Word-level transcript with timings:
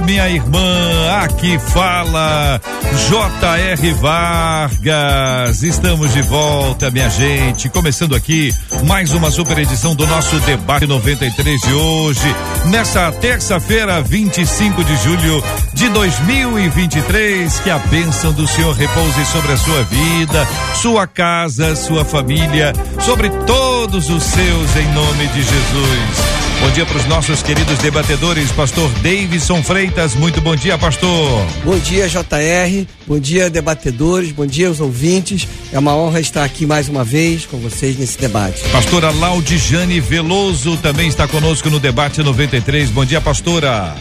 minha 0.00 0.28
irmã. 0.28 1.22
Aqui 1.22 1.58
fala 1.58 2.60
J.R. 3.08 3.92
Vargas. 3.94 5.62
Estamos 5.62 6.12
de 6.12 6.22
volta, 6.22 6.90
minha 6.90 7.08
gente. 7.10 7.68
Começando 7.68 8.14
aqui 8.14 8.54
mais 8.86 9.12
uma 9.12 9.30
super 9.30 9.58
edição 9.58 9.94
do 9.94 10.06
nosso 10.06 10.38
debate 10.40 10.86
93 10.86 11.60
de 11.60 11.72
hoje, 11.72 12.36
nessa 12.66 13.12
terça-feira, 13.12 14.00
25 14.00 14.82
de 14.84 14.96
julho 14.96 15.44
de 15.74 15.88
2023. 15.88 17.60
Que 17.60 17.70
a 17.70 17.78
bênção 17.78 18.32
do 18.32 18.46
Senhor 18.46 18.74
repouse 18.74 19.24
sobre 19.26 19.52
a 19.52 19.56
sua 19.56 19.82
vida, 19.84 20.48
sua 20.74 21.06
casa, 21.06 21.76
sua 21.76 22.04
família, 22.04 22.72
sobre 23.00 23.28
todos 23.46 24.08
os 24.08 24.22
seus, 24.22 24.76
em 24.76 24.92
nome 24.92 25.26
de 25.28 25.42
Jesus. 25.42 26.41
Bom 26.62 26.70
dia 26.70 26.86
para 26.86 26.96
os 26.96 27.06
nossos 27.06 27.42
queridos 27.42 27.76
debatedores, 27.78 28.52
pastor 28.52 28.88
Davidson 29.02 29.64
Freitas. 29.64 30.14
Muito 30.14 30.40
bom 30.40 30.54
dia, 30.54 30.78
pastor. 30.78 31.44
Bom 31.64 31.76
dia, 31.76 32.08
JR. 32.08 32.86
Bom 33.04 33.18
dia, 33.18 33.50
debatedores. 33.50 34.30
Bom 34.30 34.46
dia 34.46 34.68
aos 34.68 34.78
ouvintes. 34.78 35.46
É 35.72 35.78
uma 35.80 35.96
honra 35.96 36.20
estar 36.20 36.44
aqui 36.44 36.64
mais 36.64 36.88
uma 36.88 37.02
vez 37.02 37.44
com 37.46 37.58
vocês 37.58 37.98
nesse 37.98 38.16
debate. 38.16 38.62
Pastora 38.68 39.10
Laudijane 39.10 39.98
Veloso 39.98 40.76
também 40.76 41.08
está 41.08 41.26
conosco 41.26 41.68
no 41.68 41.80
debate 41.80 42.22
93. 42.22 42.90
Bom 42.90 43.04
dia, 43.04 43.20
pastora 43.20 43.96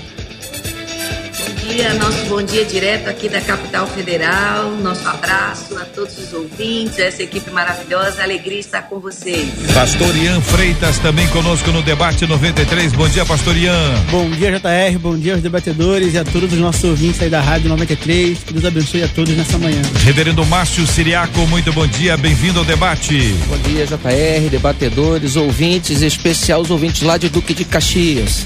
dia, 1.72 1.94
nosso 1.94 2.25
bom 2.25 2.41
dia 2.41 2.66
direto 2.66 3.08
aqui 3.08 3.30
da 3.30 3.39
capital 3.39 3.88
federal. 3.88 4.72
Nosso 4.72 5.08
abraço 5.08 5.78
a 5.78 5.86
todos 5.86 6.17
os 6.17 6.33
ouvintes, 6.33 7.00
essa 7.00 7.23
equipe 7.23 7.50
maravilhosa. 7.50 8.22
Alegria 8.22 8.59
estar 8.59 8.83
com 8.83 9.00
vocês. 9.00 9.50
Pastor 9.73 10.16
Ian 10.17 10.41
Freitas 10.41 11.00
também 11.00 11.28
conosco 11.30 11.72
no 11.72 11.81
debate 11.81 12.28
93. 12.28 12.91
Bom 12.94 13.08
dia, 13.08 13.25
Pastor 13.25 13.55
Ian. 13.55 13.94
Bom 14.09 14.30
dia, 14.31 14.52
JR. 14.52 15.00
Bom 15.00 15.17
dia 15.17 15.33
aos 15.33 15.41
debatedores 15.41 16.13
e 16.13 16.17
a 16.17 16.25
todos 16.25 16.52
os 16.52 16.59
nossos 16.59 16.83
ouvintes 16.83 17.22
aí 17.22 17.30
da 17.30 17.39
Rádio 17.39 17.69
93. 17.69 18.39
Que 18.39 18.53
Deus 18.53 18.66
abençoe 18.66 19.03
a 19.03 19.08
todos 19.08 19.35
nessa 19.35 19.58
manhã. 19.58 19.81
Reverendo 20.03 20.45
Márcio 20.45 20.85
Siriaco, 20.85 21.39
muito 21.47 21.72
bom 21.72 21.88
dia. 21.88 22.17
Bem-vindo 22.17 22.59
ao 22.59 22.66
debate. 22.66 23.33
Bom 23.47 23.58
dia, 23.69 23.85
JR, 23.85 24.50
debatedores, 24.50 25.38
ouvintes, 25.38 26.02
em 26.02 26.08
especial 26.08 26.61
os 26.61 26.69
ouvintes 26.69 27.02
lá 27.02 27.17
de 27.17 27.30
Duque 27.30 27.53
de 27.53 27.63
Caxias. 27.63 28.45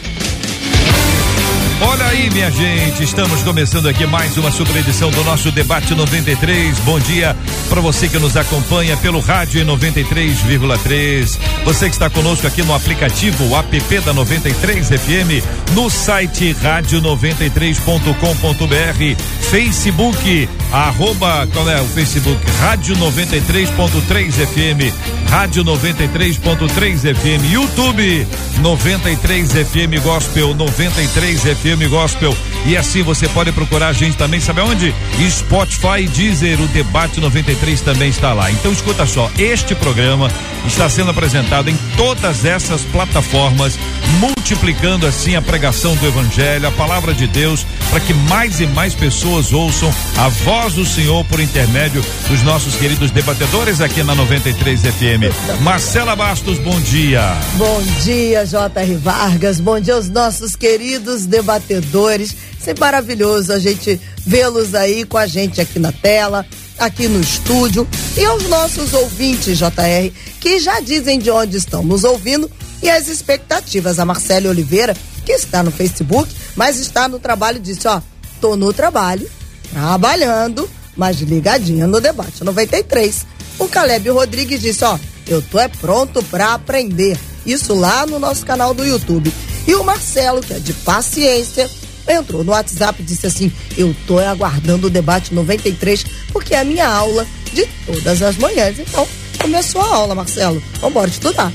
Olha 1.81 2.05
aí, 2.05 2.29
minha 2.29 2.49
gente, 2.49 3.03
estamos 3.03 3.43
começando 3.43 3.89
aqui 3.89 4.05
mais 4.05 4.37
uma 4.37 4.49
super 4.49 4.77
edição 4.77 5.11
do 5.11 5.21
nosso 5.25 5.51
debate 5.51 5.93
93. 5.93 6.79
Bom 6.79 6.97
dia 6.99 7.35
para 7.67 7.81
você 7.81 8.07
que 8.07 8.17
nos 8.17 8.37
acompanha 8.37 8.95
pelo 8.95 9.19
rádio 9.19 9.61
em 9.61 9.65
93,3. 9.65 11.37
Você 11.65 11.87
que 11.87 11.95
está 11.95 12.09
conosco 12.09 12.47
aqui 12.47 12.63
no 12.63 12.73
aplicativo 12.73 13.43
o 13.49 13.57
app 13.57 13.99
da 13.99 14.13
93 14.13 14.87
FM, 14.87 15.43
no 15.73 15.89
site 15.89 16.55
rádio93.com.br, 16.63 19.21
Facebook, 19.41 20.49
arroba, 20.71 21.45
qual 21.51 21.69
é 21.69 21.81
o 21.81 21.87
Facebook? 21.87 22.39
Rádio 22.61 22.95
93.3 22.95 24.31
FM, 24.31 24.93
Rádio 25.29 25.65
93.3 25.65 27.15
FM, 27.15 27.51
YouTube 27.51 28.25
93 28.61 29.51
FM 29.51 30.01
Gospel 30.01 30.53
93 30.53 31.41
FM 31.41 31.64
Gospel. 31.73 32.35
E 32.67 32.77
assim 32.77 33.01
você 33.01 33.27
pode 33.29 33.51
procurar 33.51 33.87
a 33.87 33.93
gente 33.93 34.15
também, 34.15 34.39
sabe 34.39 34.61
onde? 34.61 34.93
Spotify 35.29 36.07
Deezer, 36.07 36.61
o 36.61 36.67
Debate 36.67 37.19
93 37.19 37.81
também 37.81 38.09
está 38.09 38.33
lá. 38.33 38.51
Então 38.51 38.71
escuta 38.71 39.05
só, 39.07 39.31
este 39.37 39.73
programa 39.73 40.29
está 40.67 40.87
sendo 40.89 41.11
apresentado 41.11 41.69
em 41.69 41.77
todas 41.97 42.45
essas 42.45 42.81
plataformas, 42.83 43.77
multiplicando 44.19 45.07
assim 45.07 45.35
a 45.35 45.41
pregação 45.41 45.95
do 45.95 46.05
Evangelho, 46.05 46.67
a 46.67 46.71
palavra 46.71 47.13
de 47.13 47.27
Deus, 47.27 47.65
para 47.89 47.99
que 47.99 48.13
mais 48.13 48.59
e 48.59 48.67
mais 48.67 48.93
pessoas 48.93 49.51
ouçam 49.51 49.91
a 50.17 50.27
voz 50.27 50.73
do 50.73 50.85
Senhor 50.85 51.23
por 51.25 51.39
intermédio 51.39 52.03
dos 52.29 52.43
nossos 52.43 52.75
queridos 52.75 53.09
debatedores 53.11 53.81
aqui 53.81 54.03
na 54.03 54.13
93 54.13 54.81
FM. 54.81 55.61
Marcela 55.61 56.15
Bastos, 56.15 56.59
bom 56.59 56.79
dia. 56.81 57.21
Bom 57.55 57.81
dia, 58.03 58.45
J.R. 58.45 58.95
Vargas. 58.95 59.59
Bom 59.59 59.79
dia 59.79 59.95
aos 59.95 60.09
nossos 60.09 60.55
queridos 60.55 61.25
debatedores. 61.25 61.54
Sempre 61.61 62.81
maravilhoso 62.81 63.53
a 63.53 63.59
gente 63.59 63.99
vê-los 64.25 64.73
aí 64.73 65.05
com 65.05 65.17
a 65.17 65.27
gente 65.27 65.61
aqui 65.61 65.77
na 65.77 65.91
tela, 65.91 66.45
aqui 66.77 67.07
no 67.07 67.21
estúdio 67.21 67.87
e 68.17 68.25
aos 68.25 68.47
nossos 68.47 68.93
ouvintes, 68.93 69.57
JR, 69.57 70.11
que 70.39 70.59
já 70.59 70.79
dizem 70.79 71.19
de 71.19 71.29
onde 71.29 71.57
estão 71.57 71.83
nos 71.83 72.03
ouvindo 72.03 72.49
e 72.81 72.89
as 72.89 73.07
expectativas. 73.07 73.99
A 73.99 74.05
Marcela 74.05 74.49
Oliveira, 74.49 74.95
que 75.25 75.31
está 75.31 75.63
no 75.63 75.71
Facebook, 75.71 76.33
mas 76.55 76.79
está 76.79 77.07
no 77.07 77.19
trabalho, 77.19 77.59
disse: 77.59 77.87
Ó, 77.87 78.01
tô 78.41 78.55
no 78.55 78.73
trabalho, 78.73 79.29
trabalhando, 79.71 80.69
mas 80.95 81.19
ligadinha 81.21 81.87
no 81.87 82.01
debate 82.01 82.43
93. 82.43 83.25
O 83.59 83.67
Caleb 83.67 84.09
Rodrigues 84.09 84.61
disse: 84.61 84.83
Ó, 84.83 84.97
eu 85.27 85.41
tô 85.41 85.59
é 85.59 85.67
pronto 85.67 86.23
para 86.23 86.53
aprender. 86.53 87.17
Isso 87.45 87.73
lá 87.73 88.05
no 88.05 88.19
nosso 88.19 88.45
canal 88.45 88.73
do 88.73 88.83
YouTube. 88.83 89.31
E 89.67 89.75
o 89.75 89.83
Marcelo, 89.83 90.41
que 90.41 90.53
é 90.53 90.59
de 90.59 90.73
paciência, 90.73 91.69
entrou 92.07 92.43
no 92.43 92.51
WhatsApp 92.51 93.01
e 93.01 93.05
disse 93.05 93.27
assim: 93.27 93.51
Eu 93.77 93.95
tô 94.05 94.19
aguardando 94.19 94.87
o 94.87 94.89
debate 94.89 95.33
93, 95.33 96.05
porque 96.31 96.53
é 96.53 96.59
a 96.59 96.63
minha 96.63 96.87
aula 96.87 97.25
de 97.53 97.65
todas 97.85 98.21
as 98.21 98.37
manhãs. 98.37 98.77
Então, 98.79 99.07
começou 99.39 99.81
a 99.81 99.95
aula, 99.95 100.15
Marcelo. 100.15 100.61
Vamos 100.81 101.11
estudar. 101.11 101.51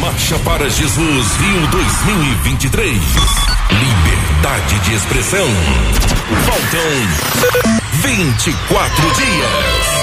Marcha 0.00 0.38
para 0.40 0.68
Jesus 0.68 1.26
Rio 1.36 1.66
2023. 1.70 2.94
Liberdade 3.70 4.78
de 4.80 4.94
expressão. 4.94 5.48
Faltam 6.44 7.50
24 8.02 9.14
dias. 9.14 9.93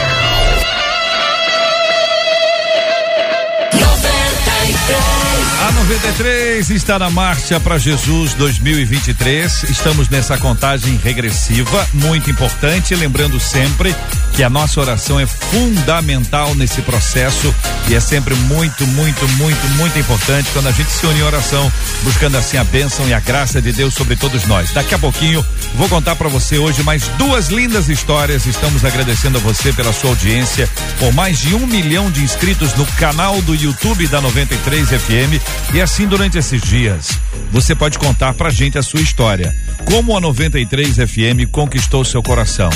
93 5.92 6.70
está 6.70 6.98
na 6.98 7.10
marcha 7.10 7.60
para 7.60 7.78
Jesus 7.78 8.34
2023. 8.36 9.64
Estamos 9.64 10.08
nessa 10.08 10.38
contagem 10.38 10.96
regressiva, 11.04 11.86
muito 11.92 12.32
importante. 12.32 12.96
Lembrando 12.96 13.38
sempre 13.42 13.94
que 14.34 14.42
a 14.42 14.50
nossa 14.50 14.80
oração 14.80 15.20
é 15.20 15.26
fundamental 15.26 16.56
nesse 16.56 16.82
processo 16.82 17.54
e 17.90 17.96
é 17.96 18.00
sempre 18.00 18.34
muito, 18.36 18.88
muito, 18.88 19.28
muito, 19.28 19.68
muito 19.76 20.00
importante 20.00 20.50
quando 20.54 20.68
a 20.68 20.72
gente 20.72 20.90
se 20.90 21.06
une 21.06 21.20
em 21.20 21.24
oração, 21.24 21.70
buscando 22.04 22.38
assim 22.38 22.56
a 22.56 22.64
bênção 22.64 23.06
e 23.10 23.14
a 23.14 23.20
graça 23.20 23.62
de 23.62 23.74
Deus 23.74 23.94
sobre 23.94 24.16
todos 24.16 24.46
nós. 24.46 24.72
Daqui 24.72 24.96
a 24.96 25.00
pouquinho 25.00 25.46
vou 25.76 25.90
contar 25.90 26.16
para 26.16 26.30
você 26.30 26.58
hoje 26.58 26.84
mais 26.84 27.06
duas 27.18 27.50
lindas 27.50 27.90
histórias. 27.90 28.46
Estamos 28.46 28.86
agradecendo 28.86 29.40
a 29.40 29.42
você 29.42 29.74
pela 29.74 29.92
sua 29.92 30.12
audiência, 30.12 30.70
por 31.00 31.14
mais 31.14 31.40
de 31.40 31.54
um 31.54 31.68
milhão 31.68 32.10
de 32.10 32.24
inscritos 32.24 32.74
no 32.76 32.86
canal 32.94 33.42
do 33.42 33.54
YouTube 33.54 34.08
da 34.08 34.22
93 34.22 34.88
FM 34.88 35.42
e 35.74 35.81
assim 35.82 36.08
durante 36.08 36.38
esses 36.38 36.62
dias, 36.62 37.10
você 37.52 37.74
pode 37.74 37.98
contar 37.98 38.34
pra 38.34 38.50
gente 38.50 38.78
a 38.78 38.84
sua 38.84 39.02
história. 39.02 39.52
Como 39.86 40.16
a 40.16 40.22
93 40.22 40.96
FM 40.96 41.50
conquistou 41.52 42.06
seu 42.06 42.22
coração. 42.22 42.70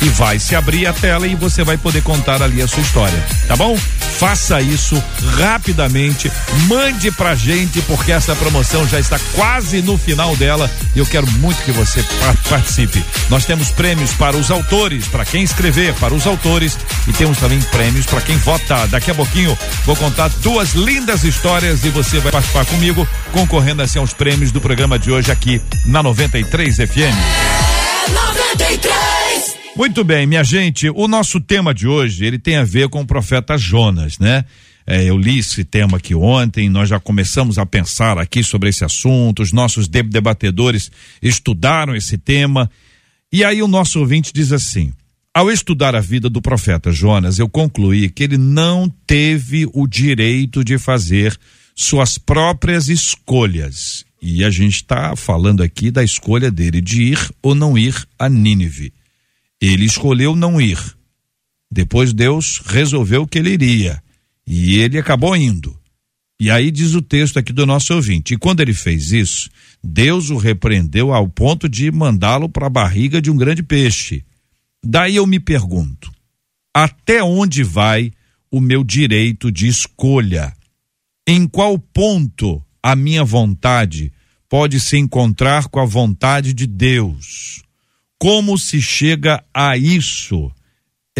e 0.00 0.08
vai 0.10 0.38
se 0.38 0.54
abrir 0.54 0.86
a 0.86 0.92
tela 0.92 1.26
e 1.26 1.34
você 1.34 1.64
vai 1.64 1.76
poder 1.76 2.02
contar 2.02 2.42
ali 2.42 2.62
a 2.62 2.68
sua 2.68 2.82
história, 2.82 3.18
tá 3.46 3.56
bom? 3.56 3.76
Faça 4.18 4.60
isso 4.60 5.02
rapidamente, 5.36 6.30
mande 6.66 7.10
pra 7.12 7.34
gente, 7.34 7.80
porque 7.82 8.12
essa 8.12 8.34
promoção 8.36 8.86
já 8.86 8.98
está 8.98 9.18
quase 9.34 9.82
no 9.82 9.96
final 9.96 10.34
dela 10.36 10.70
e 10.94 10.98
eu 10.98 11.06
quero 11.06 11.28
muito 11.32 11.62
que 11.62 11.72
você 11.72 12.04
participe. 12.48 13.04
Nós 13.28 13.44
temos 13.44 13.70
prêmios 13.70 14.12
para 14.12 14.36
os 14.36 14.50
autores, 14.50 15.06
para 15.08 15.24
quem 15.24 15.42
escrever, 15.42 15.94
para 15.94 16.14
os 16.14 16.26
autores 16.26 16.77
e 17.06 17.12
temos 17.12 17.38
também 17.38 17.60
prêmios 17.60 18.06
para 18.06 18.20
quem 18.20 18.36
vota. 18.38 18.86
Daqui 18.86 19.10
a 19.10 19.14
pouquinho 19.14 19.56
vou 19.84 19.96
contar 19.96 20.28
duas 20.42 20.74
lindas 20.74 21.24
histórias 21.24 21.84
e 21.84 21.90
você 21.90 22.18
vai 22.20 22.32
participar 22.32 22.64
comigo, 22.66 23.06
concorrendo 23.32 23.82
assim 23.82 23.98
aos 23.98 24.12
prêmios 24.12 24.52
do 24.52 24.60
programa 24.60 24.98
de 24.98 25.10
hoje 25.10 25.30
aqui 25.30 25.60
na 25.86 26.02
93 26.02 26.76
FM. 26.76 27.16
93! 28.08 29.58
Muito 29.76 30.02
bem, 30.02 30.26
minha 30.26 30.42
gente, 30.42 30.90
o 30.90 31.06
nosso 31.06 31.40
tema 31.40 31.72
de 31.72 31.86
hoje, 31.86 32.24
ele 32.24 32.38
tem 32.38 32.56
a 32.56 32.64
ver 32.64 32.88
com 32.88 33.00
o 33.00 33.06
profeta 33.06 33.56
Jonas, 33.56 34.18
né? 34.18 34.44
É, 34.84 35.04
eu 35.04 35.18
li 35.18 35.38
esse 35.38 35.64
tema 35.64 35.98
aqui 35.98 36.14
ontem, 36.14 36.68
nós 36.68 36.88
já 36.88 36.98
começamos 36.98 37.58
a 37.58 37.66
pensar 37.66 38.18
aqui 38.18 38.42
sobre 38.42 38.70
esse 38.70 38.84
assunto, 38.84 39.42
os 39.42 39.52
nossos 39.52 39.86
debatedores 39.86 40.90
estudaram 41.22 41.94
esse 41.94 42.16
tema, 42.16 42.70
e 43.30 43.44
aí 43.44 43.62
o 43.62 43.68
nosso 43.68 44.00
ouvinte 44.00 44.32
diz 44.32 44.50
assim: 44.50 44.92
ao 45.38 45.52
estudar 45.52 45.94
a 45.94 46.00
vida 46.00 46.28
do 46.28 46.42
profeta 46.42 46.90
Jonas, 46.90 47.38
eu 47.38 47.48
concluí 47.48 48.10
que 48.10 48.24
ele 48.24 48.36
não 48.36 48.92
teve 49.06 49.68
o 49.72 49.86
direito 49.86 50.64
de 50.64 50.78
fazer 50.78 51.38
suas 51.76 52.18
próprias 52.18 52.88
escolhas. 52.88 54.04
E 54.20 54.42
a 54.42 54.50
gente 54.50 54.74
está 54.74 55.14
falando 55.14 55.62
aqui 55.62 55.92
da 55.92 56.02
escolha 56.02 56.50
dele 56.50 56.80
de 56.80 57.02
ir 57.12 57.30
ou 57.40 57.54
não 57.54 57.78
ir 57.78 57.94
a 58.18 58.28
Nínive. 58.28 58.92
Ele 59.60 59.84
escolheu 59.84 60.34
não 60.34 60.60
ir. 60.60 60.80
Depois 61.70 62.12
Deus 62.12 62.60
resolveu 62.66 63.24
que 63.24 63.38
ele 63.38 63.50
iria. 63.50 64.02
E 64.44 64.80
ele 64.80 64.98
acabou 64.98 65.36
indo. 65.36 65.78
E 66.40 66.50
aí 66.50 66.68
diz 66.68 66.96
o 66.96 67.02
texto 67.02 67.38
aqui 67.38 67.52
do 67.52 67.64
nosso 67.64 67.94
ouvinte. 67.94 68.34
E 68.34 68.38
quando 68.38 68.58
ele 68.58 68.74
fez 68.74 69.12
isso, 69.12 69.48
Deus 69.84 70.30
o 70.30 70.36
repreendeu 70.36 71.14
ao 71.14 71.28
ponto 71.28 71.68
de 71.68 71.92
mandá-lo 71.92 72.48
para 72.48 72.66
a 72.66 72.70
barriga 72.70 73.22
de 73.22 73.30
um 73.30 73.36
grande 73.36 73.62
peixe. 73.62 74.24
Daí 74.84 75.16
eu 75.16 75.26
me 75.26 75.40
pergunto: 75.40 76.10
até 76.74 77.22
onde 77.22 77.62
vai 77.62 78.12
o 78.50 78.60
meu 78.60 78.84
direito 78.84 79.50
de 79.50 79.66
escolha? 79.66 80.52
Em 81.26 81.46
qual 81.46 81.78
ponto 81.78 82.62
a 82.82 82.96
minha 82.96 83.24
vontade 83.24 84.12
pode 84.48 84.80
se 84.80 84.96
encontrar 84.96 85.68
com 85.68 85.80
a 85.80 85.84
vontade 85.84 86.54
de 86.54 86.66
Deus? 86.66 87.62
Como 88.18 88.56
se 88.56 88.80
chega 88.80 89.44
a 89.52 89.76
isso? 89.76 90.50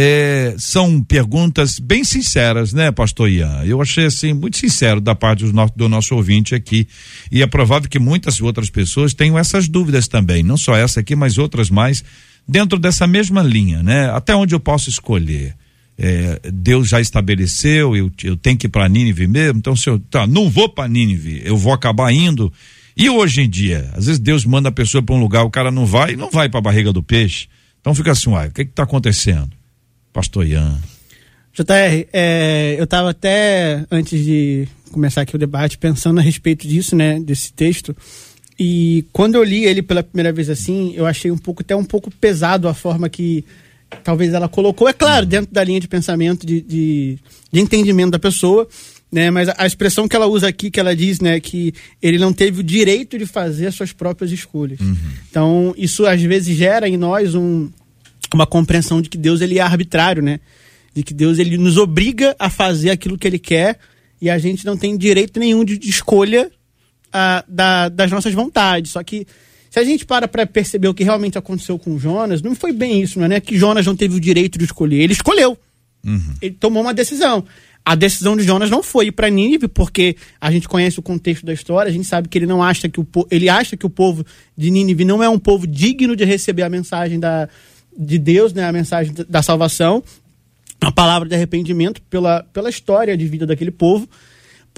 É, 0.01 0.55
são 0.59 1.03
perguntas 1.03 1.81
bem 1.81 2.05
sinceras, 2.05 2.73
né, 2.73 2.93
pastor 2.93 3.29
Ian? 3.29 3.65
Eu 3.65 3.83
achei 3.83 4.07
assim, 4.07 4.33
muito 4.33 4.57
sincero 4.57 5.01
da 5.01 5.13
parte 5.13 5.45
do 5.45 5.53
nosso, 5.53 5.73
do 5.77 5.89
nosso 5.89 6.15
ouvinte 6.15 6.55
aqui. 6.55 6.87
E 7.33 7.43
é 7.43 7.47
provável 7.49 7.89
que 7.89 7.99
muitas 7.99 8.41
outras 8.41 8.71
pessoas 8.71 9.13
tenham 9.13 9.37
essas 9.37 9.69
dúvidas 9.69 10.07
também. 10.07 10.45
Não 10.45 10.57
só 10.57 10.77
essa 10.77 11.01
aqui, 11.01 11.17
mas 11.17 11.37
outras 11.37 11.69
mais, 11.69 12.05
dentro 12.49 12.79
dessa 12.79 13.07
mesma 13.07 13.43
linha, 13.43 13.83
né? 13.83 14.11
Até 14.11 14.35
onde 14.35 14.55
eu 14.55 14.61
posso 14.61 14.89
escolher? 14.89 15.55
É, 15.99 16.41
Deus 16.53 16.89
já 16.89 17.01
estabeleceu, 17.01 17.97
eu, 17.97 18.11
eu 18.23 18.37
tenho 18.37 18.57
que 18.57 18.67
ir 18.67 18.71
para 18.71 18.89
Nínive 18.89 19.27
mesmo, 19.27 19.59
então 19.59 19.75
se 19.75 19.91
eu 19.91 19.99
tá, 19.99 20.27
não 20.27 20.49
vou 20.49 20.69
para 20.69 20.89
Nínive, 20.89 21.43
eu 21.45 21.57
vou 21.57 21.73
acabar 21.73 22.13
indo. 22.13 22.53
E 22.97 23.11
hoje 23.11 23.43
em 23.43 23.51
dia, 23.51 23.91
às 23.95 24.07
vezes 24.07 24.19
Deus 24.19 24.45
manda 24.45 24.69
a 24.69 24.73
pessoa 24.73 25.03
para 25.03 25.15
um 25.15 25.21
lugar, 25.21 25.43
o 25.43 25.51
cara 25.51 25.71
não 25.71 25.85
vai, 25.85 26.17
não 26.17 26.31
vai 26.31 26.49
para 26.49 26.59
a 26.59 26.63
barriga 26.63 26.93
do 26.93 27.03
peixe. 27.03 27.49
Então 27.81 27.95
fica 27.95 28.13
assim, 28.13 28.31
uai, 28.31 28.49
o 28.49 28.53
que 28.53 28.63
está 28.63 28.85
acontecendo? 28.85 29.51
Pastor 30.13 30.47
Ian. 30.47 30.81
JR, 31.53 32.07
é, 32.13 32.77
eu 32.79 32.85
estava 32.85 33.11
até 33.11 33.85
antes 33.91 34.25
de 34.25 34.69
começar 34.93 35.23
aqui 35.23 35.35
o 35.35 35.39
debate 35.39 35.79
pensando 35.79 36.19
a 36.19 36.23
respeito 36.23 36.67
disso, 36.67 36.95
né, 36.95 37.19
desse 37.19 37.53
texto. 37.53 37.97
E 38.59 39.05
quando 39.13 39.37
eu 39.37 39.45
li 39.45 39.65
ele 39.65 39.83
pela 39.83 40.03
primeira 40.03 40.33
vez 40.33 40.51
assim, 40.51 40.93
eu 40.97 41.07
achei 41.07 41.31
um 41.31 41.39
pouco 41.39 41.63
até 41.63 41.77
um 41.77 41.85
pouco 41.85 42.11
pesado 42.11 42.67
a 42.67 42.75
forma 42.75 43.09
que 43.09 43.45
talvez 44.03 44.35
ela 44.35 44.49
colocou. 44.49 44.89
É 44.89 44.93
claro, 44.93 45.25
dentro 45.25 45.53
da 45.53 45.63
linha 45.63 45.79
de 45.79 45.87
pensamento, 45.87 46.45
de, 46.45 46.61
de, 46.61 47.19
de 47.53 47.61
entendimento 47.61 48.11
da 48.11 48.19
pessoa, 48.19 48.69
né? 49.11 49.31
Mas 49.31 49.49
a 49.57 49.67
expressão 49.67 50.09
que 50.09 50.17
ela 50.17 50.27
usa 50.27 50.49
aqui, 50.49 50.71
que 50.71 50.81
ela 50.81 50.95
diz, 50.95 51.21
né, 51.21 51.39
que 51.41 51.73
ele 52.03 52.19
não 52.19 52.33
teve 52.33 52.61
o 52.61 52.65
direito 52.65 53.17
de 53.17 53.27
fazer 53.27 53.69
as 53.69 53.75
suas 53.75 53.93
próprias 53.93 54.33
escolhas. 54.33 54.81
Uhum. 54.81 54.97
Então, 55.31 55.75
isso 55.77 56.05
às 56.05 56.21
vezes 56.21 56.57
gera 56.57 56.89
em 56.89 56.97
nós 56.97 57.35
um, 57.35 57.71
uma 58.35 58.47
compreensão 58.47 59.01
de 59.01 59.09
que 59.09 59.17
Deus 59.17 59.41
ele 59.41 59.59
é 59.59 59.63
arbitrário, 59.63 60.23
né? 60.23 60.41
De 60.93 61.03
que 61.03 61.15
Deus 61.15 61.39
ele 61.39 61.57
nos 61.57 61.77
obriga 61.77 62.35
a 62.39 62.51
fazer 62.51 62.91
aquilo 62.91 63.17
que 63.17 63.27
ele 63.27 63.39
quer 63.39 63.79
e 64.21 64.29
a 64.29 64.37
gente 64.37 64.67
não 64.67 64.77
tem 64.77 64.97
direito 64.97 65.39
nenhum 65.39 65.65
de, 65.65 65.79
de 65.79 65.89
escolha 65.89 66.51
a, 67.13 67.45
da, 67.49 67.89
das 67.89 68.11
nossas 68.11 68.33
vontades. 68.35 68.93
Só 68.93 69.03
que 69.03 69.27
se 69.71 69.79
a 69.79 69.85
gente 69.85 70.07
para 70.07 70.27
para 70.27 70.47
perceber 70.47 70.89
o 70.89 70.95
que 70.95 71.05
realmente 71.05 71.37
aconteceu 71.37 71.79
com 71.79 71.99
Jonas, 71.99 72.43
não 72.43 72.55
foi 72.55 72.73
bem 72.73 73.03
isso, 73.03 73.19
não 73.19 73.27
é 73.27 73.29
né? 73.29 73.41
que 73.41 73.57
Jonas 73.59 73.87
não 73.87 73.95
teve 73.95 74.17
o 74.17 74.21
direito 74.21 74.59
de 74.59 74.65
escolher, 74.65 75.03
ele 75.03 75.13
escolheu. 75.13 75.59
Uhum. 76.05 76.35
Ele 76.41 76.55
tomou 76.59 76.83
uma 76.83 76.95
decisão. 76.95 77.45
A 77.85 77.95
decisão 77.95 78.37
de 78.37 78.43
Jonas 78.43 78.71
não 78.71 78.83
foi 78.83 79.07
ir 79.07 79.13
para 79.13 79.31
Nínive, 79.31 79.67
porque 79.67 80.17
a 80.41 80.51
gente 80.51 80.69
conhece 80.69 80.99
o 80.99 81.03
contexto 81.03 81.47
da 81.47 81.53
história, 81.53 81.89
a 81.89 81.93
gente 81.93 82.07
sabe 82.07 82.29
que 82.29 82.37
ele 82.37 82.47
não 82.47 82.63
acha 82.63 82.89
que 82.89 83.01
o 83.01 83.07
ele 83.31 83.49
acha 83.49 83.77
que 83.77 83.87
o 83.87 83.91
povo 83.91 84.27
de 84.57 84.71
Nínive 84.71 85.05
não 85.05 85.23
é 85.23 85.29
um 85.29 85.39
povo 85.39 85.67
digno 85.67 86.15
de 86.15 86.25
receber 86.25 86.63
a 86.63 86.69
mensagem 86.69 87.19
da, 87.19 87.49
de 87.97 88.19
Deus, 88.19 88.53
né, 88.53 88.65
a 88.65 88.73
mensagem 88.73 89.15
da 89.29 89.43
salvação, 89.43 90.03
a 90.81 90.93
palavra 90.93 91.29
de 91.29 91.35
arrependimento 91.35 92.01
pela, 92.03 92.45
pela 92.53 92.69
história 92.71 93.17
de 93.17 93.27
vida 93.27 93.47
daquele 93.47 93.71
povo. 93.71 94.09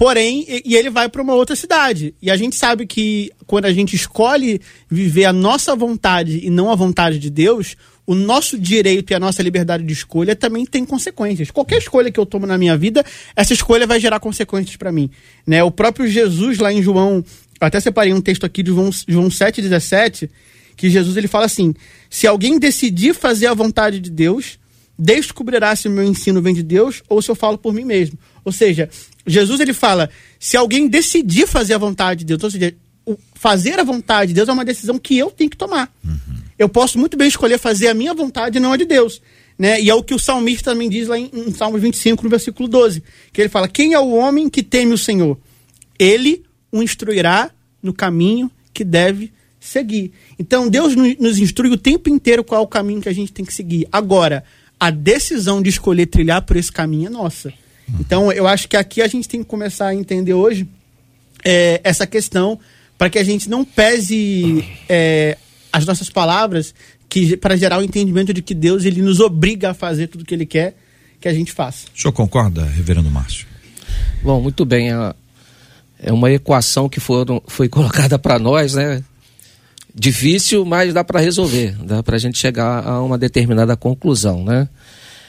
Porém, 0.01 0.47
e, 0.65 0.75
ele 0.75 0.89
vai 0.89 1.07
para 1.07 1.21
uma 1.21 1.35
outra 1.35 1.55
cidade. 1.55 2.15
E 2.19 2.31
a 2.31 2.35
gente 2.35 2.55
sabe 2.55 2.87
que 2.87 3.29
quando 3.45 3.65
a 3.65 3.71
gente 3.71 3.95
escolhe 3.95 4.59
viver 4.89 5.25
a 5.25 5.31
nossa 5.31 5.75
vontade 5.75 6.39
e 6.43 6.49
não 6.49 6.71
a 6.71 6.75
vontade 6.75 7.19
de 7.19 7.29
Deus, 7.29 7.77
o 8.07 8.15
nosso 8.15 8.57
direito 8.57 9.11
e 9.11 9.13
a 9.13 9.19
nossa 9.19 9.43
liberdade 9.43 9.83
de 9.83 9.93
escolha 9.93 10.35
também 10.35 10.65
tem 10.65 10.83
consequências. 10.83 11.51
Qualquer 11.51 11.77
escolha 11.77 12.11
que 12.11 12.19
eu 12.19 12.25
tomo 12.25 12.47
na 12.47 12.57
minha 12.57 12.75
vida, 12.75 13.05
essa 13.35 13.53
escolha 13.53 13.85
vai 13.85 13.99
gerar 13.99 14.19
consequências 14.19 14.75
para 14.75 14.91
mim. 14.91 15.07
Né? 15.45 15.63
O 15.63 15.69
próprio 15.69 16.07
Jesus, 16.07 16.57
lá 16.57 16.73
em 16.73 16.81
João, 16.81 17.23
até 17.59 17.79
separei 17.79 18.11
um 18.11 18.21
texto 18.21 18.43
aqui 18.43 18.63
de 18.63 18.71
João, 18.71 18.89
João 19.07 19.29
7,17, 19.29 20.31
que 20.75 20.89
Jesus 20.89 21.15
ele 21.15 21.27
fala 21.27 21.45
assim: 21.45 21.75
se 22.09 22.25
alguém 22.25 22.57
decidir 22.57 23.13
fazer 23.13 23.45
a 23.45 23.53
vontade 23.53 23.99
de 23.99 24.09
Deus, 24.09 24.57
descobrirá 24.97 25.75
se 25.75 25.87
o 25.87 25.91
meu 25.91 26.03
ensino 26.03 26.41
vem 26.41 26.53
de 26.53 26.63
Deus 26.63 27.01
ou 27.07 27.21
se 27.21 27.29
eu 27.29 27.35
falo 27.35 27.57
por 27.57 27.71
mim 27.71 27.85
mesmo. 27.85 28.17
Ou 28.43 28.51
seja, 28.51 28.89
Jesus 29.25 29.59
ele 29.59 29.73
fala: 29.73 30.09
se 30.39 30.57
alguém 30.57 30.87
decidir 30.87 31.47
fazer 31.47 31.73
a 31.73 31.77
vontade 31.77 32.19
de 32.19 32.25
Deus, 32.25 32.43
ou 32.43 32.51
seja, 32.51 32.75
fazer 33.35 33.79
a 33.79 33.83
vontade 33.83 34.29
de 34.29 34.35
Deus 34.35 34.49
é 34.49 34.53
uma 34.53 34.65
decisão 34.65 34.97
que 34.97 35.17
eu 35.17 35.31
tenho 35.31 35.49
que 35.49 35.57
tomar. 35.57 35.93
Uhum. 36.03 36.41
Eu 36.57 36.69
posso 36.69 36.99
muito 36.99 37.17
bem 37.17 37.27
escolher 37.27 37.57
fazer 37.57 37.87
a 37.87 37.93
minha 37.93 38.13
vontade 38.13 38.57
e 38.57 38.61
não 38.61 38.71
a 38.71 38.77
de 38.77 38.85
Deus. 38.85 39.21
Né? 39.57 39.81
E 39.81 39.89
é 39.89 39.95
o 39.95 40.03
que 40.03 40.13
o 40.13 40.19
salmista 40.19 40.71
também 40.71 40.89
diz 40.89 41.07
lá 41.07 41.17
em, 41.17 41.29
em 41.33 41.51
Salmos 41.51 41.81
25, 41.81 42.23
no 42.23 42.29
versículo 42.29 42.67
12, 42.67 43.03
que 43.31 43.41
ele 43.41 43.49
fala: 43.49 43.67
Quem 43.67 43.93
é 43.93 43.99
o 43.99 44.11
homem 44.11 44.49
que 44.49 44.63
teme 44.63 44.93
o 44.93 44.97
Senhor? 44.97 45.37
Ele 45.99 46.43
o 46.71 46.81
instruirá 46.81 47.51
no 47.81 47.93
caminho 47.93 48.49
que 48.73 48.83
deve 48.83 49.31
seguir. 49.59 50.11
Então 50.39 50.69
Deus 50.69 50.95
nos 50.95 51.37
instrui 51.37 51.71
o 51.71 51.77
tempo 51.77 52.09
inteiro 52.09 52.43
qual 52.43 52.61
é 52.61 52.63
o 52.63 52.67
caminho 52.67 53.01
que 53.01 53.09
a 53.09 53.13
gente 53.13 53.31
tem 53.31 53.45
que 53.45 53.53
seguir. 53.53 53.87
Agora, 53.91 54.43
a 54.79 54.89
decisão 54.89 55.61
de 55.61 55.69
escolher 55.69 56.07
trilhar 56.07 56.41
por 56.41 56.57
esse 56.57 56.71
caminho 56.71 57.07
é 57.07 57.09
nossa. 57.09 57.53
Então 57.99 58.31
eu 58.31 58.47
acho 58.47 58.67
que 58.67 58.77
aqui 58.77 59.01
a 59.01 59.07
gente 59.07 59.27
tem 59.27 59.41
que 59.41 59.49
começar 59.49 59.87
a 59.87 59.95
entender 59.95 60.33
hoje 60.33 60.67
é, 61.43 61.81
essa 61.83 62.07
questão 62.07 62.59
para 62.97 63.09
que 63.09 63.19
a 63.19 63.23
gente 63.23 63.49
não 63.49 63.65
pese 63.65 64.63
é, 64.87 65.37
as 65.71 65.85
nossas 65.85 66.09
palavras 66.09 66.73
que 67.09 67.35
para 67.35 67.55
gerar 67.55 67.79
o 67.79 67.83
entendimento 67.83 68.33
de 68.33 68.41
que 68.41 68.53
Deus 68.53 68.85
ele 68.85 69.01
nos 69.01 69.19
obriga 69.19 69.71
a 69.71 69.73
fazer 69.73 70.07
tudo 70.07 70.21
o 70.21 70.25
que 70.25 70.33
ele 70.33 70.45
quer 70.45 70.75
que 71.19 71.27
a 71.27 71.33
gente 71.33 71.51
faça. 71.51 71.87
O 71.95 71.99
senhor 71.99 72.11
concorda, 72.13 72.63
reverendo 72.65 73.09
Márcio? 73.09 73.45
Bom, 74.23 74.41
muito 74.41 74.65
bem. 74.65 74.89
É 75.99 76.11
uma 76.11 76.31
equação 76.31 76.89
que 76.89 76.99
foram, 76.99 77.41
foi 77.47 77.69
colocada 77.69 78.17
para 78.17 78.39
nós, 78.39 78.73
né? 78.73 79.03
difícil, 79.93 80.65
mas 80.65 80.93
dá 80.93 81.03
para 81.03 81.19
resolver, 81.19 81.75
dá 81.83 82.01
para 82.01 82.15
a 82.15 82.19
gente 82.19 82.37
chegar 82.37 82.85
a 82.85 83.01
uma 83.01 83.17
determinada 83.17 83.75
conclusão, 83.75 84.43
né? 84.43 84.67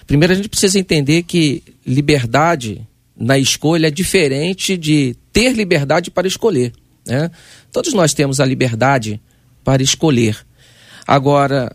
Primeiro 0.06 0.32
a 0.32 0.36
gente 0.36 0.48
precisa 0.48 0.78
entender 0.78 1.22
que 1.22 1.62
liberdade 1.86 2.86
na 3.16 3.38
escolha 3.38 3.88
é 3.88 3.90
diferente 3.90 4.76
de 4.76 5.16
ter 5.32 5.52
liberdade 5.52 6.10
para 6.10 6.26
escolher, 6.26 6.72
né? 7.06 7.30
Todos 7.70 7.92
nós 7.92 8.12
temos 8.12 8.40
a 8.40 8.44
liberdade 8.44 9.20
para 9.64 9.82
escolher. 9.82 10.36
Agora, 11.06 11.74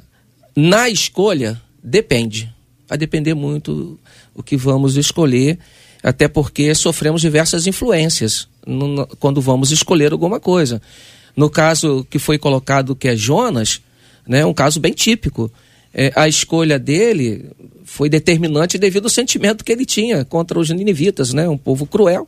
na 0.56 0.90
escolha 0.90 1.62
depende, 1.84 2.54
vai 2.88 2.98
depender 2.98 3.34
muito 3.34 4.00
o 4.34 4.44
que 4.44 4.58
vamos 4.58 4.98
escolher, 4.98 5.58
até 6.04 6.28
porque 6.28 6.74
sofremos 6.76 7.22
diversas 7.22 7.66
influências 7.68 8.48
quando 9.20 9.42
vamos 9.42 9.72
escolher 9.72 10.12
alguma 10.12 10.40
coisa. 10.40 10.82
No 11.36 11.50
caso 11.50 12.06
que 12.10 12.20
foi 12.20 12.38
colocado, 12.38 12.96
que 12.96 13.08
é 13.08 13.16
Jonas, 13.16 13.82
né, 14.28 14.46
um 14.46 14.54
caso 14.54 14.80
bem 14.80 14.94
típico. 14.94 15.52
É, 16.00 16.12
a 16.16 16.28
escolha 16.28 16.78
dele 16.78 17.50
foi 17.84 18.08
determinante 18.08 18.78
devido 18.78 19.06
ao 19.06 19.10
sentimento 19.10 19.66
que 19.66 19.72
ele 19.72 19.84
tinha 19.84 20.24
contra 20.24 20.60
os 20.60 20.70
ninivitas, 20.70 21.34
né, 21.34 21.50
um 21.50 21.58
povo 21.58 21.88
cruel. 21.88 22.28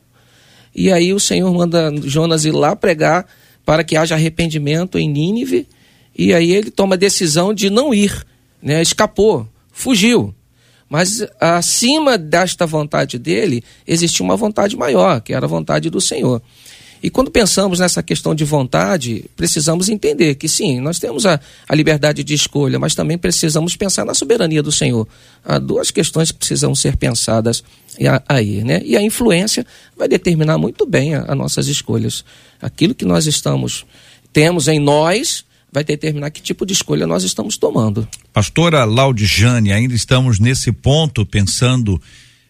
E 0.73 0.91
aí 0.91 1.13
o 1.13 1.19
Senhor 1.19 1.53
manda 1.53 1.93
Jonas 2.03 2.45
ir 2.45 2.51
lá 2.51 2.75
pregar 2.75 3.27
para 3.63 3.83
que 3.83 3.95
haja 3.95 4.15
arrependimento 4.15 4.97
em 4.97 5.07
Nínive, 5.07 5.67
e 6.17 6.33
aí 6.33 6.51
ele 6.51 6.71
toma 6.71 6.95
a 6.95 6.97
decisão 6.97 7.53
de 7.53 7.69
não 7.69 7.93
ir, 7.93 8.25
né, 8.59 8.81
escapou, 8.81 9.47
fugiu. 9.71 10.33
Mas 10.89 11.23
acima 11.39 12.17
desta 12.17 12.65
vontade 12.65 13.19
dele, 13.19 13.63
existia 13.85 14.25
uma 14.25 14.35
vontade 14.35 14.75
maior, 14.75 15.21
que 15.21 15.31
era 15.31 15.45
a 15.45 15.49
vontade 15.49 15.91
do 15.91 16.01
Senhor. 16.01 16.41
E 17.01 17.09
quando 17.09 17.31
pensamos 17.31 17.79
nessa 17.79 18.03
questão 18.03 18.35
de 18.35 18.43
vontade, 18.43 19.25
precisamos 19.35 19.87
entender 19.87 20.35
que 20.35 20.49
sim, 20.49 20.79
nós 20.81 20.99
temos 20.99 21.25
a, 21.25 21.39
a 21.67 21.75
liberdade 21.75 22.23
de 22.23 22.33
escolha, 22.33 22.77
mas 22.77 22.93
também 22.93 23.17
precisamos 23.17 23.75
pensar 23.75 24.05
na 24.05 24.13
soberania 24.13 24.61
do 24.61 24.71
Senhor. 24.71 25.07
Há 25.43 25.57
duas 25.57 25.91
questões 25.91 26.31
que 26.31 26.37
precisam 26.37 26.75
ser 26.75 26.97
pensadas 26.97 27.63
aí, 28.27 28.63
né? 28.63 28.81
E 28.83 28.95
a 28.97 29.01
influência 29.01 29.65
vai 29.97 30.07
determinar 30.07 30.57
muito 30.57 30.85
bem 30.85 31.15
as 31.15 31.37
nossas 31.37 31.67
escolhas. 31.67 32.23
Aquilo 32.61 32.93
que 32.93 33.05
nós 33.05 33.25
estamos, 33.25 33.85
temos 34.33 34.67
em 34.67 34.79
nós, 34.79 35.45
vai 35.71 35.83
determinar 35.83 36.29
que 36.31 36.41
tipo 36.41 36.65
de 36.65 36.73
escolha 36.73 37.07
nós 37.07 37.23
estamos 37.23 37.57
tomando. 37.57 38.07
Pastora 38.33 38.83
Laudijane, 38.85 39.71
ainda 39.71 39.93
estamos 39.93 40.39
nesse 40.39 40.71
ponto 40.71 41.25
pensando 41.25 42.01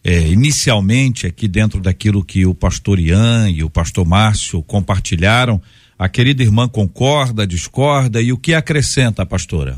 é, 0.04 0.20
inicialmente 0.22 1.28
aqui 1.28 1.48
dentro 1.48 1.82
daquilo 1.82 2.24
que 2.24 2.46
o 2.46 2.54
pastor 2.54 3.00
Ian 3.00 3.50
e 3.50 3.64
o 3.64 3.70
pastor 3.70 4.06
Márcio 4.06 4.62
compartilharam, 4.64 5.62
a 5.98 6.08
querida 6.08 6.42
irmã 6.42 6.68
concorda, 6.68 7.46
discorda 7.46 8.22
e 8.22 8.32
o 8.32 8.38
que 8.38 8.54
acrescenta, 8.54 9.26
pastora? 9.26 9.78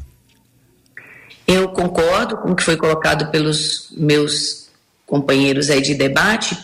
Eu 1.48 1.70
concordo 1.70 2.38
com 2.38 2.52
o 2.52 2.56
que 2.56 2.64
foi 2.64 2.78
colocado 2.78 3.32
pelos 3.32 3.92
meus 3.98 4.70
companheiros 5.06 5.70
aí 5.70 5.82
de 5.82 5.96
debate 5.96 6.56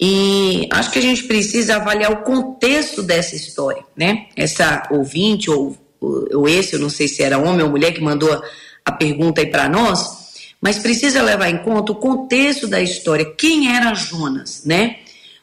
e 0.00 0.68
acho 0.72 0.90
que 0.90 0.98
a 0.98 1.02
gente 1.02 1.24
precisa 1.24 1.76
avaliar 1.76 2.12
o 2.12 2.22
contexto 2.22 3.02
dessa 3.02 3.34
história, 3.34 3.82
né? 3.96 4.26
Essa 4.36 4.84
ouvinte 4.90 5.50
ou, 5.50 5.76
ou 6.00 6.48
esse, 6.48 6.74
eu 6.74 6.80
não 6.80 6.88
sei 6.88 7.08
se 7.08 7.22
era 7.22 7.38
homem 7.38 7.62
ou 7.62 7.70
mulher 7.70 7.92
que 7.92 8.00
mandou 8.00 8.42
a 8.84 8.92
pergunta 8.92 9.40
aí 9.40 9.46
para 9.46 9.68
nós, 9.68 10.23
mas 10.64 10.78
precisa 10.78 11.20
levar 11.20 11.50
em 11.50 11.58
conta 11.58 11.92
o 11.92 11.96
contexto 11.96 12.66
da 12.66 12.80
história. 12.80 13.34
Quem 13.36 13.76
era 13.76 13.92
Jonas, 13.92 14.62
né? 14.64 15.00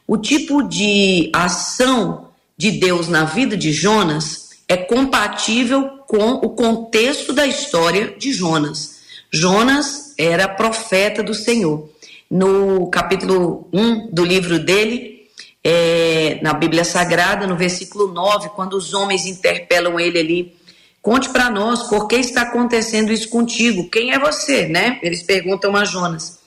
O 0.08 0.18
tipo 0.18 0.64
de 0.64 1.30
ação 1.32 2.30
de 2.58 2.72
Deus 2.72 3.08
na 3.08 3.24
vida 3.24 3.56
de 3.56 3.72
Jonas 3.72 4.50
é 4.68 4.76
compatível 4.76 5.90
com 6.08 6.32
o 6.32 6.50
contexto 6.50 7.34
da 7.34 7.46
história 7.46 8.16
de 8.18 8.34
Jonas. 8.34 8.96
Jonas 9.32 10.16
era 10.18 10.48
profeta 10.48 11.22
do 11.22 11.36
Senhor. 11.36 11.88
No 12.28 12.90
capítulo 12.90 13.68
1 13.72 14.10
do 14.12 14.26
livro 14.26 14.58
dele, 14.58 15.28
é, 15.64 16.40
na 16.42 16.54
Bíblia 16.54 16.84
Sagrada, 16.84 17.46
no 17.46 17.56
versículo 17.56 18.12
9, 18.12 18.50
quando 18.56 18.74
os 18.74 18.96
homens 18.96 19.28
interpelam 19.28 20.00
ele 20.00 20.18
ali 20.18 20.61
Conte 21.02 21.30
para 21.30 21.50
nós 21.50 21.90
por 21.90 22.08
que 22.08 22.16
está 22.16 22.44
acontecendo 22.44 23.12
isso 23.12 23.30
contigo. 23.30 23.90
Quem 23.90 24.14
é 24.14 24.20
você, 24.20 24.68
né? 24.68 25.00
Eles 25.02 25.24
perguntam 25.24 25.76
a 25.76 25.84
Jonas. 25.84 26.40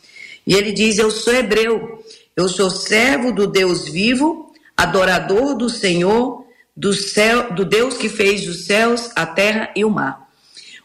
E 0.47 0.55
ele 0.55 0.73
diz: 0.73 0.99
Eu 0.99 1.11
sou 1.11 1.35
hebreu, 1.35 2.05
eu 2.37 2.49
sou 2.49 2.71
servo 2.71 3.33
do 3.33 3.49
Deus 3.49 3.89
vivo, 3.89 4.53
adorador 4.77 5.57
do 5.57 5.69
Senhor, 5.69 6.45
do 6.77 6.93
céu, 6.93 7.53
do 7.53 7.65
Deus 7.65 7.97
que 7.97 8.09
fez 8.09 8.47
os 8.49 8.67
céus, 8.67 9.11
a 9.17 9.27
terra 9.27 9.71
e 9.75 9.85
o 9.85 9.91
mar. 9.91 10.29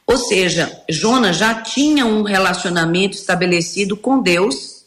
Ou 0.05 0.17
seja, 0.17 0.83
Jonas 0.89 1.37
já 1.37 1.61
tinha 1.61 2.05
um 2.07 2.23
relacionamento 2.23 3.15
estabelecido 3.15 3.95
com 3.95 4.19
Deus, 4.19 4.85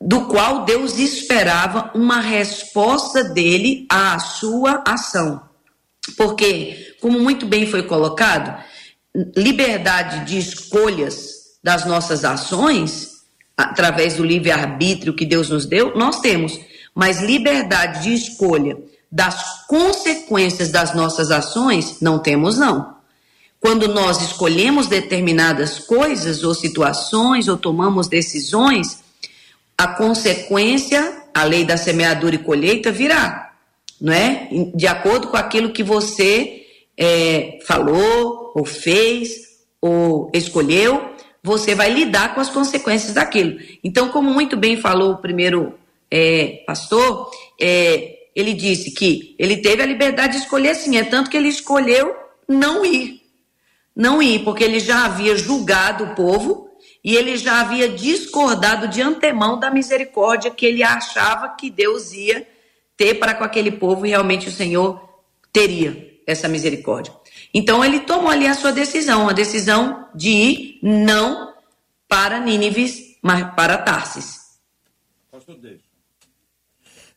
do 0.00 0.22
qual 0.22 0.64
Deus 0.64 0.98
esperava 0.98 1.90
uma 1.94 2.20
resposta 2.20 3.22
dele 3.22 3.86
à 3.90 4.18
sua 4.18 4.82
ação. 4.86 5.49
Porque, 6.16 6.94
como 7.00 7.18
muito 7.18 7.46
bem 7.46 7.66
foi 7.66 7.82
colocado, 7.82 8.62
liberdade 9.36 10.24
de 10.24 10.38
escolhas 10.38 11.40
das 11.62 11.84
nossas 11.84 12.24
ações, 12.24 13.10
através 13.56 14.14
do 14.14 14.24
livre-arbítrio 14.24 15.14
que 15.14 15.26
Deus 15.26 15.48
nos 15.50 15.66
deu, 15.66 15.96
nós 15.96 16.20
temos. 16.20 16.58
Mas 16.94 17.20
liberdade 17.20 18.04
de 18.04 18.14
escolha 18.14 18.76
das 19.10 19.66
consequências 19.66 20.70
das 20.70 20.94
nossas 20.94 21.30
ações, 21.30 21.96
não 22.00 22.18
temos, 22.18 22.58
não. 22.58 22.96
Quando 23.58 23.88
nós 23.88 24.22
escolhemos 24.22 24.86
determinadas 24.86 25.78
coisas 25.78 26.42
ou 26.42 26.54
situações 26.54 27.46
ou 27.46 27.58
tomamos 27.58 28.08
decisões, 28.08 29.00
a 29.76 29.88
consequência, 29.88 31.24
a 31.34 31.44
lei 31.44 31.64
da 31.64 31.76
semeadura 31.76 32.36
e 32.36 32.38
colheita 32.38 32.90
virá 32.90 33.49
não 34.00 34.12
é? 34.12 34.48
De 34.74 34.86
acordo 34.86 35.28
com 35.28 35.36
aquilo 35.36 35.72
que 35.72 35.82
você 35.82 36.66
é, 36.96 37.58
falou, 37.66 38.52
ou 38.54 38.64
fez, 38.64 39.30
ou 39.80 40.30
escolheu, 40.32 41.10
você 41.42 41.74
vai 41.74 41.90
lidar 41.90 42.34
com 42.34 42.40
as 42.40 42.50
consequências 42.50 43.14
daquilo. 43.14 43.58
Então, 43.82 44.08
como 44.08 44.32
muito 44.32 44.56
bem 44.56 44.76
falou 44.76 45.12
o 45.12 45.18
primeiro 45.18 45.74
é, 46.10 46.62
pastor, 46.66 47.30
é, 47.60 48.18
ele 48.34 48.52
disse 48.54 48.90
que 48.90 49.34
ele 49.38 49.58
teve 49.58 49.82
a 49.82 49.86
liberdade 49.86 50.34
de 50.34 50.42
escolher 50.42 50.74
sim, 50.74 50.96
é 50.96 51.04
tanto 51.04 51.30
que 51.30 51.36
ele 51.36 51.48
escolheu 51.48 52.14
não 52.48 52.84
ir. 52.84 53.20
Não 53.94 54.22
ir, 54.22 54.44
porque 54.44 54.64
ele 54.64 54.80
já 54.80 55.04
havia 55.04 55.36
julgado 55.36 56.04
o 56.04 56.14
povo 56.14 56.70
e 57.02 57.16
ele 57.16 57.36
já 57.36 57.60
havia 57.60 57.88
discordado 57.88 58.88
de 58.88 59.00
antemão 59.02 59.58
da 59.58 59.70
misericórdia 59.70 60.50
que 60.50 60.66
ele 60.66 60.82
achava 60.82 61.48
que 61.50 61.70
Deus 61.70 62.12
ia 62.12 62.46
ter 63.00 63.14
para 63.14 63.32
com 63.32 63.42
aquele 63.42 63.70
povo, 63.70 64.04
e 64.04 64.10
realmente 64.10 64.46
o 64.46 64.52
Senhor 64.52 65.00
teria 65.50 66.20
essa 66.26 66.46
misericórdia. 66.46 67.10
Então 67.54 67.82
ele 67.82 68.00
tomou 68.00 68.30
ali 68.30 68.46
a 68.46 68.52
sua 68.52 68.72
decisão, 68.72 69.26
a 69.26 69.32
decisão 69.32 70.06
de 70.14 70.28
ir 70.28 70.78
não 70.82 71.54
para 72.06 72.38
Nínive, 72.40 73.16
mas 73.22 73.54
para 73.54 73.78
Tarsis. 73.78 74.38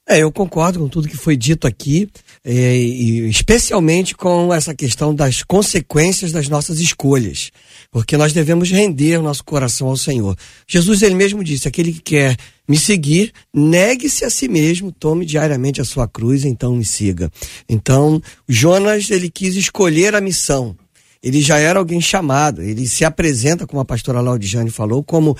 É, 0.07 0.19
eu 0.19 0.31
concordo 0.31 0.79
com 0.79 0.87
tudo 0.87 1.09
que 1.09 1.17
foi 1.17 1.35
dito 1.35 1.67
aqui, 1.67 2.09
e 2.45 3.29
especialmente 3.29 4.15
com 4.15 4.53
essa 4.53 4.75
questão 4.75 5.15
das 5.15 5.43
consequências 5.43 6.31
das 6.31 6.49
nossas 6.49 6.79
escolhas, 6.79 7.51
porque 7.89 8.17
nós 8.17 8.33
devemos 8.33 8.69
render 8.69 9.21
nosso 9.21 9.43
coração 9.45 9.87
ao 9.87 9.95
Senhor. 9.95 10.35
Jesus 10.67 11.01
ele 11.01 11.15
mesmo 11.15 11.43
disse: 11.43 11.67
aquele 11.67 11.93
que 11.93 12.01
quer 12.01 12.37
me 12.67 12.77
seguir, 12.77 13.31
negue-se 13.53 14.25
a 14.25 14.29
si 14.29 14.47
mesmo, 14.47 14.91
tome 14.91 15.25
diariamente 15.25 15.81
a 15.81 15.85
sua 15.85 16.07
cruz, 16.07 16.43
então 16.43 16.75
me 16.75 16.85
siga. 16.85 17.31
Então, 17.67 18.21
Jonas, 18.47 19.09
ele 19.09 19.29
quis 19.29 19.55
escolher 19.55 20.15
a 20.15 20.21
missão. 20.21 20.75
Ele 21.23 21.41
já 21.41 21.57
era 21.57 21.79
alguém 21.79 22.01
chamado, 22.01 22.61
ele 22.61 22.85
se 22.85 23.05
apresenta, 23.05 23.65
como 23.65 23.81
a 23.81 23.85
pastora 23.85 24.19
Laudiane 24.19 24.69
falou, 24.69 25.01
como 25.01 25.37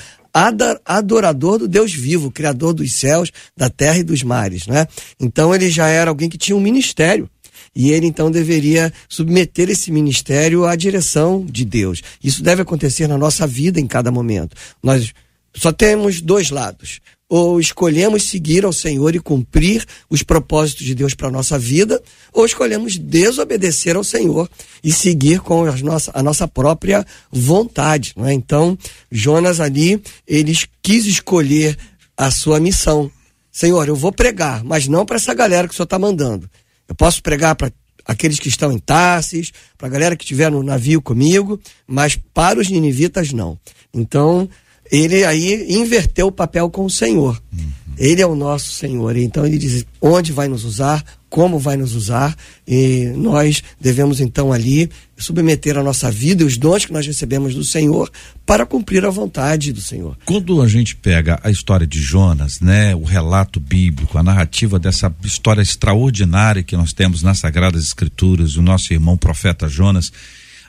adorador 0.85 1.59
do 1.59 1.67
Deus 1.67 1.93
vivo, 1.93 2.31
criador 2.31 2.73
dos 2.73 2.93
céus, 2.93 3.31
da 3.55 3.69
terra 3.69 3.99
e 3.99 4.03
dos 4.03 4.23
mares, 4.23 4.65
né? 4.65 4.87
Então 5.19 5.53
ele 5.53 5.69
já 5.69 5.87
era 5.87 6.09
alguém 6.09 6.29
que 6.29 6.37
tinha 6.37 6.55
um 6.55 6.61
ministério. 6.61 7.29
E 7.75 7.91
ele 7.91 8.05
então 8.05 8.29
deveria 8.29 8.93
submeter 9.09 9.69
esse 9.69 9.91
ministério 9.91 10.65
à 10.65 10.75
direção 10.75 11.45
de 11.45 11.65
Deus. 11.65 12.01
Isso 12.23 12.43
deve 12.43 12.61
acontecer 12.61 13.07
na 13.07 13.17
nossa 13.17 13.45
vida 13.47 13.79
em 13.79 13.87
cada 13.87 14.11
momento. 14.11 14.55
Nós 14.81 15.11
só 15.55 15.71
temos 15.71 16.21
dois 16.21 16.49
lados. 16.49 16.99
Ou 17.29 17.59
escolhemos 17.59 18.23
seguir 18.29 18.63
ao 18.63 18.73
Senhor 18.73 19.15
e 19.15 19.19
cumprir 19.19 19.85
os 20.09 20.21
propósitos 20.21 20.85
de 20.85 20.93
Deus 20.93 21.15
para 21.15 21.29
a 21.29 21.31
nossa 21.31 21.57
vida, 21.57 22.01
ou 22.31 22.45
escolhemos 22.45 22.97
desobedecer 22.97 23.95
ao 23.95 24.03
Senhor 24.03 24.47
e 24.83 24.91
seguir 24.91 25.39
com 25.39 25.65
a 25.65 25.75
nossa, 25.77 26.11
a 26.13 26.21
nossa 26.21 26.47
própria 26.47 27.05
vontade. 27.31 28.13
Não 28.15 28.27
é? 28.27 28.33
Então, 28.33 28.77
Jonas 29.11 29.59
ali, 29.59 30.01
ele 30.27 30.55
quis 30.81 31.05
escolher 31.05 31.77
a 32.15 32.29
sua 32.29 32.59
missão. 32.59 33.09
Senhor, 33.51 33.87
eu 33.87 33.95
vou 33.95 34.11
pregar, 34.11 34.63
mas 34.63 34.87
não 34.87 35.05
para 35.05 35.15
essa 35.15 35.33
galera 35.33 35.67
que 35.67 35.73
o 35.73 35.77
Senhor 35.77 35.85
está 35.85 35.97
mandando. 35.97 36.49
Eu 36.87 36.95
posso 36.95 37.21
pregar 37.23 37.55
para 37.55 37.71
aqueles 38.05 38.39
que 38.39 38.49
estão 38.49 38.71
em 38.71 38.79
Tarsis, 38.79 39.51
para 39.77 39.87
a 39.87 39.91
galera 39.91 40.15
que 40.15 40.23
estiver 40.23 40.51
no 40.51 40.61
navio 40.61 41.01
comigo, 41.01 41.59
mas 41.87 42.15
para 42.15 42.59
os 42.59 42.69
ninivitas 42.69 43.31
não. 43.31 43.57
Então, 43.93 44.49
ele 44.93 45.25
aí 45.25 45.65
inverteu 45.73 46.27
o 46.27 46.31
papel 46.31 46.69
com 46.69 46.85
o 46.85 46.89
Senhor. 46.89 47.41
Uhum. 47.51 47.71
Ele 47.97 48.21
é 48.21 48.27
o 48.27 48.35
nosso 48.35 48.71
Senhor. 48.71 49.17
Então 49.17 49.43
ele 49.43 49.57
diz 49.57 49.83
onde 49.99 50.31
vai 50.31 50.47
nos 50.47 50.63
usar, 50.63 51.03
como 51.29 51.57
vai 51.57 51.75
nos 51.75 51.95
usar 51.95 52.35
e 52.67 53.11
nós 53.15 53.63
devemos 53.81 54.19
então 54.19 54.53
ali 54.53 54.87
submeter 55.17 55.77
a 55.77 55.83
nossa 55.83 56.11
vida 56.11 56.43
e 56.43 56.45
os 56.45 56.57
dons 56.57 56.85
que 56.85 56.93
nós 56.93 57.07
recebemos 57.07 57.55
do 57.55 57.63
Senhor 57.63 58.11
para 58.45 58.67
cumprir 58.67 59.03
a 59.03 59.09
vontade 59.09 59.73
do 59.73 59.81
Senhor. 59.81 60.15
Quando 60.25 60.61
a 60.61 60.67
gente 60.67 60.95
pega 60.95 61.39
a 61.43 61.49
história 61.49 61.87
de 61.87 61.99
Jonas, 61.99 62.59
né, 62.59 62.93
o 62.95 63.03
relato 63.03 63.59
bíblico, 63.59 64.17
a 64.17 64.23
narrativa 64.23 64.77
dessa 64.77 65.11
história 65.23 65.61
extraordinária 65.61 66.61
que 66.61 66.77
nós 66.77 66.93
temos 66.93 67.23
nas 67.23 67.39
Sagradas 67.39 67.83
Escrituras, 67.83 68.55
o 68.55 68.61
nosso 68.61 68.93
irmão 68.93 69.17
profeta 69.17 69.67
Jonas, 69.67 70.11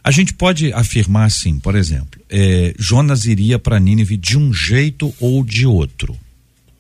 a 0.04 0.10
gente 0.10 0.34
pode 0.34 0.70
afirmar 0.74 1.24
assim, 1.24 1.58
por 1.58 1.74
exemplo, 1.74 2.20
é, 2.28 2.74
Jonas 2.78 3.24
iria 3.24 3.58
para 3.58 3.80
Nínive 3.80 4.18
de 4.18 4.36
um 4.36 4.52
jeito 4.52 5.14
ou 5.18 5.42
de 5.42 5.66
outro, 5.66 6.14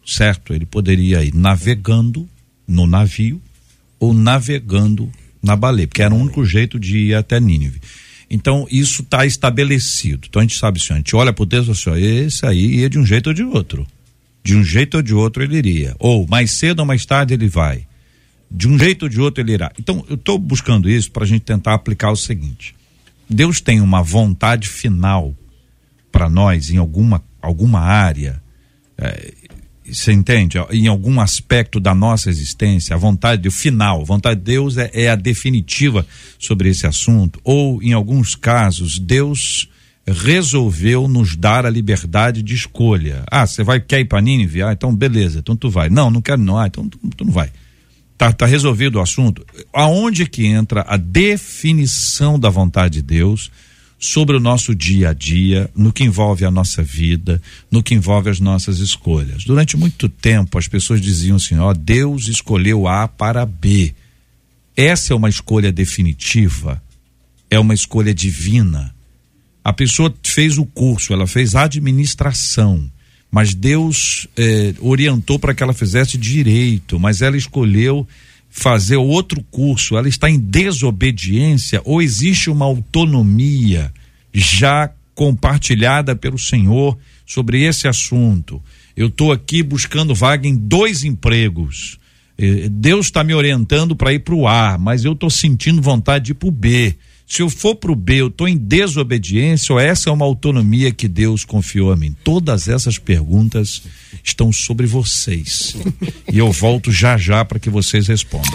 certo? 0.06 0.52
Ele 0.52 0.66
poderia 0.66 1.24
ir 1.24 1.34
navegando 1.34 2.28
no 2.68 2.86
navio 2.86 3.40
ou 3.98 4.12
navegando 4.12 5.10
na 5.42 5.56
baleia, 5.56 5.88
porque 5.88 6.02
era 6.02 6.14
o 6.14 6.18
único 6.18 6.44
jeito 6.44 6.78
de 6.78 6.98
ir 6.98 7.14
até 7.14 7.40
Nínive. 7.40 7.80
Então, 8.28 8.66
isso 8.70 9.00
está 9.00 9.24
estabelecido. 9.24 10.26
Então, 10.28 10.40
a 10.40 10.42
gente 10.42 10.58
sabe 10.58 10.78
assim, 10.78 10.92
a 10.92 10.96
gente 10.96 11.16
olha 11.16 11.32
para 11.32 11.42
o 11.42 11.46
texto 11.46 11.70
assim, 11.70 11.94
esse 11.94 12.44
aí 12.44 12.80
ia 12.80 12.90
de 12.90 12.98
um 12.98 13.06
jeito 13.06 13.28
ou 13.28 13.34
de 13.34 13.42
outro. 13.42 13.86
De 14.42 14.54
um 14.54 14.62
jeito 14.62 14.98
ou 14.98 15.02
de 15.02 15.14
outro 15.14 15.42
ele 15.42 15.56
iria. 15.56 15.96
Ou 15.98 16.26
mais 16.26 16.52
cedo 16.52 16.80
ou 16.80 16.86
mais 16.86 17.06
tarde 17.06 17.32
ele 17.32 17.48
vai. 17.48 17.86
De 18.50 18.68
um 18.68 18.78
jeito 18.78 19.04
ou 19.04 19.08
de 19.08 19.18
outro 19.18 19.42
ele 19.42 19.52
irá. 19.52 19.72
Então, 19.78 20.04
eu 20.10 20.16
estou 20.16 20.38
buscando 20.38 20.90
isso 20.90 21.10
para 21.10 21.24
a 21.24 21.26
gente 21.26 21.42
tentar 21.42 21.72
aplicar 21.72 22.10
o 22.10 22.16
seguinte. 22.16 22.74
Deus 23.28 23.60
tem 23.60 23.80
uma 23.80 24.02
vontade 24.02 24.68
final 24.68 25.34
para 26.10 26.28
nós 26.28 26.70
em 26.70 26.76
alguma, 26.76 27.22
alguma 27.40 27.80
área. 27.80 28.42
É, 28.96 29.34
você 29.86 30.12
entende? 30.12 30.56
Em 30.70 30.86
algum 30.86 31.20
aspecto 31.20 31.78
da 31.78 31.94
nossa 31.94 32.30
existência, 32.30 32.94
a 32.94 32.98
vontade, 32.98 33.46
o 33.46 33.52
final, 33.52 34.00
a 34.00 34.04
vontade 34.04 34.40
de 34.40 34.46
Deus 34.46 34.78
é, 34.78 34.90
é, 34.94 35.10
a 35.10 35.16
definitiva 35.16 36.06
sobre 36.38 36.70
esse 36.70 36.86
assunto. 36.86 37.40
Ou, 37.44 37.82
em 37.82 37.92
alguns 37.92 38.34
casos, 38.34 38.98
Deus 38.98 39.68
resolveu 40.06 41.08
nos 41.08 41.34
dar 41.36 41.66
a 41.66 41.70
liberdade 41.70 42.42
de 42.42 42.54
escolha. 42.54 43.24
Ah, 43.30 43.46
você 43.46 43.62
vai 43.62 43.80
quer 43.80 44.00
ir 44.00 44.04
para 44.06 44.20
Nínive? 44.20 44.62
Ah, 44.62 44.72
então 44.72 44.94
beleza, 44.94 45.38
então 45.38 45.56
tu 45.56 45.70
vai. 45.70 45.88
Não, 45.88 46.10
não 46.10 46.20
quero 46.20 46.40
não. 46.40 46.58
Ah, 46.58 46.66
então 46.66 46.88
tu, 46.88 46.98
tu 47.16 47.24
não 47.24 47.32
vai. 47.32 47.50
Tá, 48.24 48.32
tá 48.32 48.46
resolvido 48.46 48.96
o 48.96 49.02
assunto. 49.02 49.44
Aonde 49.70 50.24
que 50.26 50.46
entra 50.46 50.82
a 50.88 50.96
definição 50.96 52.38
da 52.38 52.48
vontade 52.48 52.94
de 52.94 53.02
Deus 53.02 53.50
sobre 53.98 54.34
o 54.34 54.40
nosso 54.40 54.74
dia 54.74 55.10
a 55.10 55.12
dia, 55.12 55.70
no 55.76 55.92
que 55.92 56.04
envolve 56.04 56.42
a 56.42 56.50
nossa 56.50 56.82
vida, 56.82 57.40
no 57.70 57.82
que 57.82 57.94
envolve 57.94 58.30
as 58.30 58.40
nossas 58.40 58.78
escolhas. 58.78 59.44
Durante 59.44 59.76
muito 59.76 60.08
tempo 60.08 60.56
as 60.56 60.66
pessoas 60.66 61.02
diziam 61.02 61.36
assim: 61.36 61.58
ó, 61.58 61.74
Deus 61.74 62.26
escolheu 62.26 62.88
A 62.88 63.06
para 63.06 63.44
B. 63.44 63.94
Essa 64.74 65.12
é 65.12 65.16
uma 65.16 65.28
escolha 65.28 65.70
definitiva, 65.70 66.82
é 67.50 67.58
uma 67.58 67.74
escolha 67.74 68.14
divina. 68.14 68.94
A 69.62 69.72
pessoa 69.72 70.12
fez 70.22 70.56
o 70.56 70.64
curso, 70.64 71.12
ela 71.12 71.26
fez 71.26 71.54
administração 71.54 72.90
mas 73.34 73.52
Deus 73.52 74.28
eh, 74.36 74.74
orientou 74.78 75.40
para 75.40 75.52
que 75.52 75.60
ela 75.60 75.72
fizesse 75.72 76.16
direito, 76.16 77.00
mas 77.00 77.20
ela 77.20 77.36
escolheu 77.36 78.06
fazer 78.48 78.94
outro 78.94 79.42
curso, 79.50 79.96
ela 79.96 80.08
está 80.08 80.30
em 80.30 80.38
desobediência 80.38 81.82
ou 81.84 82.00
existe 82.00 82.48
uma 82.48 82.64
autonomia 82.64 83.92
já 84.32 84.88
compartilhada 85.16 86.14
pelo 86.14 86.38
Senhor 86.38 86.96
sobre 87.26 87.64
esse 87.64 87.88
assunto? 87.88 88.62
Eu 88.96 89.08
estou 89.08 89.32
aqui 89.32 89.64
buscando 89.64 90.14
vaga 90.14 90.46
em 90.46 90.54
dois 90.54 91.02
empregos. 91.02 91.98
Eh, 92.38 92.68
Deus 92.70 93.06
está 93.06 93.24
me 93.24 93.34
orientando 93.34 93.96
para 93.96 94.12
ir 94.12 94.20
para 94.20 94.36
o 94.36 94.46
A, 94.46 94.78
mas 94.78 95.04
eu 95.04 95.12
estou 95.12 95.28
sentindo 95.28 95.82
vontade 95.82 96.26
de 96.26 96.30
ir 96.30 96.34
para 96.34 96.48
o 96.48 96.52
B. 96.52 96.94
Se 97.26 97.42
eu 97.42 97.48
for 97.48 97.74
para 97.74 97.90
o 97.90 97.96
B, 97.96 98.16
eu 98.16 98.28
estou 98.28 98.46
em 98.46 98.56
desobediência 98.56 99.72
ou 99.72 99.80
essa 99.80 100.10
é 100.10 100.12
uma 100.12 100.26
autonomia 100.26 100.92
que 100.92 101.08
Deus 101.08 101.44
confiou 101.44 101.90
a 101.90 101.96
mim? 101.96 102.14
Todas 102.22 102.68
essas 102.68 102.98
perguntas 102.98 103.82
estão 104.22 104.52
sobre 104.52 104.86
vocês. 104.86 105.74
e 106.30 106.38
eu 106.38 106.52
volto 106.52 106.92
já 106.92 107.16
já 107.16 107.44
para 107.44 107.58
que 107.58 107.70
vocês 107.70 108.06
respondam. 108.08 108.52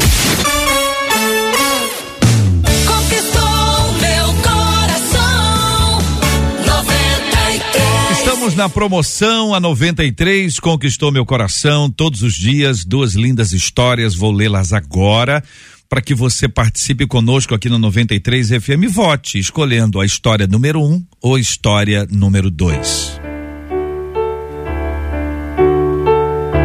Estamos 8.12 8.56
na 8.56 8.70
promoção 8.70 9.54
a 9.56 9.60
93 9.60 10.60
conquistou 10.60 11.12
meu 11.12 11.26
coração 11.26 11.89
todos 11.89 12.22
os 12.22 12.36
dias, 12.36 12.86
duas 12.86 13.13
lindas 13.13 13.52
histórias, 13.52 14.15
vou 14.15 14.32
lê-las 14.32 14.72
agora 14.72 15.43
para 15.89 16.02
que 16.02 16.13
você 16.13 16.47
participe 16.47 17.08
conosco 17.08 17.56
aqui 17.56 17.67
no 17.67 17.80
93 17.80 18.49
FM. 18.49 18.88
Vote 18.91 19.39
escolhendo 19.39 19.99
a 19.99 20.06
história 20.06 20.45
número 20.45 20.80
1 20.80 20.84
um 20.86 21.04
ou 21.19 21.38
história 21.38 22.08
número 22.10 22.52
2. 22.52 23.19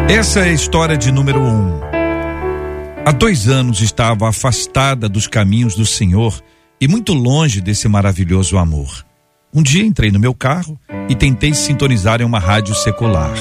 Essa 0.07 0.41
é 0.41 0.49
a 0.49 0.53
história 0.53 0.95
de 0.95 1.11
número 1.11 1.41
1. 1.41 1.43
Um. 1.43 1.79
Há 3.03 3.11
dois 3.11 3.47
anos 3.47 3.81
estava 3.81 4.29
afastada 4.29 5.09
dos 5.09 5.27
caminhos 5.27 5.75
do 5.75 5.85
Senhor 5.85 6.39
e 6.79 6.87
muito 6.87 7.13
longe 7.13 7.61
desse 7.61 7.87
maravilhoso 7.87 8.57
amor. 8.57 9.03
Um 9.51 9.63
dia 9.63 9.83
entrei 9.83 10.11
no 10.11 10.19
meu 10.19 10.35
carro 10.35 10.79
e 11.09 11.15
tentei 11.15 11.53
sintonizar 11.55 12.21
em 12.21 12.25
uma 12.25 12.39
rádio 12.39 12.75
secular. 12.75 13.33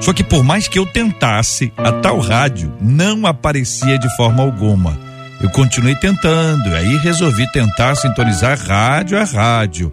Só 0.00 0.12
que 0.12 0.24
por 0.24 0.42
mais 0.42 0.68
que 0.68 0.78
eu 0.78 0.84
tentasse, 0.84 1.72
a 1.76 1.92
tal 1.92 2.18
rádio 2.18 2.76
não 2.80 3.24
aparecia 3.26 3.98
de 3.98 4.14
forma 4.16 4.42
alguma 4.42 5.11
eu 5.42 5.50
continuei 5.50 5.96
tentando, 5.96 6.68
e 6.68 6.74
aí 6.74 6.96
resolvi 6.98 7.50
tentar 7.50 7.96
sintonizar 7.96 8.56
rádio 8.56 9.18
a 9.18 9.24
rádio. 9.24 9.92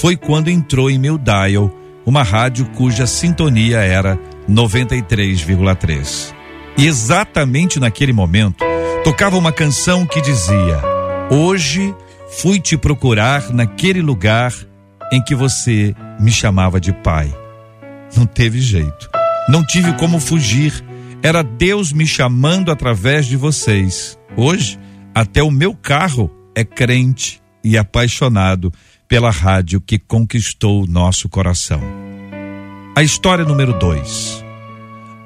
Foi 0.00 0.16
quando 0.16 0.48
entrou 0.48 0.88
em 0.88 0.98
meu 0.98 1.18
dial 1.18 1.74
uma 2.06 2.22
rádio 2.22 2.66
cuja 2.76 3.06
sintonia 3.06 3.78
era 3.78 4.16
93,3. 4.48 6.32
E 6.78 6.86
exatamente 6.86 7.80
naquele 7.80 8.12
momento 8.12 8.64
tocava 9.02 9.36
uma 9.36 9.50
canção 9.50 10.06
que 10.06 10.20
dizia: 10.20 10.80
Hoje 11.28 11.92
fui 12.38 12.60
te 12.60 12.76
procurar 12.76 13.52
naquele 13.52 14.00
lugar 14.00 14.52
em 15.12 15.20
que 15.20 15.34
você 15.34 15.94
me 16.20 16.30
chamava 16.30 16.80
de 16.80 16.92
pai. 16.92 17.34
Não 18.16 18.26
teve 18.26 18.60
jeito. 18.60 19.10
Não 19.48 19.64
tive 19.64 19.92
como 19.94 20.20
fugir. 20.20 20.84
Era 21.22 21.42
Deus 21.42 21.92
me 21.92 22.06
chamando 22.06 22.70
através 22.70 23.26
de 23.26 23.36
vocês. 23.36 24.18
Hoje 24.36 24.78
até 25.14 25.42
o 25.42 25.50
meu 25.50 25.74
carro 25.74 26.30
é 26.54 26.64
crente 26.64 27.40
e 27.62 27.78
apaixonado 27.78 28.72
pela 29.08 29.30
rádio 29.30 29.80
que 29.80 29.98
conquistou 29.98 30.82
o 30.82 30.86
nosso 30.86 31.28
coração. 31.28 31.80
A 32.96 33.02
história 33.02 33.44
número 33.44 33.78
2. 33.78 34.44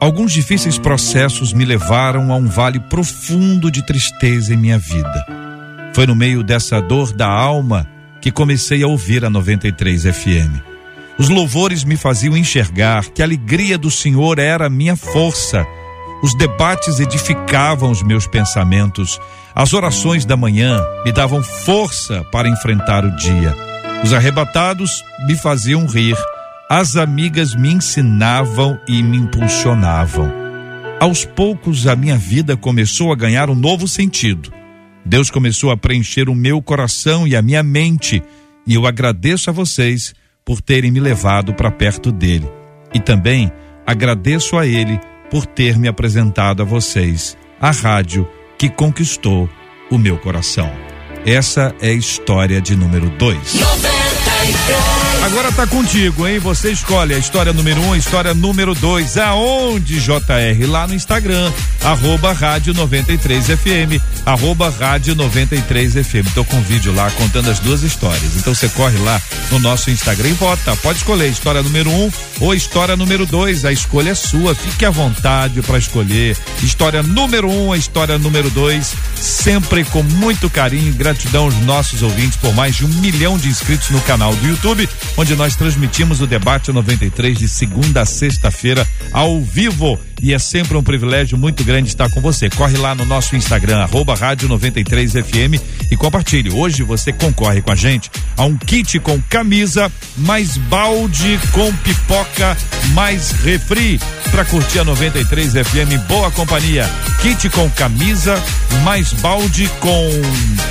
Alguns 0.00 0.32
difíceis 0.32 0.78
processos 0.78 1.52
me 1.52 1.64
levaram 1.64 2.32
a 2.32 2.36
um 2.36 2.46
vale 2.46 2.78
profundo 2.80 3.70
de 3.70 3.84
tristeza 3.84 4.54
em 4.54 4.56
minha 4.56 4.78
vida. 4.78 5.26
Foi 5.94 6.06
no 6.06 6.14
meio 6.14 6.42
dessa 6.42 6.80
dor 6.80 7.12
da 7.12 7.26
alma 7.26 7.88
que 8.20 8.30
comecei 8.30 8.82
a 8.82 8.86
ouvir 8.86 9.24
a 9.24 9.30
93 9.30 10.04
FM. 10.04 10.62
Os 11.18 11.28
louvores 11.28 11.82
me 11.82 11.96
faziam 11.96 12.36
enxergar 12.36 13.06
que 13.06 13.22
a 13.22 13.24
alegria 13.24 13.76
do 13.76 13.90
Senhor 13.90 14.38
era 14.38 14.66
a 14.66 14.70
minha 14.70 14.94
força. 14.94 15.66
Os 16.22 16.34
debates 16.34 17.00
edificavam 17.00 17.90
os 17.90 18.02
meus 18.02 18.26
pensamentos 18.26 19.20
as 19.58 19.74
orações 19.74 20.24
da 20.24 20.36
manhã 20.36 20.80
me 21.04 21.10
davam 21.10 21.42
força 21.42 22.22
para 22.30 22.48
enfrentar 22.48 23.04
o 23.04 23.10
dia. 23.16 23.52
Os 24.04 24.14
arrebatados 24.14 25.04
me 25.26 25.34
faziam 25.34 25.84
rir. 25.84 26.16
As 26.70 26.94
amigas 26.94 27.56
me 27.56 27.72
ensinavam 27.72 28.78
e 28.86 29.02
me 29.02 29.16
impulsionavam. 29.16 30.32
Aos 31.00 31.24
poucos, 31.24 31.88
a 31.88 31.96
minha 31.96 32.16
vida 32.16 32.56
começou 32.56 33.10
a 33.10 33.16
ganhar 33.16 33.50
um 33.50 33.56
novo 33.56 33.88
sentido. 33.88 34.52
Deus 35.04 35.28
começou 35.28 35.72
a 35.72 35.76
preencher 35.76 36.28
o 36.28 36.36
meu 36.36 36.62
coração 36.62 37.26
e 37.26 37.34
a 37.34 37.42
minha 37.42 37.62
mente, 37.64 38.22
e 38.64 38.76
eu 38.76 38.86
agradeço 38.86 39.50
a 39.50 39.52
vocês 39.52 40.14
por 40.44 40.60
terem 40.60 40.92
me 40.92 41.00
levado 41.00 41.52
para 41.52 41.70
perto 41.70 42.12
dele. 42.12 42.48
E 42.94 43.00
também 43.00 43.50
agradeço 43.84 44.56
a 44.56 44.64
ele 44.64 45.00
por 45.28 45.46
ter 45.46 45.76
me 45.76 45.88
apresentado 45.88 46.62
a 46.62 46.64
vocês, 46.64 47.36
a 47.60 47.72
rádio 47.72 48.24
que 48.58 48.68
conquistou 48.68 49.48
o 49.88 49.96
meu 49.96 50.18
coração. 50.18 50.70
Essa 51.24 51.74
é 51.80 51.90
a 51.90 51.94
história 51.94 52.60
de 52.60 52.74
número 52.74 53.08
2. 53.10 53.38
Agora 55.22 55.52
tá 55.52 55.66
contigo, 55.66 56.26
hein? 56.26 56.38
Você 56.38 56.70
escolhe 56.70 57.12
a 57.12 57.18
história 57.18 57.52
número 57.52 57.80
um, 57.82 57.92
a 57.92 57.98
história 57.98 58.32
número 58.32 58.74
dois. 58.74 59.18
Aonde, 59.18 60.00
JR? 60.00 60.66
Lá 60.66 60.86
no 60.86 60.94
Instagram, 60.94 61.52
arroba 61.84 62.32
rádio 62.32 62.72
93 62.72 63.46
FM, 63.46 64.00
arroba 64.24 64.70
rádio 64.70 65.14
93 65.14 65.94
FM. 65.94 66.32
Tô 66.34 66.44
com 66.44 66.56
um 66.56 66.62
vídeo 66.62 66.94
lá 66.94 67.10
contando 67.10 67.50
as 67.50 67.58
duas 67.58 67.82
histórias. 67.82 68.36
Então 68.36 68.54
você 68.54 68.68
corre 68.70 68.96
lá 68.98 69.20
no 69.50 69.58
nosso 69.58 69.90
Instagram 69.90 70.28
e 70.28 70.32
vota. 70.32 70.74
Pode 70.76 70.98
escolher 70.98 71.28
história 71.28 71.62
número 71.62 71.90
um 71.90 72.10
ou 72.40 72.54
história 72.54 72.96
número 72.96 73.26
dois. 73.26 73.64
A 73.64 73.72
escolha 73.72 74.10
é 74.10 74.14
sua. 74.14 74.54
Fique 74.54 74.84
à 74.84 74.90
vontade 74.90 75.60
para 75.62 75.78
escolher. 75.78 76.36
História 76.62 77.02
número 77.02 77.50
um, 77.50 77.72
a 77.72 77.76
história 77.76 78.16
número 78.18 78.48
dois. 78.50 78.94
Sempre 79.14 79.84
com 79.84 80.02
muito 80.02 80.48
carinho 80.48 80.88
e 80.88 80.92
gratidão 80.92 81.44
aos 81.44 81.56
nossos 81.60 82.02
ouvintes 82.02 82.36
por 82.36 82.54
mais 82.54 82.76
de 82.76 82.84
um 82.84 82.88
milhão 83.00 83.36
de 83.36 83.48
inscritos 83.48 83.90
no 83.90 84.00
canal 84.02 84.34
do 84.34 84.46
YouTube 84.46 84.88
onde 85.16 85.34
nós 85.34 85.56
transmitimos 85.56 86.20
o 86.20 86.26
debate 86.26 86.72
93 86.72 87.38
de 87.38 87.48
segunda 87.48 88.02
a 88.02 88.06
sexta-feira 88.06 88.86
ao 89.12 89.40
vivo. 89.40 89.98
E 90.20 90.34
é 90.34 90.38
sempre 90.38 90.76
um 90.76 90.82
privilégio 90.82 91.38
muito 91.38 91.62
grande 91.64 91.88
estar 91.88 92.10
com 92.10 92.20
você. 92.20 92.50
Corre 92.50 92.76
lá 92.76 92.94
no 92.94 93.04
nosso 93.04 93.36
Instagram, 93.36 93.78
arroba 93.78 94.14
rádio 94.14 94.48
93 94.48 95.12
FM 95.12 95.62
e 95.90 95.96
compartilhe. 95.96 96.50
Hoje 96.50 96.82
você 96.82 97.12
concorre 97.12 97.62
com 97.62 97.70
a 97.70 97.76
gente 97.76 98.10
a 98.36 98.44
um 98.44 98.56
kit 98.56 98.98
com 99.00 99.20
camisa, 99.22 99.90
mais 100.16 100.56
balde 100.56 101.38
com 101.52 101.72
pipoca, 101.76 102.56
mais 102.92 103.30
refri 103.32 104.00
para 104.30 104.44
curtir 104.44 104.80
a 104.80 104.84
93 104.84 105.52
FM 105.52 106.06
boa 106.08 106.30
companhia. 106.30 106.88
Kit 107.22 107.48
com 107.50 107.68
camisa, 107.70 108.42
mais 108.82 109.12
balde 109.14 109.68
com 109.80 110.10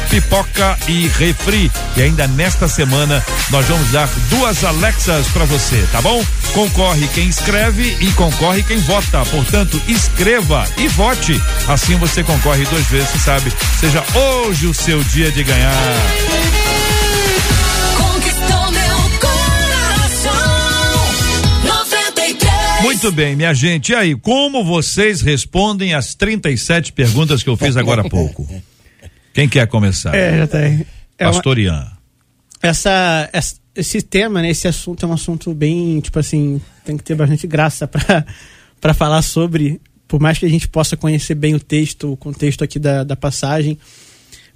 pipoca 0.10 0.78
e 0.88 1.08
refri. 1.08 1.72
E 1.96 2.02
ainda 2.02 2.28
nesta 2.28 2.68
semana 2.68 3.24
nós 3.50 3.66
vamos 3.66 3.92
dar 3.92 4.10
duas 4.30 4.64
Alexas 4.64 5.28
para 5.28 5.46
você, 5.46 5.88
tá 5.92 6.02
bom? 6.02 6.24
Concorre 6.54 7.08
quem 7.10 7.28
escreve 7.28 7.98
e 8.00 8.12
concorre 8.14 8.64
quem 8.64 8.78
vota. 8.80 9.24
Portanto, 9.38 9.80
escreva 9.88 10.67
e 10.80 10.88
vote. 10.88 11.39
Assim 11.67 11.95
você 11.97 12.23
concorre 12.23 12.65
duas 12.65 12.88
vezes, 12.88 13.21
sabe? 13.21 13.52
Seja 13.80 14.04
hoje 14.17 14.65
o 14.65 14.73
seu 14.73 15.04
dia 15.04 15.32
de 15.32 15.43
ganhar. 15.43 15.71
Muito 22.82 23.12
bem, 23.12 23.36
minha 23.36 23.54
gente. 23.54 23.91
E 23.91 23.95
aí, 23.95 24.15
como 24.15 24.63
vocês 24.63 25.21
respondem 25.21 25.93
as 25.93 26.15
37 26.15 26.91
perguntas 26.93 27.43
que 27.43 27.50
eu 27.50 27.56
fiz 27.56 27.78
agora 27.78 28.02
há 28.02 28.10
pouco? 28.10 28.47
Quem 29.36 29.47
quer 29.47 29.67
começar? 29.67 30.15
É, 30.15 30.36
já 30.39 30.47
tem. 30.47 30.84
É 31.15 31.26
Pastor 31.26 31.60
Ian. 31.60 31.86
Essa, 32.60 33.30
essa, 33.32 33.56
esse 33.76 34.02
tema, 34.02 34.41
né, 34.41 34.50
esse 34.50 34.67
assunto 34.67 35.06
é 35.06 35.08
um 35.08 35.13
assunto 35.13 35.54
bem, 35.54 36.00
tipo 36.00 36.17
assim, 36.17 36.60
tem 36.84 36.97
que 36.97 37.04
ter 37.04 37.13
bastante 37.13 37.45
graça 37.45 37.88
para 37.88 38.26
falar 38.94 39.22
sobre, 39.22 39.82
por 40.08 40.20
mais 40.20 40.38
que 40.38 40.46
a 40.46 40.50
gente 40.50 40.68
possa 40.68 40.96
conhecer 40.96 41.36
bem 41.36 41.56
o 41.56 41.60
texto, 41.60 42.13
o 42.13 42.18
contexto 42.18 42.63
aqui 42.63 42.80
da, 42.80 43.04
da 43.04 43.16
passagem. 43.16 43.78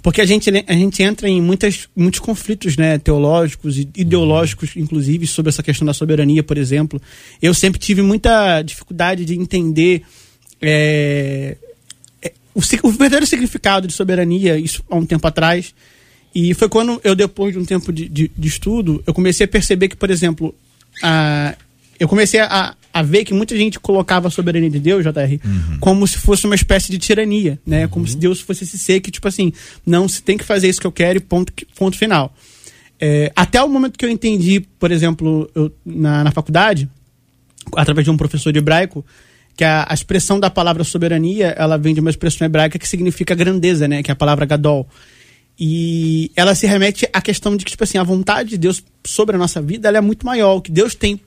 Porque 0.02 0.20
a 0.20 0.26
gente, 0.26 0.50
a 0.50 0.74
gente 0.74 1.04
entra 1.04 1.30
em 1.30 1.40
muitas, 1.40 1.88
muitos 1.96 2.20
conflitos 2.20 2.76
né, 2.76 2.98
teológicos 2.98 3.78
e 3.78 3.88
ideológicos, 3.96 4.76
inclusive, 4.76 5.28
sobre 5.28 5.50
essa 5.50 5.62
questão 5.62 5.86
da 5.86 5.94
soberania, 5.94 6.42
por 6.42 6.58
exemplo. 6.58 7.00
Eu 7.40 7.54
sempre 7.54 7.80
tive 7.80 8.02
muita 8.02 8.64
dificuldade 8.64 9.24
de 9.24 9.38
entender 9.38 10.02
é, 10.60 11.56
é, 12.22 12.32
o, 12.56 12.60
o 12.60 12.92
verdadeiro 12.92 13.28
significado 13.28 13.88
de 13.88 13.94
soberania, 13.94 14.58
isso 14.58 14.84
há 14.90 14.96
um 14.96 15.06
tempo 15.06 15.28
atrás. 15.28 15.74
E 16.34 16.54
foi 16.56 16.68
quando 16.68 17.00
eu, 17.04 17.14
depois 17.14 17.54
de 17.54 17.60
um 17.60 17.66
tempo 17.66 17.94
de, 17.94 18.08
de, 18.10 18.32
de 18.36 18.48
estudo, 18.48 19.04
eu 19.06 19.14
comecei 19.14 19.46
a 19.46 19.48
perceber 19.48 19.90
que, 19.90 19.96
por 19.96 20.10
exemplo, 20.10 20.56
a, 21.04 21.56
eu 22.00 22.08
comecei 22.08 22.40
a, 22.40 22.76
a 22.94 23.02
ver 23.02 23.24
que 23.24 23.34
muita 23.34 23.56
gente 23.58 23.80
colocava 23.80 24.28
a 24.28 24.32
soberania 24.32 24.70
de 24.70 24.80
Deus, 24.80 25.04
JR, 25.04 25.40
uhum. 25.44 25.78
como 25.80 26.06
se 26.06 26.18
fosse 26.18 26.46
uma 26.46 26.56
espécie 26.56 26.92
de 26.92 26.98
tirania, 26.98 27.60
né? 27.66 27.84
Uhum. 27.84 27.90
Como 27.90 28.08
se 28.08 28.18
Deus 28.18 28.42
fosse 28.42 28.64
esse 28.64 28.78
ser 28.78 29.00
que, 29.00 29.12
tipo 29.12 29.28
assim, 29.28 29.54
não, 29.86 30.08
se 30.08 30.22
tem 30.22 30.38
que 30.38 30.44
fazer 30.44 30.68
isso 30.68 30.82
que 30.82 30.88
eu 30.88 30.92
quero 30.92 31.18
e 31.18 31.22
ponto, 31.22 31.54
ponto 31.76 31.98
final. 31.98 32.34
É, 33.00 33.32
até 33.36 33.62
o 33.64 33.68
momento 33.68 33.98
que 33.98 34.06
eu 34.06 34.10
entendi, 34.10 34.60
por 34.80 34.92
exemplo, 34.92 35.50
eu, 35.56 35.72
na, 35.86 36.24
na 36.24 36.32
faculdade, 36.32 36.88
através 37.76 38.06
de 38.06 38.12
um 38.12 38.18
professor 38.18 38.52
de 38.52 38.60
hebraico, 38.60 39.04
que 39.56 39.64
a, 39.64 39.86
a, 39.90 39.94
expressão 39.94 40.40
da 40.40 40.50
palavra 40.50 40.84
soberania, 40.84 41.48
ela 41.58 41.78
vem 41.78 41.94
de 41.94 42.00
uma 42.00 42.10
expressão 42.10 42.46
hebraica 42.46 42.78
que 42.78 42.88
significa 42.88 43.34
grandeza, 43.34 43.88
né? 43.88 44.04
Que 44.04 44.12
é 44.12 44.14
a 44.14 44.16
palavra 44.16 44.46
gadol. 44.46 44.88
E 45.60 46.32
ela 46.36 46.56
se 46.56 46.66
remete 46.66 47.08
à 47.14 47.22
questão 47.22 47.56
de 47.56 47.64
que, 47.64 47.72
tipo 47.72 47.84
assim, 47.84 47.98
a 47.98 48.04
vontade 48.04 48.52
de 48.52 48.58
Deus 48.58 48.84
sobre 49.06 49.36
a 49.36 49.40
nossa 49.40 49.62
vida 49.62 49.88
ela 49.88 49.98
é 49.98 50.02
muito 50.02 50.26
maior. 50.26 50.56
O 50.56 50.62
que 50.62 50.72
Deus 50.72 50.96
tem 50.96 51.20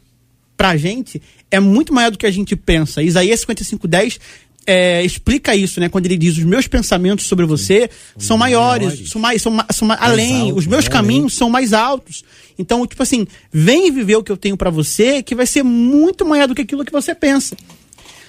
pra 0.56 0.76
gente 0.76 1.20
é 1.50 1.60
muito 1.60 1.92
maior 1.92 2.10
do 2.10 2.18
que 2.18 2.26
a 2.26 2.30
gente 2.30 2.56
pensa. 2.56 3.02
Isaías 3.02 3.40
55, 3.40 3.86
10 3.86 4.20
é, 4.66 5.04
explica 5.04 5.54
isso, 5.54 5.78
né? 5.78 5.88
Quando 5.88 6.06
ele 6.06 6.16
diz: 6.16 6.36
Os 6.38 6.44
meus 6.44 6.66
pensamentos 6.66 7.26
sobre 7.26 7.44
você 7.44 7.90
Sim. 8.16 8.26
são 8.26 8.38
maiores, 8.38 8.88
maiores, 8.88 9.10
são 9.10 9.20
mais, 9.20 9.42
são, 9.42 9.56
são 9.70 9.88
mais 9.88 10.00
além, 10.00 10.42
alto, 10.42 10.58
os 10.58 10.66
meus 10.66 10.88
caminhos 10.88 11.32
além. 11.32 11.38
são 11.38 11.50
mais 11.50 11.72
altos. 11.72 12.24
Então, 12.58 12.86
tipo 12.86 13.02
assim, 13.02 13.26
vem 13.52 13.90
viver 13.92 14.16
o 14.16 14.22
que 14.22 14.32
eu 14.32 14.36
tenho 14.36 14.56
para 14.56 14.70
você, 14.70 15.22
que 15.22 15.34
vai 15.34 15.46
ser 15.46 15.62
muito 15.62 16.24
maior 16.24 16.48
do 16.48 16.54
que 16.54 16.62
aquilo 16.62 16.84
que 16.84 16.92
você 16.92 17.14
pensa. 17.14 17.56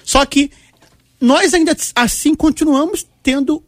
Só 0.04 0.24
que 0.26 0.50
nós 1.20 1.54
ainda 1.54 1.76
assim 1.94 2.34
continuamos 2.34 3.06
tendo 3.22 3.62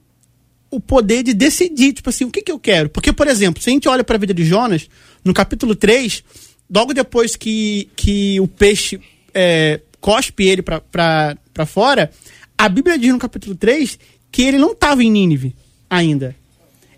o 0.70 0.78
poder 0.78 1.22
de 1.22 1.32
decidir, 1.32 1.94
tipo 1.94 2.10
assim, 2.10 2.24
o 2.24 2.30
que, 2.30 2.42
que 2.42 2.52
eu 2.52 2.58
quero. 2.58 2.90
Porque, 2.90 3.12
por 3.12 3.26
exemplo, 3.26 3.62
se 3.62 3.70
a 3.70 3.72
gente 3.72 3.88
olha 3.88 4.04
para 4.04 4.16
a 4.16 4.18
vida 4.18 4.34
de 4.34 4.44
Jonas, 4.44 4.88
no 5.24 5.32
capítulo 5.32 5.74
3, 5.74 6.22
logo 6.70 6.92
depois 6.92 7.36
que, 7.36 7.88
que 7.96 8.40
o 8.40 8.48
peixe 8.48 9.00
é, 9.34 9.80
cospe 10.00 10.44
ele 10.44 10.62
para 10.62 11.66
fora, 11.66 12.10
a 12.56 12.68
Bíblia 12.68 12.98
diz 12.98 13.12
no 13.12 13.18
capítulo 13.18 13.54
3 13.54 13.98
que 14.30 14.42
ele 14.42 14.58
não 14.58 14.72
estava 14.72 15.02
em 15.02 15.10
Nínive 15.10 15.54
ainda. 15.88 16.34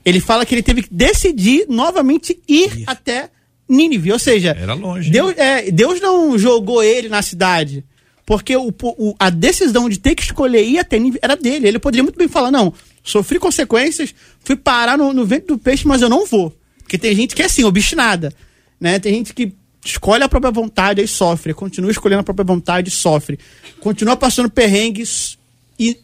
Ele 0.04 0.20
fala 0.20 0.46
que 0.46 0.54
ele 0.54 0.62
teve 0.62 0.82
que 0.82 0.92
decidir 0.92 1.66
novamente 1.68 2.40
ir 2.48 2.78
Isso. 2.78 2.84
até 2.86 3.30
Nínive. 3.68 4.12
Ou 4.12 4.18
seja, 4.18 4.56
Era 4.58 4.74
longe, 4.74 5.10
Deus, 5.10 5.34
é, 5.36 5.70
Deus 5.70 6.00
não 6.00 6.38
jogou 6.38 6.82
ele 6.82 7.08
na 7.08 7.22
cidade. 7.22 7.84
Porque 8.24 8.56
o, 8.56 8.72
o, 8.82 9.14
a 9.18 9.28
decisão 9.28 9.88
de 9.88 9.98
ter 9.98 10.14
que 10.14 10.22
escolher 10.22 10.64
ir 10.64 10.78
até 10.78 10.98
Nínive 10.98 11.18
era 11.20 11.36
dele. 11.36 11.68
Ele 11.68 11.78
poderia 11.78 12.02
muito 12.02 12.16
bem 12.16 12.28
falar: 12.28 12.50
não, 12.50 12.72
sofri 13.02 13.38
consequências, 13.38 14.14
fui 14.44 14.56
parar 14.56 14.96
no, 14.96 15.12
no 15.12 15.26
vento 15.26 15.48
do 15.48 15.58
peixe, 15.58 15.86
mas 15.86 16.00
eu 16.00 16.08
não 16.08 16.26
vou. 16.26 16.54
Porque 16.78 16.96
tem 16.96 17.14
gente 17.14 17.34
que 17.34 17.42
é 17.42 17.46
assim, 17.46 17.64
obstinada. 17.64 18.32
Né? 18.80 18.98
Tem 18.98 19.14
gente 19.14 19.34
que 19.34 19.52
escolhe 19.84 20.22
a 20.22 20.28
própria 20.28 20.50
vontade 20.50 21.02
e 21.02 21.08
sofre, 21.08 21.54
continua 21.54 21.90
escolhendo 21.90 22.20
a 22.20 22.24
própria 22.24 22.44
vontade 22.44 22.88
e 22.88 22.92
sofre, 22.92 23.38
continua 23.80 24.16
passando 24.16 24.50
perrengues 24.50 25.38
e 25.78 25.98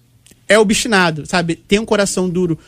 é 0.48 0.58
obstinado, 0.58 1.26
sabe? 1.26 1.56
Tem 1.56 1.78
um 1.78 1.84
coração 1.84 2.28
duro. 2.28 2.58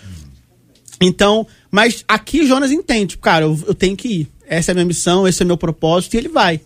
Então, 1.01 1.47
mas 1.71 2.05
aqui 2.09 2.47
Jonas 2.47 2.73
entende, 2.73 3.11
tipo, 3.11 3.23
cara, 3.23 3.45
eu, 3.45 3.59
eu 3.67 3.75
tenho 3.75 3.97
que 3.97 4.09
ir. 4.09 4.29
Essa 4.47 4.71
é 4.71 4.73
a 4.73 4.75
minha 4.75 4.87
missão, 4.87 5.29
esse 5.29 5.43
é 5.43 5.45
o 5.45 5.47
meu 5.47 5.57
propósito, 5.57 6.15
e 6.15 6.19
ele 6.19 6.29
vai. 6.29 6.61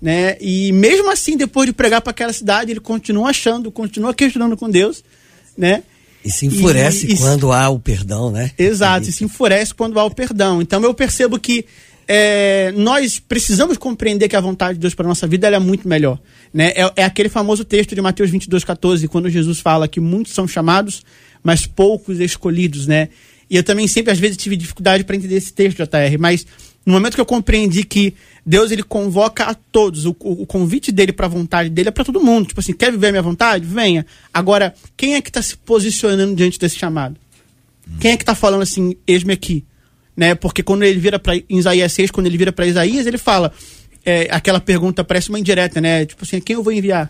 Né? 0.00 0.36
E 0.40 0.70
mesmo 0.72 1.10
assim, 1.10 1.36
depois 1.36 1.66
de 1.66 1.72
pregar 1.72 2.00
para 2.00 2.10
aquela 2.10 2.32
cidade, 2.32 2.70
ele 2.70 2.80
continua 2.80 3.30
achando, 3.30 3.70
continua 3.72 4.14
questionando 4.14 4.56
com 4.56 4.70
Deus, 4.70 5.02
né? 5.56 5.82
E 6.24 6.30
se 6.30 6.46
enfurece 6.46 7.06
e, 7.06 7.14
e, 7.14 7.16
quando 7.16 7.52
há 7.52 7.68
o 7.68 7.78
perdão, 7.78 8.30
né? 8.30 8.50
Exato, 8.58 9.08
e 9.08 9.12
se 9.12 9.24
enfurece 9.24 9.72
quando 9.72 9.98
há 9.98 10.04
o 10.04 10.10
perdão. 10.10 10.60
Então 10.60 10.82
eu 10.82 10.92
percebo 10.92 11.38
que 11.38 11.64
é, 12.10 12.72
nós 12.74 13.20
precisamos 13.20 13.76
compreender 13.76 14.28
que 14.28 14.34
a 14.34 14.40
vontade 14.40 14.74
de 14.74 14.80
Deus 14.80 14.94
para 14.94 15.04
a 15.04 15.08
nossa 15.08 15.26
vida 15.26 15.46
é 15.46 15.58
muito 15.58 15.86
melhor. 15.86 16.18
Né? 16.54 16.72
É, 16.74 16.92
é, 16.96 17.04
aquele 17.04 17.28
famoso 17.28 17.66
texto 17.66 17.94
de 17.94 18.00
Mateus 18.00 18.30
22, 18.30 18.64
14, 18.64 19.06
quando 19.08 19.28
Jesus 19.28 19.60
fala 19.60 19.86
que 19.86 20.00
muitos 20.00 20.32
são 20.32 20.48
chamados, 20.48 21.04
mas 21.42 21.66
poucos 21.66 22.18
escolhidos. 22.18 22.86
Né? 22.86 23.10
E 23.50 23.56
eu 23.56 23.62
também 23.62 23.86
sempre, 23.86 24.10
às 24.10 24.18
vezes, 24.18 24.38
tive 24.38 24.56
dificuldade 24.56 25.04
para 25.04 25.16
entender 25.16 25.36
esse 25.36 25.52
texto, 25.52 25.76
JR, 25.76 26.18
mas 26.18 26.46
no 26.86 26.94
momento 26.94 27.14
que 27.14 27.20
eu 27.20 27.26
compreendi 27.26 27.84
que 27.84 28.14
Deus 28.44 28.70
ele 28.70 28.82
convoca 28.82 29.44
a 29.44 29.52
todos, 29.52 30.06
o, 30.06 30.16
o, 30.20 30.42
o 30.42 30.46
convite 30.46 30.90
dele 30.90 31.12
para 31.12 31.26
a 31.26 31.28
vontade 31.28 31.68
dele 31.68 31.90
é 31.90 31.92
para 31.92 32.06
todo 32.06 32.22
mundo. 32.22 32.46
Tipo 32.48 32.60
assim, 32.60 32.72
quer 32.72 32.90
viver 32.90 33.08
a 33.08 33.12
minha 33.12 33.22
vontade? 33.22 33.66
Venha. 33.66 34.06
Agora, 34.32 34.74
quem 34.96 35.14
é 35.14 35.20
que 35.20 35.28
está 35.28 35.42
se 35.42 35.58
posicionando 35.58 36.34
diante 36.34 36.58
desse 36.58 36.78
chamado? 36.78 37.16
Quem 38.00 38.12
é 38.12 38.16
que 38.16 38.22
está 38.22 38.34
falando 38.34 38.62
assim, 38.62 38.96
eis-me 39.06 39.34
aqui? 39.34 39.62
Né? 40.18 40.34
Porque 40.34 40.64
quando 40.64 40.82
ele 40.82 40.98
vira 40.98 41.18
para 41.18 41.34
Isaías 41.48 41.92
6, 41.92 42.10
quando 42.10 42.26
ele 42.26 42.36
vira 42.36 42.50
para 42.50 42.66
Isaías, 42.66 43.06
ele 43.06 43.18
fala 43.18 43.52
é, 44.04 44.26
aquela 44.32 44.58
pergunta 44.58 45.04
parece 45.04 45.28
uma 45.28 45.38
indireta, 45.38 45.80
né? 45.80 46.04
Tipo 46.04 46.24
assim, 46.24 46.40
quem 46.40 46.54
eu 46.54 46.62
vou 46.62 46.72
enviar? 46.72 47.08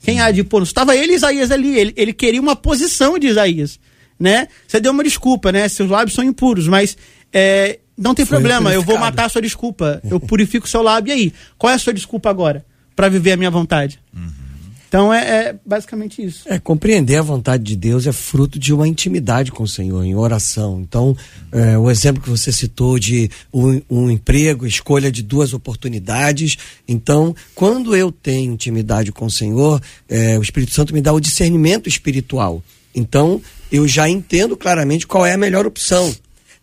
Quem 0.00 0.20
há 0.20 0.32
de 0.32 0.42
pôr? 0.42 0.62
Estava 0.64 0.96
ele 0.96 1.12
e 1.12 1.16
Isaías 1.16 1.52
ali, 1.52 1.78
ele, 1.78 1.92
ele 1.96 2.12
queria 2.12 2.40
uma 2.40 2.56
posição 2.56 3.18
de 3.20 3.28
Isaías, 3.28 3.78
né? 4.18 4.48
Você 4.66 4.80
deu 4.80 4.90
uma 4.90 5.04
desculpa, 5.04 5.52
né? 5.52 5.68
Seus 5.68 5.88
lábios 5.88 6.14
são 6.14 6.24
impuros, 6.24 6.66
mas 6.66 6.96
é, 7.32 7.78
não 7.96 8.14
tem 8.14 8.26
Foi 8.26 8.38
problema, 8.38 8.72
eu 8.72 8.82
vou 8.82 8.98
matar 8.98 9.26
a 9.26 9.28
sua 9.28 9.42
desculpa. 9.42 10.00
Eu 10.10 10.18
purifico 10.18 10.66
seu 10.66 10.82
lábio. 10.82 11.10
E 11.10 11.12
aí? 11.12 11.32
Qual 11.56 11.70
é 11.70 11.74
a 11.74 11.78
sua 11.78 11.94
desculpa 11.94 12.28
agora? 12.28 12.64
para 13.00 13.08
viver 13.08 13.32
a 13.32 13.36
minha 13.38 13.50
vontade? 13.50 13.98
Uhum. 14.14 14.30
Então 14.90 15.14
é, 15.14 15.20
é, 15.20 15.56
basicamente 15.64 16.20
isso. 16.20 16.42
É, 16.46 16.58
compreender 16.58 17.14
a 17.14 17.22
vontade 17.22 17.62
de 17.62 17.76
Deus 17.76 18.08
é 18.08 18.12
fruto 18.12 18.58
de 18.58 18.74
uma 18.74 18.88
intimidade 18.88 19.52
com 19.52 19.62
o 19.62 19.68
Senhor, 19.68 20.04
em 20.04 20.16
oração. 20.16 20.80
Então, 20.80 21.16
é, 21.52 21.78
o 21.78 21.88
exemplo 21.88 22.20
que 22.20 22.28
você 22.28 22.50
citou 22.50 22.98
de 22.98 23.30
um, 23.54 23.80
um, 23.88 24.10
emprego, 24.10 24.66
escolha 24.66 25.08
de 25.12 25.22
duas 25.22 25.54
oportunidades. 25.54 26.56
Então, 26.88 27.36
quando 27.54 27.94
eu 27.94 28.10
tenho 28.10 28.52
intimidade 28.52 29.12
com 29.12 29.26
o 29.26 29.30
Senhor, 29.30 29.80
é, 30.08 30.36
o 30.36 30.42
Espírito 30.42 30.74
Santo 30.74 30.92
me 30.92 31.00
dá 31.00 31.12
o 31.12 31.20
discernimento 31.20 31.88
espiritual. 31.88 32.60
Então, 32.92 33.40
eu 33.70 33.86
já 33.86 34.08
entendo 34.08 34.56
claramente 34.56 35.06
qual 35.06 35.24
é 35.24 35.34
a 35.34 35.38
melhor 35.38 35.66
opção. 35.66 36.12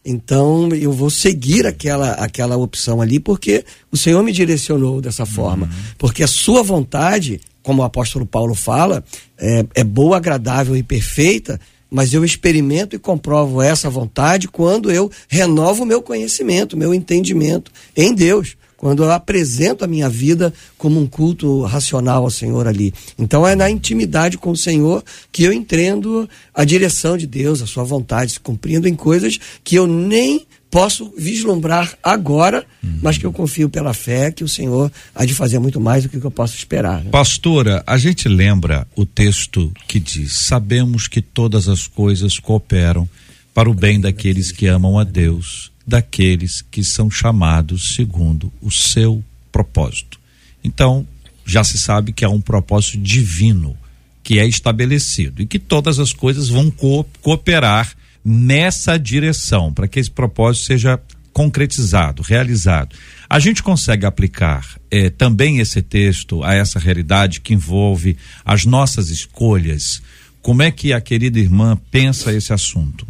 Então 0.04 0.70
eu 0.70 0.94
vou 0.94 1.10
seguir 1.10 1.66
aquela, 1.66 2.12
aquela 2.14 2.56
opção 2.56 3.02
ali, 3.02 3.20
porque 3.20 3.66
o 3.92 3.98
Senhor 3.98 4.24
me 4.24 4.32
direcionou 4.32 5.02
dessa 5.02 5.26
forma. 5.26 5.66
Uhum. 5.66 5.72
Porque 5.98 6.24
a 6.24 6.28
sua 6.28 6.64
vontade, 6.64 7.42
como 7.68 7.82
o 7.82 7.86
apóstolo 7.86 8.26
Paulo 8.26 8.56
fala, 8.56 9.04
é, 9.38 9.66
é 9.76 9.84
boa, 9.84 10.16
agradável 10.16 10.74
e 10.78 10.82
perfeita, 10.82 11.60
mas 11.92 12.14
eu 12.14 12.24
experimento 12.24 12.96
e 12.96 13.00
comprovo 13.00 13.62
essa 13.62 13.90
vontade 13.90 14.48
quando 14.48 14.90
eu 14.90 15.12
renovo 15.28 15.84
o 15.84 15.86
meu 15.86 16.02
conhecimento, 16.02 16.78
meu 16.78 16.94
entendimento 16.94 17.70
em 17.94 18.16
Deus 18.16 18.56
quando 18.78 19.04
eu 19.04 19.12
apresento 19.12 19.84
a 19.84 19.88
minha 19.88 20.08
vida 20.08 20.54
como 20.78 21.00
um 21.00 21.08
culto 21.08 21.64
racional 21.64 22.24
ao 22.24 22.30
Senhor 22.30 22.68
ali. 22.68 22.94
Então 23.18 23.46
é 23.46 23.56
na 23.56 23.70
intimidade 23.72 24.38
com 24.38 24.52
o 24.52 24.56
Senhor 24.56 25.04
que 25.32 25.44
eu 25.44 25.52
entendo 25.52 26.30
a 26.54 26.64
direção 26.64 27.18
de 27.18 27.26
Deus, 27.26 27.62
a 27.62 27.66
sua 27.66 27.84
vontade, 27.84 28.34
se 28.34 28.40
cumprindo 28.40 28.88
em 28.88 28.94
coisas 28.94 29.40
que 29.64 29.76
eu 29.76 29.88
nem 29.88 30.46
posso 30.70 31.14
vislumbrar 31.18 31.98
agora, 32.04 32.66
uhum. 32.84 33.00
mas 33.02 33.18
que 33.18 33.26
eu 33.26 33.32
confio 33.32 33.70
pela 33.70 33.94
fé 33.94 34.32
que 34.32 34.44
o 34.44 34.48
Senhor 34.48 34.92
há 35.16 35.26
de 35.26 35.34
fazer 35.34 35.60
muito 35.60 35.80
mais 35.80 36.04
do 36.04 36.10
que 36.10 36.18
eu 36.18 36.32
posso 36.32 36.56
esperar. 36.56 37.04
Né? 37.04 37.10
Pastora, 37.10 37.84
a 37.88 37.98
gente 37.98 38.28
lembra 38.28 38.88
o 38.96 39.06
texto 39.06 39.72
que 39.88 40.00
diz: 40.00 40.34
Sabemos 40.34 41.08
que 41.08 41.22
todas 41.22 41.68
as 41.68 41.88
coisas 41.88 42.38
cooperam 42.40 43.08
para 43.54 43.70
o 43.70 43.74
bem 43.74 44.00
daqueles 44.00 44.52
que 44.52 44.68
amam 44.68 45.00
a 45.00 45.04
Deus 45.04 45.72
daqueles 45.88 46.62
que 46.62 46.84
são 46.84 47.10
chamados 47.10 47.96
segundo 47.96 48.52
o 48.62 48.70
seu 48.70 49.24
propósito. 49.54 50.20
Então, 50.62 51.08
já 51.46 51.64
se 51.64 51.78
sabe 51.78 52.12
que 52.12 52.26
há 52.26 52.30
um 52.30 52.42
propósito 52.42 52.98
divino 52.98 53.78
que 54.22 54.38
é 54.38 54.46
estabelecido 54.46 55.42
e 55.42 55.46
que 55.46 55.58
todas 55.58 55.98
as 55.98 56.12
coisas 56.12 56.50
vão 56.50 56.70
co 56.70 57.06
cooperar 57.22 57.96
nessa 58.30 59.00
direção 59.00 59.74
para 59.74 59.88
que 59.88 60.02
esse 60.02 60.12
propósito 60.12 60.66
seja 60.66 61.00
concretizado, 61.32 62.22
realizado. 62.22 62.94
A 63.30 63.40
gente 63.40 63.64
consegue 63.64 64.06
aplicar 64.06 64.78
eh, 64.92 65.10
também 65.10 65.60
esse 65.60 65.82
texto 65.82 66.44
a 66.44 66.54
essa 66.54 66.78
realidade 66.78 67.40
que 67.40 67.54
envolve 67.54 68.18
as 68.44 68.66
nossas 68.66 69.10
escolhas. 69.10 70.02
Como 70.42 70.62
é 70.62 70.72
que 70.72 70.92
a 70.92 71.00
querida 71.00 71.40
irmã 71.40 71.80
pensa 71.90 72.34
esse 72.34 72.52
assunto? 72.52 73.08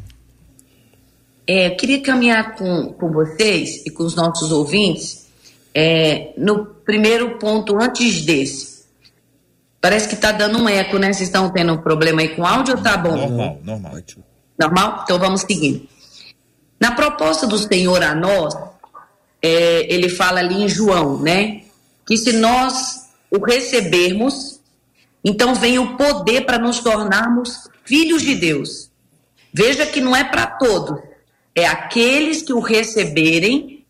É, 1.48 1.68
eu 1.68 1.78
queria 1.78 2.02
caminhar 2.02 2.56
com, 2.56 2.94
com 2.94 3.12
vocês 3.12 3.86
e 3.86 3.90
com 3.90 4.04
os 4.04 4.16
nossos 4.16 4.52
ouvintes 4.52 5.28
é, 5.74 6.34
no 6.38 6.66
primeiro 6.66 7.40
ponto 7.40 7.82
antes 7.82 8.24
desse. 8.24 8.86
Parece 9.80 10.10
que 10.10 10.16
está 10.16 10.32
dando 10.32 10.60
um 10.60 10.68
eco, 10.68 10.98
né? 10.98 11.14
Vocês 11.14 11.30
estão 11.30 11.50
tendo 11.50 11.74
um 11.74 11.78
problema 11.78 12.22
aí 12.22 12.36
com 12.36 12.46
áudio 12.46 12.76
ou 12.76 12.84
tá 12.84 12.98
bom? 12.98 13.16
Normal, 13.16 13.62
normal. 13.64 13.98
Normal? 14.58 15.02
Então 15.04 15.20
vamos 15.20 15.42
seguindo. 15.42 15.88
Na 16.80 16.92
proposta 16.92 17.46
do 17.48 17.58
Senhor 17.58 18.04
a 18.04 18.14
nós, 18.14 18.56
é, 19.42 19.94
ele 19.94 20.10
fala 20.10 20.40
ali 20.40 20.64
em 20.64 20.70
João, 20.70 21.20
né? 21.20 21.62
Que 22.06 22.18
se 22.18 22.34
nós 22.34 23.08
o 23.30 23.44
recebermos, 23.44 24.60
então 25.24 25.54
vem 25.56 25.80
o 25.80 25.98
poder 25.98 26.46
para 26.46 26.58
nos 26.58 26.80
tornarmos 26.80 27.70
filhos 27.84 28.22
de 28.22 28.36
Deus. 28.36 28.90
Veja 29.54 29.86
que 29.86 30.00
não 30.00 30.16
é 30.16 30.24
para 30.24 30.46
todos, 30.46 31.02
é 31.56 31.66
aqueles 31.66 32.42
que 32.42 32.54
o 32.54 32.60
receberem 32.60 33.86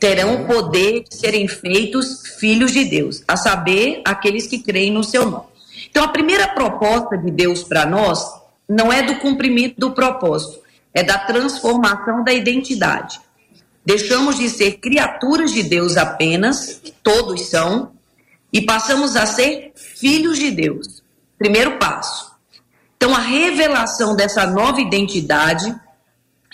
terão 0.00 0.42
o 0.42 0.46
poder 0.46 1.04
de 1.04 1.14
serem 1.14 1.46
feitos 1.46 2.36
filhos 2.38 2.72
de 2.72 2.84
Deus, 2.84 3.22
a 3.28 3.36
saber, 3.36 4.02
aqueles 4.04 4.46
que 4.46 4.58
creem 4.58 4.90
no 4.90 5.04
seu 5.04 5.30
nome. 5.30 5.46
Então, 5.88 6.02
a 6.02 6.08
primeira 6.08 6.48
proposta 6.48 7.16
de 7.16 7.30
Deus 7.30 7.62
para 7.62 7.86
nós 7.86 8.24
não 8.68 8.92
é 8.92 9.02
do 9.02 9.16
cumprimento 9.16 9.78
do 9.78 9.92
propósito, 9.92 10.60
é 10.92 11.02
da 11.02 11.18
transformação 11.18 12.24
da 12.24 12.32
identidade. 12.32 13.20
Deixamos 13.84 14.38
de 14.38 14.48
ser 14.48 14.78
criaturas 14.78 15.52
de 15.52 15.62
Deus 15.62 15.96
apenas, 15.96 16.80
todos 17.02 17.48
são, 17.48 17.92
e 18.52 18.62
passamos 18.62 19.16
a 19.16 19.26
ser 19.26 19.72
filhos 19.74 20.38
de 20.38 20.50
Deus. 20.50 21.02
Primeiro 21.36 21.78
passo. 21.78 22.32
Então, 22.96 23.14
a 23.14 23.18
revelação 23.18 24.16
dessa 24.16 24.46
nova 24.46 24.80
identidade 24.80 25.74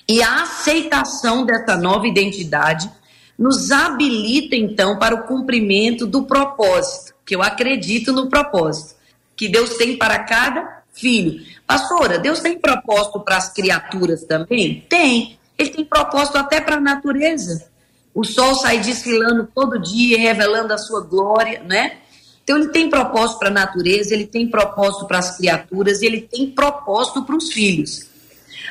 e 0.09 0.23
a 0.23 0.43
aceitação 0.43 1.45
dessa 1.45 1.77
nova 1.77 2.09
identidade 2.09 2.91
nos 3.39 3.71
habilita 3.71 4.57
então 4.57 4.99
para 4.99 5.15
o 5.15 5.23
cumprimento 5.25 6.07
do 6.07 6.25
propósito, 6.25 7.15
que 7.25 7.37
eu 7.37 7.43
acredito 7.43 8.13
no 8.13 8.29
propósito 8.29 9.01
que 9.41 9.49
Deus 9.49 9.79
tem 9.79 9.97
para 9.97 10.19
cada 10.19 10.83
filho. 10.93 11.43
Pastora, 11.71 12.19
Deus 12.19 12.41
tem 12.41 12.59
propósito 12.59 13.21
para 13.21 13.37
as 13.37 13.53
criaturas 13.53 14.25
também? 14.25 14.85
Tem. 14.89 15.39
Ele 15.57 15.71
tem 15.71 15.85
propósito 15.85 16.37
até 16.37 16.61
para 16.61 16.79
a 16.79 16.81
natureza. 16.81 17.65
O 18.13 18.25
sol 18.25 18.57
sai 18.57 18.81
desfilando 18.81 19.49
todo 19.55 19.79
dia, 19.79 20.19
revelando 20.19 20.75
a 20.75 20.79
sua 20.79 21.01
glória, 21.01 21.63
né? 21.65 21.99
Então 22.43 22.57
ele 22.57 22.71
tem 22.71 22.91
propósito 22.91 23.39
para 23.39 23.51
a 23.51 23.53
natureza, 23.53 24.13
ele 24.13 24.27
tem 24.27 24.49
propósito 24.49 25.07
para 25.07 25.21
as 25.21 25.37
criaturas, 25.37 26.03
ele 26.03 26.23
tem 26.23 26.51
propósito 26.51 27.23
para 27.23 27.37
os 27.37 27.53
filhos. 27.53 28.05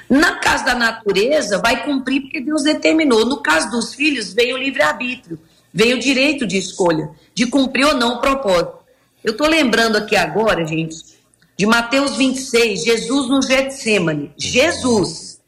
Na 0.10 0.36
casa 0.36 0.66
da 0.66 0.76
natureza, 0.76 1.58
vai 1.58 1.86
cumprir 1.86 2.24
porque 2.24 2.42
Deus 2.42 2.64
determinou. 2.64 3.26
No 3.26 3.38
caso 3.38 3.72
dos 3.72 3.94
filhos, 3.96 4.34
veio 4.34 4.56
o 4.56 4.60
livre-arbítrio, 4.60 5.40
veio 5.74 5.96
o 5.96 6.02
direito 6.02 6.46
de 6.46 6.58
escolha, 6.58 7.10
de 7.34 7.46
cumprir 7.46 7.86
ou 7.86 7.96
não 7.96 8.16
o 8.16 8.20
propósito. 8.20 8.78
Eu 9.24 9.32
estou 9.32 9.48
lembrando 9.48 9.96
aqui 9.96 10.18
agora, 10.18 10.68
gente, 10.68 11.18
de 11.60 11.66
Mateus 11.66 12.16
26, 12.16 12.86
Jesus 12.86 13.28
no 13.28 13.42
Getsemane. 13.42 14.34
Jesus, 14.38 15.42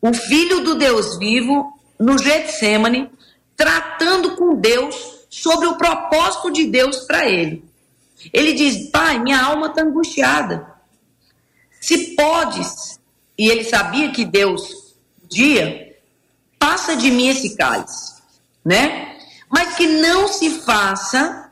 o 0.00 0.14
Filho 0.14 0.60
do 0.60 0.76
Deus 0.76 1.18
vivo, 1.18 1.76
no 1.98 2.16
Getsemane, 2.16 3.10
tratando 3.56 4.36
com 4.36 4.54
Deus 4.54 4.94
sobre 5.28 5.66
o 5.66 5.74
propósito 5.76 6.52
de 6.52 6.64
Deus 6.66 6.98
para 6.98 7.28
ele. 7.28 7.64
Ele 8.32 8.52
diz: 8.52 8.88
Pai, 8.90 9.18
minha 9.18 9.42
alma 9.42 9.66
está 9.66 9.82
angustiada. 9.82 10.64
Se 11.80 12.14
podes, 12.14 13.00
e 13.36 13.48
ele 13.48 13.64
sabia 13.64 14.12
que 14.12 14.24
Deus 14.24 14.94
dia 15.28 15.96
passa 16.56 16.94
de 16.94 17.10
mim 17.10 17.30
esse 17.30 17.56
cálice, 17.56 18.22
né? 18.64 19.16
Mas 19.50 19.74
que 19.74 19.88
não 19.88 20.28
se 20.28 20.60
faça 20.60 21.50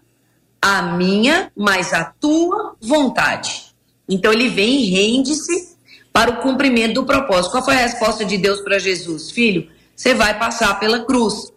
a 0.62 0.80
minha, 0.82 1.50
mas 1.56 1.92
a 1.92 2.04
tua 2.04 2.76
vontade. 2.80 3.65
Então 4.08 4.32
ele 4.32 4.48
vem 4.48 4.82
e 4.82 4.90
rende-se 4.90 5.76
para 6.12 6.30
o 6.30 6.42
cumprimento 6.42 6.94
do 6.94 7.06
propósito. 7.06 7.52
Qual 7.52 7.64
foi 7.64 7.74
a 7.74 7.86
resposta 7.86 8.24
de 8.24 8.38
Deus 8.38 8.60
para 8.60 8.78
Jesus? 8.78 9.30
Filho, 9.30 9.68
você 9.94 10.14
vai 10.14 10.38
passar 10.38 10.78
pela 10.78 11.04
cruz. 11.04 11.52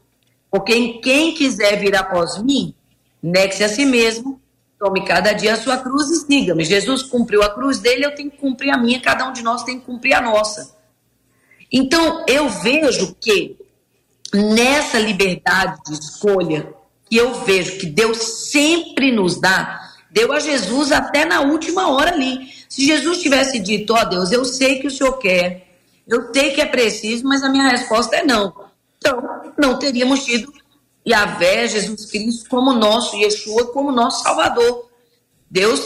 Porque 0.52 1.00
quem 1.00 1.34
quiser 1.34 1.80
vir 1.80 1.96
após 1.96 2.42
mim, 2.42 2.74
negue-se 3.22 3.64
a 3.64 3.70
si 3.70 3.86
mesmo, 3.86 4.40
Tome 4.80 5.04
cada 5.04 5.34
dia 5.34 5.56
a 5.56 5.58
sua 5.58 5.78
cruz 5.78 6.10
e 6.10 6.26
siga-me. 6.26 6.64
Jesus 6.64 7.04
cumpriu 7.04 7.44
a 7.44 7.54
cruz 7.54 7.80
dele, 7.80 8.06
eu 8.06 8.16
tenho 8.16 8.32
que 8.32 8.38
cumprir 8.38 8.72
a 8.72 8.78
minha, 8.78 9.02
cada 9.02 9.28
um 9.28 9.34
de 9.34 9.44
nós 9.44 9.64
tem 9.64 9.78
que 9.78 9.86
cumprir 9.86 10.14
a 10.14 10.22
nossa. 10.22 10.74
Então, 11.70 12.24
eu 12.26 12.48
vejo 12.48 13.14
que 13.20 13.58
nessa 14.34 14.98
liberdade 14.98 15.82
de 15.86 15.94
escolha, 15.96 16.74
que 17.10 17.18
eu 17.18 17.44
vejo 17.44 17.78
que 17.78 17.88
Deus 17.88 18.18
sempre 18.50 19.12
nos 19.12 19.38
dá, 19.38 19.88
deu 20.12 20.32
a 20.32 20.39
Jesus 20.39 20.91
até 20.91 21.26
na 21.26 21.41
última 21.41 21.89
hora 21.89 22.12
ali. 22.12 22.50
Se 22.67 22.86
Jesus 22.86 23.19
tivesse 23.19 23.60
dito, 23.60 23.93
ó 23.93 24.02
oh, 24.02 24.06
Deus, 24.06 24.32
eu 24.32 24.45
sei 24.45 24.80
que 24.80 24.88
o 24.88 24.91
Senhor 24.91 25.13
quer, 25.17 25.67
eu 26.08 26.32
sei 26.34 26.52
que 26.52 26.62
é 26.62 26.65
preciso, 26.65 27.24
mas 27.26 27.43
a 27.43 27.50
minha 27.50 27.69
resposta 27.69 28.15
é 28.15 28.26
não. 28.26 28.54
Então, 28.98 29.22
não 29.58 29.78
teríamos 29.78 30.26
tido 30.26 30.52
Yahvé, 31.08 31.67
Jesus 31.67 32.06
Cristo, 32.06 32.50
como 32.50 32.74
nosso 32.74 33.15
Yeshua, 33.15 33.67
como 33.67 33.91
nosso 33.91 34.24
Salvador. 34.24 34.89
Deus, 35.50 35.82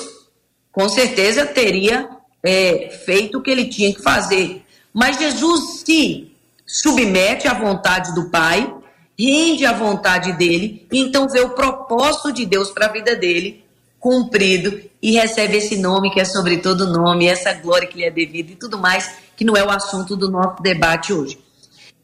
com 0.72 0.90
certeza, 0.90 1.46
teria 1.46 2.10
é, 2.42 2.90
feito 3.06 3.38
o 3.38 3.42
que 3.42 3.52
ele 3.52 3.66
tinha 3.66 3.94
que 3.94 4.02
fazer. 4.02 4.64
Mas 4.94 5.18
Jesus 5.18 5.84
se 5.86 6.32
submete 6.66 7.48
à 7.48 7.54
vontade 7.54 8.14
do 8.16 8.30
Pai, 8.30 8.74
rende 9.18 9.66
à 9.66 9.74
vontade 9.74 10.34
dele, 10.34 10.88
e 10.92 11.00
então 11.00 11.30
vê 11.30 11.42
o 11.42 11.52
propósito 11.52 12.32
de 12.32 12.46
Deus 12.46 12.72
para 12.72 12.88
a 12.88 12.92
vida 12.92 13.16
dele 13.16 13.63
cumprido 14.04 14.82
e 15.02 15.14
recebe 15.14 15.56
esse 15.56 15.78
nome 15.78 16.12
que 16.12 16.20
é 16.20 16.26
sobre 16.26 16.58
todo 16.58 16.92
nome, 16.92 17.26
essa 17.26 17.54
glória 17.54 17.88
que 17.88 17.98
lhe 17.98 18.04
é 18.04 18.12
devida 18.12 18.52
e 18.52 18.56
tudo 18.58 18.78
mais, 18.78 19.10
que 19.38 19.46
não 19.46 19.56
é 19.56 19.64
o 19.64 19.70
assunto 19.70 20.18
do 20.18 20.30
nosso 20.30 20.62
debate 20.62 21.14
hoje. 21.14 21.40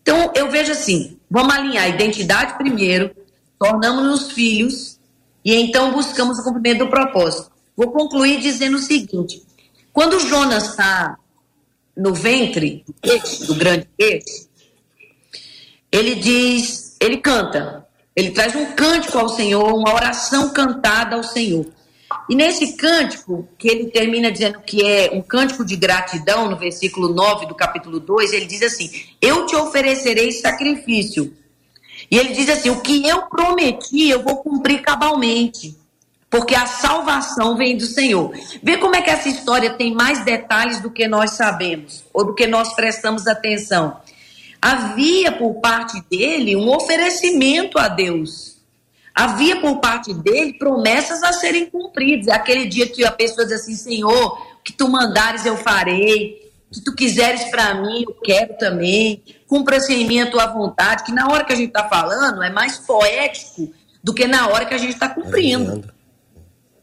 Então, 0.02 0.32
eu 0.34 0.50
vejo 0.50 0.72
assim: 0.72 1.18
vamos 1.30 1.54
alinhar 1.54 1.84
a 1.84 1.90
identidade 1.90 2.58
primeiro, 2.58 3.12
tornamos-nos 3.60 4.32
filhos, 4.32 4.98
e 5.44 5.54
então 5.54 5.92
buscamos 5.92 6.40
o 6.40 6.44
cumprimento 6.46 6.86
do 6.86 6.90
propósito. 6.90 7.52
Vou 7.76 7.92
concluir 7.92 8.40
dizendo 8.40 8.78
o 8.78 8.82
seguinte: 8.82 9.44
quando 9.92 10.22
Jonas 10.22 10.70
está 10.70 11.18
no 11.98 12.14
ventre 12.14 12.86
do 13.46 13.56
grande 13.56 13.90
peixe, 13.98 14.48
ele 15.92 16.16
diz, 16.16 16.96
ele 16.98 17.18
canta, 17.18 17.86
ele 18.16 18.32
traz 18.32 18.56
um 18.56 18.68
cântico 18.68 19.18
ao 19.18 19.28
Senhor, 19.28 19.74
uma 19.74 19.94
oração 19.94 20.54
cantada 20.54 21.18
ao 21.18 21.24
Senhor. 21.24 21.66
E 22.30 22.36
nesse 22.36 22.74
cântico, 22.74 23.48
que 23.58 23.68
ele 23.68 23.86
termina 23.92 24.32
dizendo 24.32 24.62
que 24.62 24.86
é 24.86 25.10
um 25.14 25.22
cântico 25.22 25.66
de 25.66 25.76
gratidão, 25.76 26.50
no 26.50 26.58
versículo 26.58 27.14
9 27.14 27.48
do 27.48 27.56
capítulo 27.56 28.00
2, 28.00 28.34
ele 28.34 28.46
diz 28.46 28.62
assim: 28.62 28.90
Eu 29.22 29.46
te 29.46 29.56
oferecerei 29.56 30.32
sacrifício. 30.32 31.34
E 32.10 32.18
ele 32.18 32.34
diz 32.34 32.50
assim: 32.50 32.70
O 32.70 32.82
que 32.82 33.08
eu 33.08 33.24
prometi, 33.24 34.10
eu 34.10 34.24
vou 34.24 34.38
cumprir 34.38 34.82
cabalmente. 34.82 35.78
Porque 36.30 36.54
a 36.54 36.68
salvação 36.68 37.58
vem 37.58 37.76
do 37.76 37.86
Senhor. 37.86 38.32
Vê 38.62 38.78
como 38.78 38.96
é 38.96 39.02
que 39.02 39.10
essa 39.10 39.28
história 39.28 39.72
tem 39.72 39.94
mais 39.94 40.24
detalhes 40.24 40.80
do 40.80 40.92
que 40.92 41.08
nós 41.08 41.32
sabemos, 41.32 42.04
ou 42.14 42.24
do 42.24 42.36
que 42.36 42.46
nós 42.46 42.76
prestamos 42.76 43.26
atenção. 43.26 44.00
Havia 44.62 45.32
por 45.32 45.56
parte 45.56 46.00
dele 46.10 46.56
um 46.56 46.70
oferecimento 46.70 47.80
a 47.80 47.88
Deus 47.88 48.49
havia 49.20 49.60
por 49.60 49.82
parte 49.82 50.14
dele 50.14 50.54
promessas 50.54 51.22
a 51.24 51.34
serem 51.34 51.66
cumpridas. 51.66 52.30
Aquele 52.30 52.66
dia 52.68 52.88
que 52.88 53.04
a 53.04 53.12
pessoa 53.12 53.46
diz 53.46 53.62
assim: 53.62 53.76
Senhor, 53.76 54.32
o 54.60 54.64
que 54.64 54.72
tu 54.72 54.88
mandares 54.88 55.46
eu 55.46 55.58
farei, 55.58 56.50
o 56.70 56.76
que 56.76 56.82
tu 56.82 56.96
quiseres 56.96 57.44
para 57.52 57.74
mim 57.74 58.04
eu 58.08 58.14
quero 58.24 58.58
também. 58.58 59.22
Cumpra-se 59.46 59.94
em 59.94 60.08
mim 60.08 60.22
a 60.22 60.32
tua 60.32 60.46
vontade, 60.46 61.04
que 61.04 61.12
na 61.12 61.30
hora 61.30 61.44
que 61.44 61.52
a 61.52 61.56
gente 61.56 61.68
está 61.68 61.90
falando 61.90 62.42
é 62.42 62.50
mais 62.50 62.78
poético 62.78 63.70
do 64.02 64.14
que 64.14 64.26
na 64.26 64.48
hora 64.48 64.66
que 64.66 64.74
a 64.74 64.78
gente 64.78 64.94
está 64.94 65.10
cumprindo. 65.10 65.84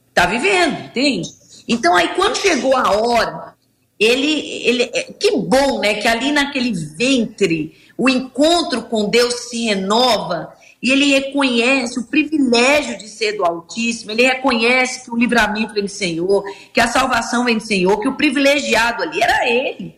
Está 0.09 0.27
vivendo, 0.27 0.79
entende? 0.85 1.31
Então 1.67 1.97
aí 1.97 2.09
quando 2.09 2.37
chegou 2.37 2.77
a 2.77 2.91
hora, 2.91 3.55
ele, 3.99 4.41
ele, 4.63 4.83
é, 4.93 5.05
que 5.05 5.39
bom, 5.39 5.81
né? 5.81 5.95
Que 5.95 6.07
ali 6.07 6.33
naquele 6.33 6.73
ventre 6.73 7.75
o 7.97 8.11
encontro 8.11 8.83
com 8.83 9.09
Deus 9.09 9.49
se 9.49 9.65
renova 9.65 10.53
e 10.83 10.91
ele 10.91 11.07
reconhece 11.07 11.99
o 11.99 12.05
privilégio 12.05 12.99
de 12.99 13.09
ser 13.09 13.33
do 13.33 13.45
Altíssimo, 13.45 14.11
ele 14.11 14.23
reconhece 14.23 15.05
que 15.05 15.11
o 15.11 15.17
livramento 15.17 15.75
vem 15.75 15.85
do 15.85 15.89
Senhor, 15.89 16.45
que 16.73 16.81
a 16.81 16.89
salvação 16.89 17.45
vem 17.45 17.57
do 17.57 17.63
Senhor, 17.63 17.99
que 17.99 18.09
o 18.09 18.17
privilegiado 18.17 19.03
ali 19.03 19.23
era 19.23 19.49
ele. 19.49 19.97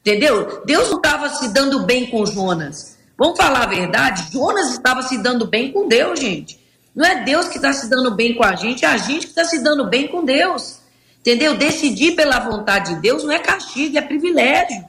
Entendeu? 0.00 0.62
Deus 0.64 0.90
não 0.90 0.96
estava 0.96 1.28
se 1.30 1.48
dando 1.52 1.84
bem 1.84 2.06
com 2.06 2.26
Jonas. 2.26 2.98
Vamos 3.16 3.36
falar 3.36 3.62
a 3.62 3.66
verdade? 3.66 4.32
Jonas 4.32 4.70
estava 4.70 5.02
se 5.02 5.18
dando 5.18 5.46
bem 5.46 5.72
com 5.72 5.88
Deus, 5.88 6.18
gente. 6.18 6.58
Não 6.94 7.04
é 7.04 7.22
Deus 7.22 7.48
que 7.48 7.56
está 7.56 7.72
se 7.72 7.88
dando 7.88 8.14
bem 8.14 8.34
com 8.34 8.44
a 8.44 8.54
gente, 8.54 8.84
é 8.84 8.88
a 8.88 8.96
gente 8.96 9.26
que 9.26 9.32
está 9.32 9.44
se 9.44 9.62
dando 9.62 9.88
bem 9.88 10.08
com 10.08 10.24
Deus. 10.24 10.78
Entendeu? 11.20 11.56
Decidir 11.56 12.12
pela 12.12 12.38
vontade 12.38 12.94
de 12.94 13.00
Deus 13.00 13.24
não 13.24 13.32
é 13.32 13.38
castigo, 13.38 13.96
é 13.96 14.02
privilégio. 14.02 14.84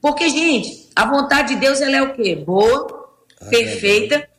Porque, 0.00 0.28
gente, 0.28 0.88
a 0.94 1.06
vontade 1.06 1.54
de 1.54 1.60
Deus 1.60 1.80
ela 1.80 1.96
é 1.96 2.02
o 2.02 2.12
quê? 2.14 2.34
Boa, 2.34 3.08
perfeita 3.48 4.29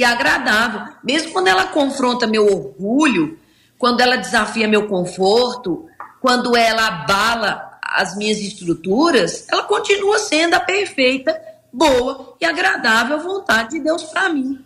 e 0.00 0.04
agradável. 0.04 0.94
Mesmo 1.04 1.30
quando 1.30 1.48
ela 1.48 1.66
confronta 1.66 2.26
meu 2.26 2.46
orgulho, 2.46 3.38
quando 3.78 4.00
ela 4.00 4.16
desafia 4.16 4.66
meu 4.66 4.88
conforto, 4.88 5.86
quando 6.22 6.56
ela 6.56 6.88
abala 6.88 7.78
as 7.82 8.16
minhas 8.16 8.38
estruturas, 8.38 9.46
ela 9.52 9.64
continua 9.64 10.18
sendo 10.18 10.54
a 10.54 10.60
perfeita, 10.60 11.38
boa 11.70 12.34
e 12.40 12.46
agradável 12.46 13.20
vontade 13.20 13.72
de 13.72 13.80
Deus 13.80 14.04
para 14.04 14.30
mim, 14.30 14.58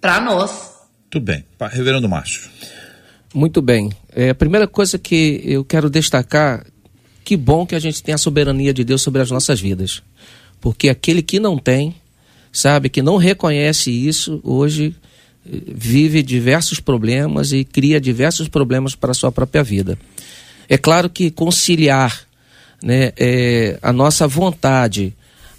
para 0.00 0.20
nós. 0.20 0.74
Tudo 1.08 1.26
bem. 1.26 1.44
Reverendo 1.70 2.08
Márcio. 2.08 2.50
Muito 3.32 3.62
bem. 3.62 3.92
É, 4.12 4.30
a 4.30 4.34
primeira 4.34 4.66
coisa 4.66 4.98
que 4.98 5.40
eu 5.44 5.64
quero 5.64 5.88
destacar, 5.88 6.66
que 7.22 7.36
bom 7.36 7.64
que 7.64 7.76
a 7.76 7.80
gente 7.80 8.02
tem 8.02 8.12
a 8.12 8.18
soberania 8.18 8.74
de 8.74 8.82
Deus 8.82 9.02
sobre 9.02 9.22
as 9.22 9.30
nossas 9.30 9.60
vidas. 9.60 10.02
Porque 10.60 10.88
aquele 10.88 11.22
que 11.22 11.38
não 11.38 11.56
tem, 11.56 11.94
sabe, 12.54 12.88
que 12.88 13.02
não 13.02 13.16
reconhece 13.16 13.90
isso, 13.90 14.40
hoje 14.44 14.94
eh, 15.44 15.58
vive 15.66 16.22
diversos 16.22 16.78
problemas 16.78 17.52
e 17.52 17.64
cria 17.64 18.00
diversos 18.00 18.48
problemas 18.48 18.94
para 18.94 19.10
a 19.10 19.14
sua 19.14 19.32
própria 19.32 19.62
vida. 19.62 19.98
É 20.68 20.78
claro 20.78 21.10
que 21.10 21.30
conciliar 21.30 22.22
né, 22.82 23.12
é, 23.16 23.78
a 23.82 23.92
nossa 23.92 24.26
vontade 24.28 25.12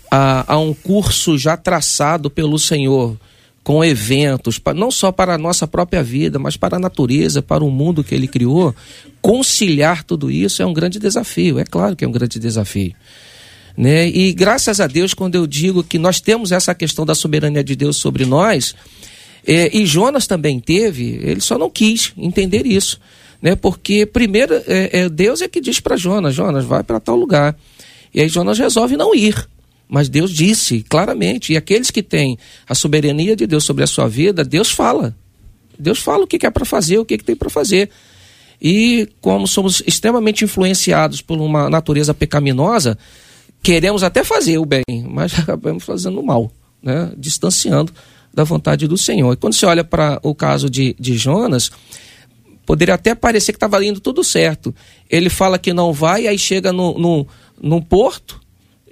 a, 0.09 0.53
a, 0.53 0.57
um 0.57 0.73
curso 0.73 1.37
já 1.37 1.57
traçado 1.57 2.29
pelo 2.29 2.57
Senhor, 2.57 3.17
com 3.61 3.83
eventos, 3.83 4.61
não 4.75 4.89
só 4.89 5.11
para 5.11 5.33
a 5.33 5.37
nossa 5.37 5.67
própria 5.67 6.01
vida, 6.01 6.39
mas 6.39 6.55
para 6.55 6.77
a 6.77 6.79
natureza, 6.79 7.41
para 7.41 7.63
o 7.63 7.71
mundo 7.71 8.03
que 8.03 8.15
Ele 8.15 8.27
criou, 8.27 8.73
conciliar 9.21 10.03
tudo 10.03 10.31
isso 10.31 10.61
é 10.61 10.65
um 10.65 10.73
grande 10.73 10.99
desafio. 10.99 11.59
É 11.59 11.65
claro 11.65 11.95
que 11.95 12.05
é 12.05 12.07
um 12.07 12.11
grande 12.11 12.39
desafio. 12.39 12.93
Né? 13.77 14.07
E 14.07 14.31
graças 14.33 14.79
a 14.79 14.87
Deus, 14.87 15.13
quando 15.13 15.35
eu 15.35 15.45
digo 15.45 15.83
que 15.83 15.99
nós 15.99 16.21
temos 16.21 16.51
essa 16.51 16.73
questão 16.73 17.05
da 17.05 17.13
soberania 17.13 17.63
de 17.63 17.75
Deus 17.75 17.97
sobre 17.97 18.25
nós, 18.25 18.75
é, 19.45 19.75
e 19.75 19.85
Jonas 19.85 20.25
também 20.25 20.59
teve, 20.59 21.19
ele 21.21 21.41
só 21.41 21.57
não 21.57 21.69
quis 21.69 22.13
entender 22.17 22.65
isso. 22.65 22.99
Né? 23.41 23.55
Porque, 23.55 24.05
primeiro, 24.05 24.55
é, 24.65 25.01
é 25.01 25.09
Deus 25.09 25.41
é 25.41 25.47
que 25.47 25.61
diz 25.61 25.79
para 25.79 25.97
Jonas: 25.97 26.33
Jonas, 26.33 26.65
vai 26.65 26.83
para 26.83 26.99
tal 26.99 27.15
lugar. 27.15 27.55
E 28.13 28.21
aí 28.21 28.29
Jonas 28.29 28.57
resolve 28.57 28.95
não 28.95 29.13
ir. 29.13 29.47
Mas 29.87 30.09
Deus 30.09 30.31
disse 30.31 30.83
claramente, 30.89 31.53
e 31.53 31.57
aqueles 31.57 31.91
que 31.91 32.01
têm 32.01 32.39
a 32.67 32.73
soberania 32.73 33.35
de 33.35 33.45
Deus 33.45 33.63
sobre 33.63 33.83
a 33.83 33.87
sua 33.87 34.07
vida, 34.07 34.43
Deus 34.43 34.71
fala. 34.71 35.15
Deus 35.77 35.99
fala 35.99 36.23
o 36.23 36.27
que 36.27 36.43
é 36.45 36.49
para 36.49 36.65
fazer, 36.65 36.97
o 36.97 37.05
que, 37.05 37.17
que 37.17 37.23
tem 37.23 37.35
para 37.35 37.49
fazer. 37.49 37.89
E 38.59 39.07
como 39.21 39.47
somos 39.47 39.83
extremamente 39.85 40.43
influenciados 40.43 41.21
por 41.21 41.39
uma 41.39 41.69
natureza 41.69 42.13
pecaminosa, 42.13 42.97
queremos 43.65 44.03
até 44.03 44.23
fazer 44.23 44.59
o 44.59 44.65
bem, 44.65 44.83
mas 45.09 45.33
acabamos 45.39 45.83
fazendo 45.83 46.19
o 46.19 46.25
mal, 46.25 46.51
né? 46.83 47.11
distanciando 47.17 47.91
da 48.31 48.43
vontade 48.43 48.87
do 48.87 48.95
Senhor. 48.95 49.33
E 49.33 49.37
quando 49.37 49.55
você 49.55 49.65
olha 49.65 49.83
para 49.83 50.19
o 50.21 50.35
caso 50.35 50.69
de, 50.69 50.95
de 50.99 51.17
Jonas, 51.17 51.71
poderia 52.63 52.93
até 52.93 53.15
parecer 53.15 53.53
que 53.53 53.55
estava 53.55 53.83
indo 53.83 53.99
tudo 53.99 54.23
certo. 54.23 54.73
Ele 55.09 55.31
fala 55.31 55.57
que 55.57 55.73
não 55.73 55.91
vai, 55.91 56.27
aí 56.27 56.37
chega 56.37 56.71
no, 56.71 56.99
no, 56.99 57.27
num 57.59 57.81
porto, 57.81 58.39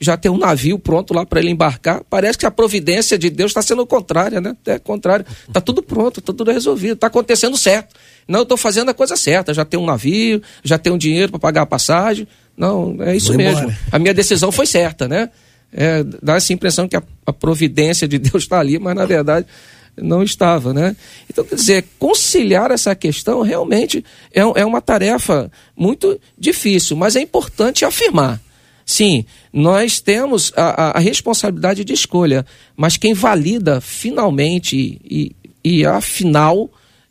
já 0.04 0.18
tem 0.18 0.32
um 0.32 0.38
navio 0.38 0.78
pronto 0.78 1.14
lá 1.14 1.26
para 1.26 1.40
ele 1.40 1.50
embarcar. 1.50 2.02
Parece 2.10 2.38
que 2.38 2.46
a 2.46 2.52
providência 2.52 3.18
de 3.18 3.30
Deus 3.30 3.52
está 3.52 3.62
sendo 3.62 3.86
contrária, 3.86 4.42
né? 4.42 4.56
É 4.66 4.78
contrário. 4.78 5.26
Está 5.48 5.62
tudo 5.62 5.82
pronto, 5.82 6.20
está 6.20 6.34
tudo 6.34 6.52
resolvido, 6.52 6.94
está 6.94 7.08
acontecendo 7.08 7.58
certo. 7.58 7.96
Não, 8.28 8.40
eu 8.40 8.44
estou 8.44 8.58
fazendo 8.58 8.90
a 8.90 8.94
coisa 8.94 9.16
certa. 9.16 9.54
Já 9.54 9.66
tem 9.66 9.80
um 9.80 9.86
navio, 9.86 10.42
já 10.64 10.78
tem 10.78 10.92
um 10.92 10.98
dinheiro 10.98 11.32
para 11.32 11.40
pagar 11.40 11.62
a 11.64 11.66
passagem. 11.66 12.28
Não, 12.56 12.98
é 13.00 13.16
isso 13.16 13.28
Vou 13.28 13.38
mesmo. 13.38 13.60
Embora. 13.62 13.78
A 13.92 14.00
minha 14.00 14.14
decisão 14.14 14.52
foi 14.52 14.66
certa, 14.66 15.08
né? 15.08 15.30
É, 15.72 16.04
dá 16.22 16.36
essa 16.36 16.54
impressão 16.54 16.88
que 16.88 16.96
a, 16.96 17.04
a 17.26 17.34
providência 17.34 18.08
de 18.08 18.20
Deus 18.20 18.44
está 18.44 18.60
ali, 18.60 18.78
mas 18.78 18.96
na 18.96 19.06
verdade 19.06 19.48
não 19.96 20.24
estava, 20.24 20.74
né? 20.74 20.96
Então, 21.30 21.44
quer 21.44 21.56
dizer, 21.56 21.86
conciliar 22.00 22.72
essa 22.72 22.96
questão 22.96 23.42
realmente 23.42 24.04
é, 24.34 24.42
é 24.42 24.66
uma 24.66 24.82
tarefa 24.82 25.52
muito 25.76 26.20
difícil, 26.38 26.98
mas 26.98 27.16
é 27.16 27.22
importante 27.22 27.86
afirmar. 27.86 28.42
Sim, 28.86 29.26
nós 29.52 30.00
temos 30.00 30.52
a, 30.56 30.98
a, 30.98 31.00
responsabilidade 31.00 31.86
de 31.86 31.94
escolha, 31.94 32.46
mas 32.76 32.98
quem 32.98 33.14
valida 33.14 33.80
finalmente 33.80 35.00
e, 35.04 35.36
e 35.64 35.86
afinal 35.86 36.70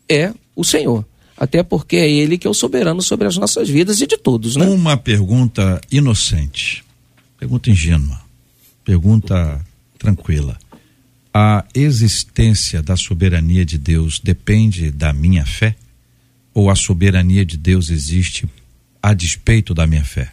é 0.09 0.33
o 0.55 0.65
Senhor. 0.65 1.05
Até 1.37 1.63
porque 1.63 1.97
é 1.97 2.11
Ele 2.11 2.37
que 2.37 2.47
é 2.47 2.51
o 2.51 2.55
soberano 2.55 3.01
sobre 3.01 3.27
as 3.27 3.37
nossas 3.37 3.69
vidas 3.69 4.01
e 4.01 4.07
de 4.07 4.17
todos, 4.17 4.55
né? 4.55 4.67
Uma 4.67 4.97
pergunta 4.97 5.81
inocente, 5.91 6.85
pergunta 7.39 7.71
ingênua, 7.71 8.21
pergunta 8.85 9.65
tranquila. 9.99 10.59
A 11.35 11.65
existência 11.75 12.83
da 12.83 12.97
soberania 12.97 13.65
de 13.65 13.79
Deus 13.79 14.21
depende 14.21 14.91
da 14.91 15.13
minha 15.13 15.47
fé? 15.47 15.75
Ou 16.53 16.69
a 16.69 16.77
soberania 16.77 17.47
de 17.47 17.57
Deus 17.57 17.89
existe 17.89 18.47
a 19.03 19.15
despeito 19.15 19.73
da 19.73 19.87
minha 19.87 20.05
fé? 20.05 20.31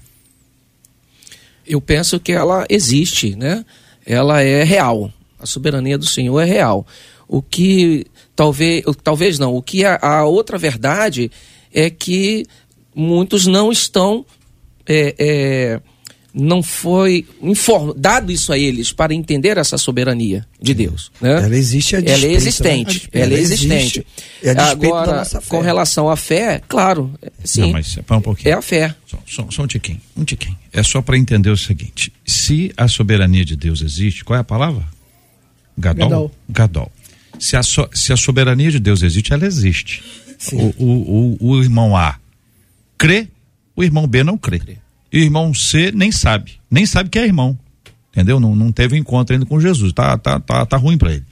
Eu 1.70 1.80
penso 1.80 2.20
que 2.20 2.32
ela 2.32 2.66
existe, 2.68 3.36
né? 3.36 3.64
Ela 4.06 4.42
é 4.42 4.64
real. 4.64 5.14
A 5.40 5.46
soberania 5.46 5.98
do 5.98 6.06
Senhor 6.06 6.40
é 6.42 6.46
real. 6.46 6.86
O 7.28 7.42
que 7.44 8.08
talvez, 8.36 8.84
talvez 9.04 9.38
não, 9.38 9.56
o 9.56 9.62
que 9.62 9.86
a, 9.86 10.00
a 10.02 10.26
outra 10.26 10.58
verdade 10.58 11.32
é 11.72 11.90
que 11.90 12.46
muitos 12.96 13.46
não 13.46 13.72
estão 13.72 14.26
é, 14.88 15.16
é, 15.20 15.82
não 16.34 16.62
foi 16.62 17.26
inform, 17.42 17.94
dado 17.96 18.32
isso 18.32 18.54
a 18.54 18.58
eles 18.58 18.92
para 18.92 19.14
entender 19.14 19.58
essa 19.58 19.78
soberania 19.78 20.46
de 20.62 20.74
Deus. 20.74 21.12
Né? 21.20 21.44
Ela 21.44 21.56
existe 21.56 21.96
a 21.96 22.00
Ela 22.00 22.26
é 22.26 22.32
existente. 22.32 23.10
Né? 23.14 23.22
Ela, 23.22 23.26
ela, 23.26 23.34
é 23.34 23.40
existente. 23.40 24.08
É 24.44 24.52
Agora, 24.52 25.26
com 25.48 25.60
relação 25.60 26.10
à 26.10 26.16
fé, 26.16 26.62
claro, 26.68 27.12
sim. 27.44 27.62
Não, 27.62 27.72
mas 27.72 27.98
um 27.98 28.22
pouquinho. 28.22 28.52
É 28.52 28.54
a 28.54 28.62
fé. 28.62 28.96
Só, 29.06 29.18
só, 29.26 29.48
só 29.50 29.64
um 29.64 29.68
tiquinho, 29.68 30.02
um 30.16 30.24
tiquinho. 30.24 30.58
É 30.72 30.84
só 30.84 31.02
para 31.02 31.18
entender 31.18 31.50
o 31.50 31.58
seguinte: 31.58 32.14
se 32.26 32.72
a 32.78 32.88
soberania 32.88 33.44
de 33.44 33.56
Deus 33.56 33.82
existe, 33.82 34.24
qual 34.24 34.38
é 34.38 34.42
a 34.42 34.44
palavra? 34.44 34.86
Gadol. 35.78 36.10
Gadol. 36.10 36.32
Gadol. 36.50 36.92
Se 37.40 37.56
a, 37.56 37.64
so, 37.64 37.90
se 37.94 38.12
a 38.12 38.18
soberania 38.18 38.70
de 38.70 38.80
Deus 38.80 39.02
existe, 39.02 39.34
ela 39.34 39.46
existe. 39.46 40.04
O, 40.52 40.74
o, 40.78 41.38
o, 41.42 41.50
o 41.52 41.62
irmão 41.62 41.98
A 41.98 42.18
crê, 43.00 43.30
o 43.76 43.84
irmão 43.84 44.06
B 44.06 44.24
não 44.24 44.38
crê. 44.38 44.62
E 45.12 45.20
o 45.20 45.24
irmão 45.24 45.54
C 45.54 45.92
nem 45.94 46.12
sabe, 46.12 46.54
nem 46.70 46.86
sabe 46.86 47.10
que 47.10 47.20
é 47.20 47.26
irmão. 47.26 47.58
Entendeu? 48.12 48.40
Não, 48.40 48.56
não 48.56 48.72
teve 48.72 48.98
encontro 48.98 49.34
ainda 49.34 49.46
com 49.46 49.60
Jesus. 49.60 49.94
Tá, 49.94 50.18
tá, 50.18 50.40
tá, 50.40 50.66
tá 50.66 50.78
ruim 50.78 50.98
para 50.98 51.14
ele. 51.14 51.24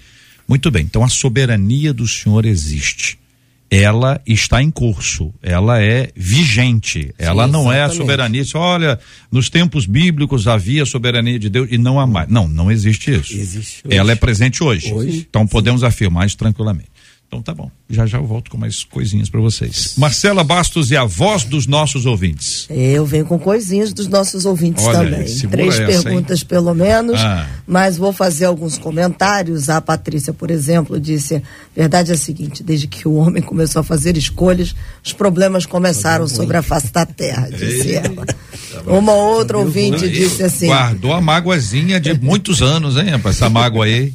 Muito 0.48 0.72
bem. 0.72 0.84
Então 0.84 1.04
a 1.04 1.10
soberania 1.10 1.94
do 1.94 2.08
Senhor 2.08 2.46
existe. 2.46 3.20
Ela 3.70 4.22
está 4.26 4.64
em 4.64 4.72
curso, 4.72 5.34
ela 5.44 5.82
é 5.82 6.10
vigente, 6.16 7.14
ela 7.18 7.46
não 7.48 7.70
é 7.70 7.84
a 7.84 7.90
soberania. 7.90 8.42
Olha, 8.56 8.98
nos 9.30 9.50
tempos 9.50 9.86
bíblicos 9.86 10.48
havia 10.48 10.86
soberania 10.86 11.38
de 11.38 11.50
Deus 11.50 11.68
e 11.70 11.78
não 11.78 12.00
há 12.00 12.08
mais. 12.08 12.30
Não, 12.30 12.48
não 12.48 12.72
existe 12.72 13.12
isso. 13.14 13.34
Existe 13.34 13.86
hoje. 13.86 13.98
Ela 13.98 14.14
é 14.14 14.16
presente 14.16 14.64
hoje. 14.64 14.94
Hoje, 14.94 15.28
Então 15.30 15.46
podemos 15.46 15.84
afirmar 15.84 16.26
isso 16.26 16.38
tranquilamente. 16.38 16.88
Então 17.28 17.42
tá 17.42 17.54
bom. 17.54 17.70
Já 17.90 18.06
já 18.06 18.20
eu 18.20 18.26
volto 18.26 18.50
com 18.50 18.58
mais 18.58 18.86
coisinhas 18.86 19.30
para 19.30 19.42
vocês. 19.42 19.96
Marcela 19.98 20.46
Bastos 20.46 20.92
e 20.92 20.96
a 20.96 21.04
voz 21.04 21.44
dos 21.44 21.68
nossos 21.68 22.06
ouvintes. 22.06 22.66
Eu 22.70 23.06
venho 23.06 23.26
com 23.26 23.38
coisinhas 23.38 23.92
dos 23.92 24.08
nossos 24.08 24.46
ouvintes 24.46 24.86
Olha 24.86 25.00
também. 25.00 25.38
Três 25.50 25.78
essa, 25.78 26.04
perguntas 26.04 26.42
pelo 26.42 26.74
menos, 26.74 27.20
Ah. 27.20 27.46
mas 27.68 27.98
vou 27.98 28.14
fazer 28.14 28.46
alguns 28.46 28.78
comentários. 28.78 29.68
A 29.70 29.82
Patrícia, 29.82 30.32
por 30.32 30.50
exemplo, 30.50 30.98
disse: 31.02 31.36
a 31.36 31.42
verdade 31.76 32.12
é 32.12 32.14
a 32.14 32.18
seguinte, 32.18 32.64
desde 32.64 32.88
que 32.88 33.06
o 33.06 33.16
homem 33.16 33.44
começou 33.44 33.82
a 33.82 33.84
fazer 33.84 34.16
escolhas, 34.16 34.74
os 35.04 35.12
problemas 35.12 35.66
começaram 35.66 36.30
sobre 36.30 36.56
a 36.56 36.62
face 36.62 36.94
da 36.94 37.06
terra, 37.06 37.50
disse 37.52 37.94
ela. 37.94 38.26
Uma 38.86 39.14
outra 39.14 39.58
ouvinte 39.58 40.08
disse 40.10 40.44
assim. 40.44 40.68
Guardou 40.68 41.12
a 41.12 41.20
mágoazinha 41.20 42.00
de 42.00 42.14
muitos 42.18 42.62
anos, 42.62 42.96
hein? 42.96 43.08
Essa 43.26 43.50
mágoa 43.50 43.84
aí. 43.84 44.14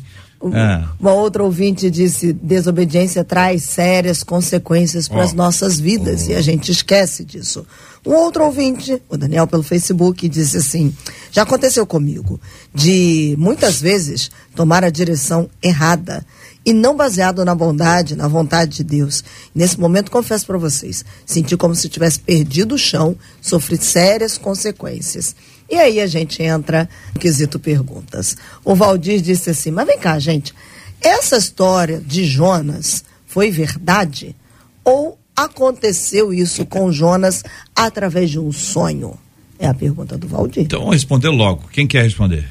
Ah. 0.53 0.89
Uma 0.99 1.13
outra 1.13 1.43
ouvinte 1.43 1.91
disse: 1.91 2.33
desobediência 2.33 3.23
traz 3.23 3.63
sérias 3.63 4.23
consequências 4.23 5.09
para 5.09 5.23
as 5.23 5.33
Ó. 5.33 5.37
nossas 5.37 5.79
vidas 5.79 6.27
e 6.27 6.35
a 6.35 6.41
gente 6.41 6.73
esquece 6.73 7.25
disso. 7.25 7.67
Um 8.05 8.15
outro 8.15 8.45
ouvinte, 8.45 9.01
o 9.09 9.17
Daniel 9.17 9.47
pelo 9.47 9.63
Facebook, 9.63 10.29
disse 10.29 10.57
assim: 10.57 10.93
já 11.31 11.43
aconteceu 11.43 11.87
comigo 11.87 12.41
de 12.75 13.37
muitas 13.39 13.81
vezes 13.81 14.31
tomar 14.57 14.83
a 14.83 14.91
direção 14.91 15.49
errada 15.63 16.25
e 16.65 16.73
não 16.73 16.97
baseado 16.97 17.45
na 17.45 17.55
bondade, 17.55 18.17
na 18.17 18.29
vontade 18.29 18.77
de 18.77 18.85
Deus. 18.85 19.23
Nesse 19.55 19.79
momento, 19.79 20.11
confesso 20.11 20.47
para 20.47 20.59
vocês, 20.59 21.05
senti 21.27 21.57
como 21.57 21.75
se 21.75 21.89
tivesse 21.89 22.21
perdido 22.21 22.75
o 22.75 22.79
chão, 22.79 23.17
sofri 23.41 23.77
sérias 23.77 24.39
consequências. 24.39 25.35
E 25.73 25.79
aí 25.79 26.01
a 26.01 26.07
gente 26.07 26.43
entra 26.43 26.87
no 27.15 27.19
quesito 27.19 27.59
perguntas. 27.59 28.37
O 28.63 28.75
Valdir 28.75 29.23
disse 29.23 29.49
assim: 29.49 29.71
Mas 29.71 29.87
vem 29.87 29.99
cá, 29.99 30.19
gente, 30.19 30.53
essa 31.01 31.39
história 31.39 31.99
de 31.99 32.27
Jonas 32.27 33.03
foi 33.27 33.51
verdade? 33.51 34.37
Ou 34.85 35.19
aconteceu 35.35 36.31
isso 36.31 36.67
com 36.67 36.93
Jonas 36.93 37.43
através 37.75 38.31
de 38.31 38.39
um 38.39 38.53
sonho? 38.53 39.15
É 39.59 39.67
a 39.67 39.73
pergunta 39.73 40.19
do 40.19 40.29
Valdir. 40.29 40.65
Então 40.65 40.81
vamos 40.81 40.97
responder 40.97 41.31
logo. 41.31 41.67
Quem 41.73 41.87
quer 41.87 42.03
responder? 42.03 42.47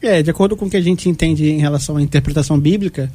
É, 0.00 0.22
de 0.22 0.30
acordo 0.30 0.56
com 0.56 0.66
o 0.66 0.70
que 0.70 0.76
a 0.76 0.80
gente 0.80 1.08
entende 1.08 1.50
em 1.50 1.58
relação 1.58 1.96
à 1.96 2.02
interpretação 2.02 2.56
bíblica, 2.56 3.10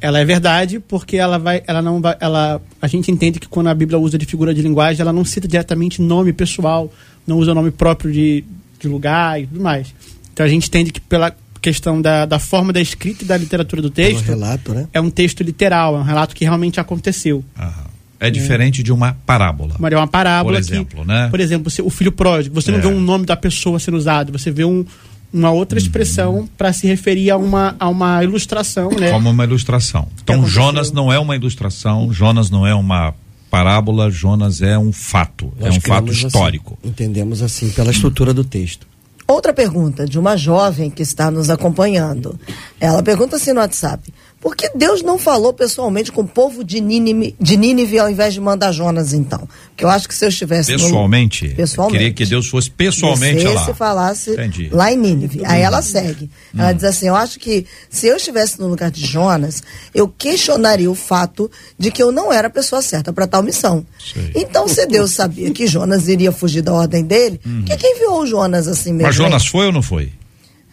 ela 0.00 0.20
é 0.20 0.24
verdade 0.24 0.78
porque 0.78 1.16
ela 1.16 1.36
vai, 1.36 1.64
ela 1.66 1.82
não 1.82 2.00
vai, 2.00 2.16
ela, 2.20 2.62
a 2.80 2.86
gente 2.86 3.10
entende 3.10 3.40
que 3.40 3.48
quando 3.48 3.66
a 3.66 3.74
Bíblia 3.74 3.98
usa 3.98 4.16
de 4.16 4.24
figura 4.24 4.54
de 4.54 4.62
linguagem, 4.62 5.02
ela 5.02 5.12
não 5.12 5.24
cita 5.24 5.48
diretamente 5.48 6.00
nome 6.00 6.32
pessoal, 6.32 6.92
não 7.26 7.38
usa 7.38 7.52
nome 7.52 7.70
próprio 7.70 8.12
de, 8.12 8.44
de 8.88 8.92
lugar 8.92 9.40
e 9.42 9.46
tudo 9.46 9.60
mais. 9.60 9.94
Então 10.32 10.44
a 10.44 10.48
gente 10.48 10.68
entende 10.68 10.90
que 10.92 11.00
pela 11.00 11.34
questão 11.60 12.00
da, 12.02 12.26
da 12.26 12.38
forma 12.38 12.72
da 12.72 12.80
escrita 12.80 13.24
e 13.24 13.26
da 13.26 13.36
literatura 13.36 13.80
do 13.80 13.88
texto, 13.90 14.26
relato, 14.26 14.74
né? 14.74 14.86
é 14.92 15.00
um 15.00 15.08
texto 15.10 15.42
literal, 15.42 15.96
é 15.96 15.98
um 15.98 16.02
relato 16.02 16.34
que 16.34 16.44
realmente 16.44 16.78
aconteceu. 16.78 17.42
Aham. 17.58 17.84
É 18.20 18.30
diferente 18.30 18.82
de 18.82 18.90
uma 18.92 19.16
parábola. 19.26 19.74
Mas 19.78 19.92
é 19.92 19.96
uma 19.96 20.06
parábola 20.06 20.54
Por 20.54 20.58
exemplo, 20.60 21.00
que, 21.02 21.06
né? 21.06 21.28
por 21.28 21.40
exemplo, 21.40 21.70
você- 21.70 21.82
o 21.82 21.90
filho 21.90 22.12
pródigo, 22.12 22.54
você 22.54 22.70
não 22.70 22.78
É. 22.78 22.82
vê 22.82 22.86
um 22.88 23.00
nome 23.00 23.26
da 23.26 23.36
pessoa 23.36 23.78
sendo 23.78 23.96
usado, 23.98 24.32
você 24.32 24.50
vê 24.50 24.64
um, 24.64 24.84
uma 25.32 25.50
outra 25.50 25.78
expressão 25.78 26.48
para 26.56 26.72
se 26.72 26.86
referir 26.86 27.30
a 27.30 27.36
uma, 27.36 27.76
a 27.78 27.88
uma 27.88 28.22
ilustração, 28.24 28.88
né? 28.98 29.10
Como 29.10 29.28
uma 29.28 29.44
ilustração. 29.44 30.08
Então? 30.22 30.46
Jonas 30.46 30.90
não 30.92 31.12
é 31.12 31.18
uma 31.18 31.34
ilustração, 31.36 32.12
Jonas 32.12 32.48
não 32.50 32.66
é 32.66 32.74
uma 32.74 33.12
parábola, 33.54 34.10
Jonas 34.10 34.60
é 34.60 34.76
um 34.76 34.92
fato, 34.92 35.52
é 35.60 35.66
Nós 35.66 35.76
um 35.76 35.80
fato 35.80 36.10
assim, 36.10 36.26
histórico. 36.26 36.76
entendemos 36.82 37.40
assim 37.40 37.70
pela 37.70 37.92
estrutura 37.92 38.34
do 38.34 38.42
texto. 38.42 38.84
Outra 39.28 39.54
pergunta 39.54 40.06
de 40.06 40.18
uma 40.18 40.36
jovem 40.36 40.90
que 40.90 41.02
está 41.02 41.30
nos 41.30 41.48
acompanhando. 41.48 42.38
Ela 42.80 43.00
pergunta 43.00 43.36
assim 43.36 43.52
no 43.52 43.60
WhatsApp: 43.60 44.12
por 44.44 44.54
que 44.54 44.70
Deus 44.76 45.02
não 45.02 45.16
falou 45.18 45.54
pessoalmente 45.54 46.12
com 46.12 46.20
o 46.20 46.28
povo 46.28 46.62
de 46.62 46.78
Nínive, 46.78 47.34
de 47.40 47.56
Nínive 47.56 47.98
ao 47.98 48.10
invés 48.10 48.34
de 48.34 48.40
mandar 48.42 48.70
Jonas, 48.72 49.14
então? 49.14 49.48
Porque 49.70 49.82
eu 49.84 49.88
acho 49.88 50.06
que 50.06 50.14
se 50.14 50.22
eu 50.22 50.28
estivesse. 50.28 50.70
no- 50.70 50.78
Pessoalmente, 50.78 51.48
Pessoalmente. 51.48 51.98
queria 51.98 52.12
que 52.12 52.26
Deus 52.26 52.46
fosse 52.46 52.70
pessoalmente 52.70 53.36
Descesse 53.42 53.54
lá. 53.54 53.70
e 53.70 53.74
falasse 53.74 54.30
Entendi. 54.32 54.68
lá 54.70 54.92
em 54.92 54.98
Nínive. 54.98 55.40
Aí 55.46 55.62
ela 55.62 55.80
segue. 55.80 56.30
Ela 56.56 56.72
diz 56.72 56.84
assim: 56.84 57.08
Eu 57.08 57.16
acho 57.16 57.40
que 57.40 57.64
se 57.88 58.06
eu 58.06 58.16
estivesse 58.16 58.60
no 58.60 58.68
lugar 58.68 58.90
de 58.90 59.00
Jonas, 59.04 59.62
eu 59.94 60.06
questionaria 60.06 60.90
o 60.90 60.94
fato 60.94 61.50
de 61.78 61.90
que 61.90 62.02
eu 62.02 62.12
não 62.12 62.30
era 62.30 62.48
a 62.48 62.50
pessoa 62.50 62.82
certa 62.82 63.14
para 63.14 63.26
tal 63.26 63.42
missão. 63.42 63.84
Sei. 64.12 64.30
Então, 64.36 64.68
se 64.68 64.84
Deus 64.86 65.12
sabia 65.12 65.50
que 65.52 65.66
Jonas 65.66 66.06
iria 66.06 66.30
fugir 66.30 66.60
da 66.60 66.72
ordem 66.74 67.02
dele, 67.02 67.40
por 67.42 67.64
que, 67.64 67.76
que 67.78 67.86
enviou 67.86 68.20
o 68.20 68.26
Jonas 68.26 68.68
assim 68.68 68.90
mesmo? 68.92 69.06
Mas? 69.06 69.16
Jonas 69.16 69.46
foi 69.46 69.64
ou 69.66 69.72
não 69.72 69.80
foi? 69.82 70.12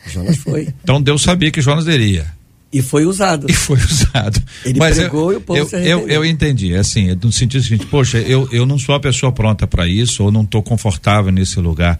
Jonas 0.08 0.36
foi. 0.38 0.68
Então 0.84 1.02
Deus 1.02 1.22
sabia 1.24 1.50
que 1.52 1.62
Jonas 1.62 1.88
iria. 1.88 2.26
E 2.74 2.82
foi 2.82 3.06
usado. 3.06 3.48
E 3.50 3.54
foi 3.54 3.78
usado. 3.84 4.42
Ele 4.66 4.80
Mas 4.80 4.98
pregou 4.98 5.32
eu, 5.32 5.34
e 5.34 5.38
o 5.38 5.42
povo 5.42 5.60
eu, 5.60 5.66
se 5.68 5.76
eu, 5.76 5.80
arrependeu. 5.98 6.08
eu 6.10 6.26
entendi, 6.26 6.76
assim, 6.76 7.10
é 7.10 7.16
no 7.16 7.32
sentido 7.32 7.62
seguinte, 7.64 7.86
poxa, 7.88 8.18
eu, 8.20 8.48
eu 8.52 8.66
não 8.66 8.80
sou 8.80 8.96
a 8.96 9.00
pessoa 9.00 9.32
pronta 9.32 9.68
para 9.68 9.88
isso, 9.88 10.24
ou 10.24 10.32
não 10.32 10.44
estou 10.44 10.64
confortável 10.64 11.32
nesse 11.32 11.60
lugar. 11.60 12.00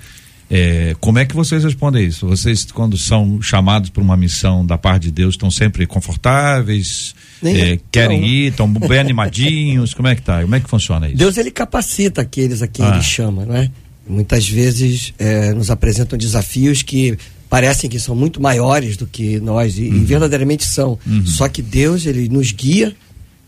É, 0.54 0.96
como 1.00 1.18
é 1.18 1.26
que 1.26 1.34
vocês 1.34 1.64
respondem 1.64 2.06
isso? 2.06 2.28
Vocês, 2.28 2.66
quando 2.72 2.98
são 2.98 3.42
chamados 3.42 3.90
para 3.90 4.04
uma 4.04 4.18
missão 4.18 4.66
da 4.66 4.78
parte 4.78 5.04
de 5.04 5.12
Deus, 5.12 5.36
estão 5.36 5.50
sempre 5.50 5.86
confortáveis? 5.88 7.16
É, 7.44 7.80
querem 7.92 8.20
não. 8.20 8.28
ir, 8.28 8.52
estão 8.52 8.68
bem 8.72 9.00
animadinhos? 9.00 9.94
Como 9.94 10.08
é 10.08 10.16
que 10.16 10.22
tá? 10.22 10.42
Como 10.42 10.54
é 10.56 10.60
que 10.60 10.70
funciona 10.70 11.08
isso? 11.08 11.18
Deus 11.18 11.38
ele 11.38 11.52
capacita 11.52 12.22
aqueles 12.22 12.62
a 12.62 12.68
quem 12.68 12.86
Ah. 12.86 12.92
ele 12.96 13.02
chama, 13.04 13.46
não 13.46 13.56
é? 13.56 13.70
Muitas 14.08 14.48
vezes 14.48 15.14
eh, 15.18 15.54
nos 15.54 15.70
apresentam 15.70 16.18
desafios 16.18 16.82
que 16.82 17.18
parecem 17.52 17.90
que 17.90 18.00
são 18.00 18.16
muito 18.16 18.42
maiores 18.42 18.96
do 18.96 19.06
que 19.06 19.38
nós 19.42 19.78
e, 19.78 19.84
e 19.84 19.90
Uhum. 19.90 20.06
verdadeiramente 20.06 20.64
são. 20.66 20.98
Só 21.26 21.50
que 21.50 21.62
Deus 21.62 22.06
ele 22.06 22.30
nos 22.30 22.54
guia, 22.54 22.96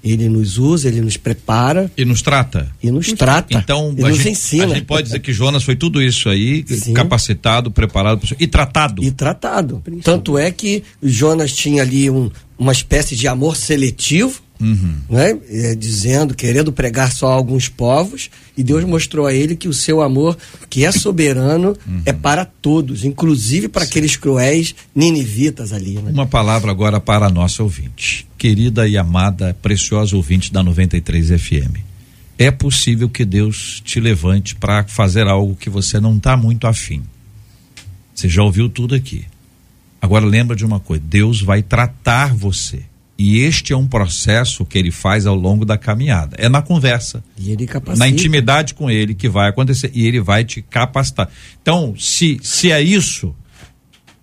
ele 0.04 0.28
nos 0.28 0.58
usa, 0.58 0.90
ele 0.90 1.00
nos 1.00 1.16
prepara 1.16 1.90
E 1.98 2.04
nos 2.04 2.22
trata? 2.22 2.70
e 2.84 2.92
nos 2.92 3.14
trata. 3.14 3.58
Então, 3.58 3.96
e 3.98 4.04
a 4.04 4.10
nos 4.10 4.18
gente, 4.18 4.32
ensina. 4.32 4.66
a 4.66 4.76
gente 4.76 4.84
pode 4.84 5.04
dizer 5.08 5.20
que 5.22 5.32
Jonas 5.32 5.64
foi 5.64 5.78
tudo 5.78 6.02
isso 6.02 6.28
aí, 6.28 6.66
Sim. 6.68 6.94
capacitado, 6.94 7.72
preparado 7.72 8.22
e 8.38 8.46
tratado. 8.46 9.02
E 9.02 9.10
tratado. 9.10 9.82
Tanto 10.04 10.38
é 10.38 10.52
que 10.52 10.84
Jonas 11.02 11.54
tinha 11.54 11.82
ali 11.82 12.10
um- 12.10 12.30
uma 12.60 12.74
espécie 12.74 13.16
de 13.16 13.26
amor 13.30 13.56
seletivo, 13.56 14.42
né? 14.60 15.38
É, 15.50 15.76
dizendo, 15.76 16.34
querendo 16.34 16.72
pregar 16.72 17.12
só 17.12 17.32
a 17.32 17.34
alguns 17.34 17.68
povos, 17.68 18.30
e 18.56 18.64
Deus 18.64 18.84
mostrou 18.86 19.26
a 19.26 19.34
ele 19.34 19.56
que 19.56 19.68
o 19.68 19.74
seu 19.74 20.02
amor, 20.02 20.38
que 20.70 20.86
é 20.86 20.92
soberano, 20.92 21.76
é 22.06 22.14
para 22.14 22.46
todos, 22.46 23.04
inclusive 23.04 23.68
para 23.68 23.84
aqueles 23.84 24.16
cruéis 24.16 24.74
ninivitas 24.96 25.74
ali. 25.74 25.96
Né? 25.96 26.12
Uma 26.12 26.28
palavra 26.28 26.72
agora 26.72 27.00
para 27.00 27.28
a 27.28 27.30
nossa 27.30 27.64
ouvinte. 27.64 28.28
Querida 28.38 28.88
e 28.88 28.98
amada, 28.98 29.56
preciosa 29.62 30.16
ouvinte 30.16 30.52
da 30.52 30.64
93 30.64 31.30
FM. 31.42 31.78
É 32.38 32.50
possível 32.52 33.10
que 33.10 33.24
Deus 33.24 33.82
te 33.86 34.00
levante 34.00 34.56
para 34.56 34.84
fazer 34.86 35.28
algo 35.28 35.56
que 35.56 35.70
você 35.70 36.00
não 36.00 36.18
está 36.18 36.36
muito 36.36 36.68
afim. 36.68 37.04
Você 38.14 38.28
já 38.28 38.44
ouviu 38.44 38.70
tudo 38.70 38.96
aqui. 38.96 39.26
Agora 40.02 40.26
lembra 40.26 40.56
de 40.56 40.66
uma 40.66 40.80
coisa: 40.80 41.04
Deus 41.06 41.42
vai 41.42 41.62
tratar 41.62 42.34
você. 42.34 42.84
E 43.24 43.40
este 43.40 43.72
é 43.72 43.78
um 43.78 43.88
processo 43.88 44.66
que 44.66 44.78
ele 44.78 44.92
faz 44.92 45.26
ao 45.26 45.34
longo 45.34 45.64
da 45.64 45.78
caminhada. 45.78 46.36
É 46.38 46.50
na 46.50 46.62
conversa 46.62 47.24
E 47.40 47.52
ele 47.52 47.66
capacita. 47.66 47.98
na 47.98 48.10
intimidade 48.10 48.74
com 48.74 48.92
ele 48.92 49.16
que 49.16 49.30
vai 49.30 49.50
acontecer 49.50 49.90
e 49.94 50.06
ele 50.06 50.20
vai 50.20 50.44
te 50.44 50.62
capacitar. 50.62 51.30
Então, 51.62 51.96
se 51.98 52.38
se 52.44 52.70
é 52.70 52.82
isso, 52.82 53.34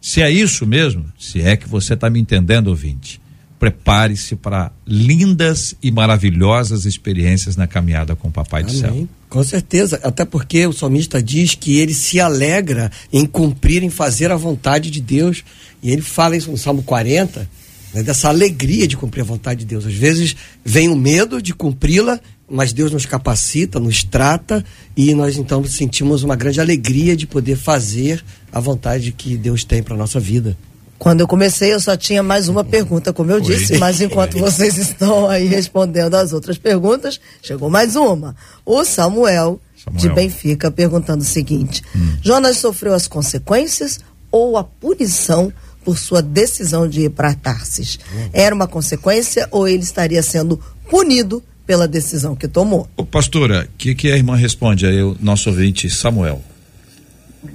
se 0.03 0.21
é 0.21 0.31
isso 0.31 0.67
mesmo, 0.67 1.07
se 1.19 1.41
é 1.41 1.57
que 1.57 1.67
você 1.67 1.95
está 1.95 2.11
me 2.11 2.21
entendendo, 2.21 2.69
ouvinte, 2.69 3.19
prepare-se 3.59 4.37
para 4.37 4.71
lindas 4.87 5.75
e 5.83 5.91
maravilhosas 5.91 6.85
experiências 6.85 7.57
na 7.57 7.67
caminhada 7.67 8.15
com 8.15 8.29
o 8.29 8.31
Papai 8.31 8.63
do 8.65 8.71
Céu. 8.71 8.91
Amém. 8.91 9.09
Com 9.31 9.43
certeza, 9.43 9.99
até 10.03 10.27
porque 10.27 10.67
o 10.67 10.73
salmista 10.75 11.23
diz 11.23 11.55
que 11.55 11.79
ele 11.79 11.95
se 11.95 12.21
alegra 12.21 12.91
em 13.11 13.25
cumprir, 13.25 13.83
em 13.83 13.89
fazer 13.91 14.31
a 14.31 14.37
vontade 14.37 14.91
de 14.91 15.01
Deus. 15.01 15.43
E 15.83 15.91
ele 15.91 16.03
fala 16.03 16.37
isso 16.37 16.51
no 16.51 16.59
Salmo 16.59 16.83
40, 16.83 17.49
né, 17.93 18.03
dessa 18.03 18.29
alegria 18.29 18.87
de 18.87 18.97
cumprir 18.97 19.23
a 19.23 19.25
vontade 19.25 19.61
de 19.61 19.67
Deus. 19.67 19.87
Às 19.87 19.95
vezes 19.95 20.37
vem 20.65 20.89
o 20.89 20.97
medo 20.97 21.41
de 21.41 21.55
cumpri-la, 21.55 22.21
mas 22.49 22.73
Deus 22.73 22.91
nos 22.91 23.07
capacita, 23.07 23.79
nos 23.79 24.03
trata 24.03 24.65
e 24.97 25.15
nós 25.15 25.37
então 25.37 25.65
sentimos 25.65 26.23
uma 26.23 26.37
grande 26.37 26.61
alegria 26.61 27.17
de 27.17 27.27
poder 27.27 27.57
fazer 27.57 28.25
a 28.53 28.59
vontade 28.59 29.13
que 29.13 29.37
Deus 29.37 29.65
tem 29.65 29.83
para 29.83 29.97
nossa 29.97 30.19
vida. 30.19 30.57
Quando 30.99 31.21
eu 31.21 31.27
comecei, 31.27 31.73
eu 31.73 31.81
só 31.81 31.97
tinha 31.97 32.23
mais 32.23 32.47
uma 32.47 32.63
pergunta, 32.63 33.11
como 33.11 33.31
eu 33.31 33.37
Oi. 33.37 33.43
disse, 33.43 33.79
mas 33.79 34.01
enquanto 34.03 34.35
Oi. 34.35 34.41
vocês 34.43 34.77
estão 34.77 35.31
aí 35.31 35.47
respondendo 35.47 36.15
as 36.15 36.35
outras 36.35 36.59
perguntas, 36.59 37.19
chegou 37.41 37.71
mais 37.71 37.97
uma. 37.97 38.37
O 38.67 38.85
Samuel, 38.85 39.59
Samuel. 39.83 39.99
de 39.99 40.09
Benfica, 40.11 40.71
perguntando 40.71 41.23
o 41.23 41.27
seguinte: 41.27 41.83
Hum. 41.97 42.17
Jonas 42.21 42.59
sofreu 42.59 42.93
as 42.93 43.09
consequências 43.09 43.99
ou 44.31 44.59
a 44.59 44.63
punição 44.65 45.51
por 45.85 45.99
sua 45.99 46.21
decisão 46.23 46.89
de 46.89 47.03
ir 47.03 47.11
para 47.11 47.35
Tarsis? 47.35 47.99
Hum. 48.15 48.29
Era 48.33 48.55
uma 48.55 48.67
consequência 48.67 49.49
ou 49.51 49.67
ele 49.69 49.83
estaria 49.83 50.23
sendo 50.23 50.61
punido 50.89 51.43
pela 51.67 51.87
decisão 51.87 52.35
que 52.35 52.49
tomou? 52.49 52.89
Ô, 52.97 53.05
pastora, 53.05 53.69
o 53.73 53.77
que, 53.79 53.95
que 53.95 54.11
a 54.13 54.17
irmã 54.17 54.35
responde 54.37 54.87
aí, 54.87 55.03
o 55.03 55.17
nosso 55.21 55.51
ouvinte 55.51 55.89
Samuel? 55.89 56.43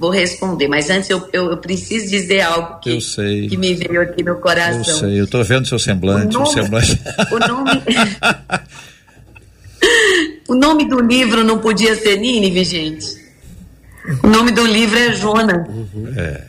Vou 0.00 0.10
responder, 0.10 0.66
mas 0.66 0.90
antes 0.90 1.08
eu, 1.10 1.28
eu, 1.32 1.50
eu 1.50 1.56
preciso 1.58 2.08
dizer 2.10 2.40
algo 2.40 2.80
que, 2.80 2.90
Eu 2.90 3.00
sei. 3.00 3.46
que 3.48 3.56
me 3.56 3.72
veio 3.74 4.00
aqui 4.02 4.20
no 4.22 4.34
coração. 4.36 4.78
Eu 4.78 4.84
sei, 4.84 5.20
eu 5.20 5.26
tô 5.28 5.42
vendo 5.44 5.68
seu 5.68 5.78
semblante, 5.78 6.36
O 6.36 6.40
o, 6.40 6.42
nome- 6.42 6.54
semblante. 6.54 7.00
o 7.30 7.38
nome- 7.38 7.82
O 10.48 10.54
nome 10.54 10.88
do 10.88 11.00
livro 11.00 11.44
não 11.44 11.58
podia 11.58 11.94
ser 11.96 12.16
Nínive, 12.18 12.64
gente. 12.64 13.06
O 14.22 14.26
nome 14.28 14.52
do 14.52 14.64
livro 14.64 14.96
é 14.98 15.12
Jonas. 15.12 15.66
É. 16.16 16.42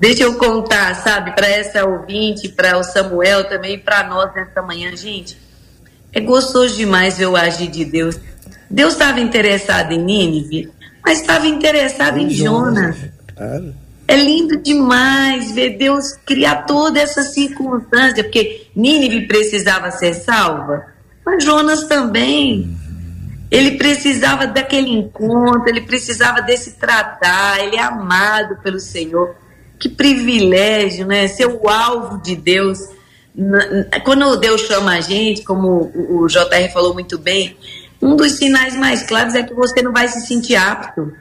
Deixa 0.00 0.22
eu 0.22 0.34
contar, 0.36 0.94
sabe, 0.94 1.32
para 1.32 1.46
essa 1.46 1.84
ouvinte, 1.84 2.48
para 2.48 2.78
o 2.78 2.82
Samuel 2.82 3.44
também, 3.50 3.78
para 3.78 4.08
nós 4.08 4.34
nessa 4.34 4.62
manhã, 4.62 4.96
gente. 4.96 5.36
É 6.10 6.18
gostoso 6.18 6.74
demais 6.74 7.18
ver 7.18 7.26
o 7.26 7.36
agir 7.36 7.68
de 7.68 7.84
Deus. 7.84 8.18
Deus 8.70 8.94
estava 8.94 9.20
interessado 9.20 9.92
em 9.92 10.02
Nínive, 10.02 10.72
mas 11.04 11.20
estava 11.20 11.46
interessado 11.46 12.16
em 12.16 12.30
Jonas. 12.30 12.96
É 14.08 14.16
lindo 14.16 14.56
demais 14.56 15.52
ver 15.52 15.76
Deus 15.76 16.12
criar 16.24 16.62
toda 16.62 16.98
essa 16.98 17.22
circunstância, 17.22 18.24
porque 18.24 18.68
Nínive 18.74 19.28
precisava 19.28 19.90
ser 19.90 20.14
salva, 20.14 20.82
mas 21.26 21.44
Jonas 21.44 21.84
também. 21.84 22.74
Ele 23.50 23.72
precisava 23.72 24.46
daquele 24.46 24.88
encontro, 24.88 25.68
ele 25.68 25.82
precisava 25.82 26.40
desse 26.40 26.78
tratar, 26.78 27.62
ele 27.62 27.76
é 27.76 27.82
amado 27.82 28.56
pelo 28.62 28.80
Senhor. 28.80 29.36
Que 29.80 29.88
privilégio, 29.88 31.06
né? 31.06 31.26
Ser 31.26 31.46
o 31.46 31.68
alvo 31.68 32.18
de 32.22 32.36
Deus. 32.36 32.78
Quando 34.04 34.36
Deus 34.36 34.60
chama 34.62 34.92
a 34.96 35.00
gente, 35.00 35.42
como 35.42 35.90
o 35.94 36.22
o 36.22 36.26
JR 36.28 36.70
falou 36.72 36.92
muito 36.92 37.18
bem, 37.18 37.56
um 38.02 38.14
dos 38.14 38.32
sinais 38.32 38.76
mais 38.76 39.02
claros 39.02 39.34
é 39.34 39.42
que 39.42 39.54
você 39.54 39.80
não 39.82 39.92
vai 39.92 40.06
se 40.08 40.26
sentir 40.26 40.56
apto. 40.56 41.12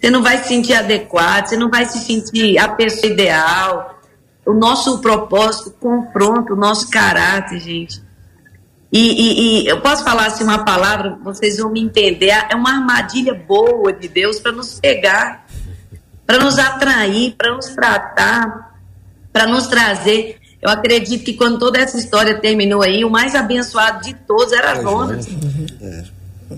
Você 0.00 0.10
não 0.10 0.22
vai 0.22 0.38
se 0.38 0.48
sentir 0.48 0.74
adequado, 0.74 1.46
você 1.46 1.56
não 1.56 1.68
vai 1.70 1.84
se 1.84 1.98
sentir 2.00 2.58
a 2.58 2.68
pessoa 2.68 3.12
ideal. 3.12 4.00
O 4.46 4.52
nosso 4.54 4.98
propósito 5.00 5.70
confronta 5.78 6.52
o 6.54 6.56
nosso 6.56 6.88
caráter, 6.90 7.60
gente. 7.60 8.02
E, 8.92 8.98
e- 8.98 9.62
e 9.62 9.68
eu 9.68 9.80
posso 9.80 10.02
falar 10.02 10.26
assim 10.26 10.42
uma 10.42 10.64
palavra, 10.64 11.16
vocês 11.22 11.58
vão 11.58 11.70
me 11.70 11.80
entender. 11.80 12.32
É 12.48 12.56
uma 12.56 12.70
armadilha 12.72 13.34
boa 13.34 13.92
de 13.92 14.08
Deus 14.08 14.40
para 14.40 14.50
nos 14.52 14.80
pegar, 14.80 15.39
para 16.26 16.38
nos 16.38 16.58
atrair, 16.58 17.34
para 17.36 17.54
nos 17.54 17.66
tratar, 17.66 18.76
para 19.32 19.46
nos 19.46 19.66
trazer. 19.66 20.38
Eu 20.62 20.70
acredito 20.70 21.24
que 21.24 21.34
quando 21.34 21.58
toda 21.58 21.78
essa 21.78 21.96
história 21.96 22.38
terminou 22.38 22.82
aí, 22.82 23.04
o 23.04 23.10
mais 23.10 23.34
abençoado 23.34 24.02
de 24.02 24.14
todos 24.14 24.52
era 24.52 24.80
Jonas. 24.80 25.26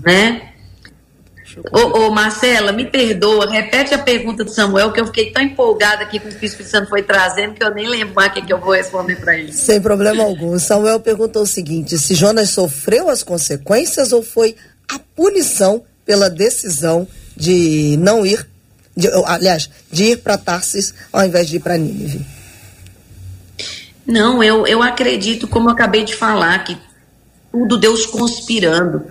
Né? 0.03 0.53
Ô, 1.71 1.99
ô, 1.99 2.11
Marcela, 2.11 2.71
me 2.71 2.85
perdoa, 2.85 3.49
repete 3.49 3.93
a 3.93 3.99
pergunta 3.99 4.43
do 4.43 4.49
Samuel, 4.49 4.91
que 4.91 4.99
eu 4.99 5.05
fiquei 5.05 5.31
tão 5.31 5.43
empolgada 5.43 6.03
aqui 6.03 6.19
com 6.19 6.27
o 6.27 6.31
que 6.31 6.43
o 6.43 6.47
Espírito 6.47 6.71
Santo 6.71 6.89
foi 6.89 7.03
trazendo 7.03 7.53
que 7.53 7.63
eu 7.63 7.73
nem 7.73 7.87
lembro 7.87 8.15
mais 8.15 8.31
o 8.31 8.33
que, 8.33 8.41
que 8.41 8.53
eu 8.53 8.59
vou 8.59 8.73
responder 8.73 9.17
para 9.17 9.37
ele. 9.37 9.53
Sem 9.53 9.79
problema 9.79 10.23
algum. 10.23 10.57
Samuel 10.57 10.99
perguntou 10.99 11.43
o 11.43 11.47
seguinte: 11.47 11.97
se 11.97 12.15
Jonas 12.15 12.49
sofreu 12.49 13.09
as 13.09 13.21
consequências 13.21 14.11
ou 14.11 14.23
foi 14.23 14.55
a 14.91 14.97
punição 15.15 15.83
pela 16.05 16.29
decisão 16.29 17.07
de 17.35 17.97
não 17.99 18.25
ir, 18.25 18.47
de- 18.95 19.09
aliás, 19.25 19.69
de 19.91 20.03
ir 20.11 20.17
para 20.17 20.37
Tarsis 20.37 20.93
ao 21.11 21.25
invés 21.25 21.47
de 21.49 21.57
ir 21.57 21.59
para 21.59 21.77
Nínive? 21.77 22.25
Não, 24.05 24.43
eu, 24.43 24.67
eu 24.67 24.81
acredito, 24.83 25.47
como 25.47 25.69
eu 25.69 25.73
acabei 25.73 26.03
de 26.03 26.15
falar, 26.15 26.63
que 26.63 26.77
tudo 27.51 27.77
Deus 27.77 28.05
conspirando 28.05 29.05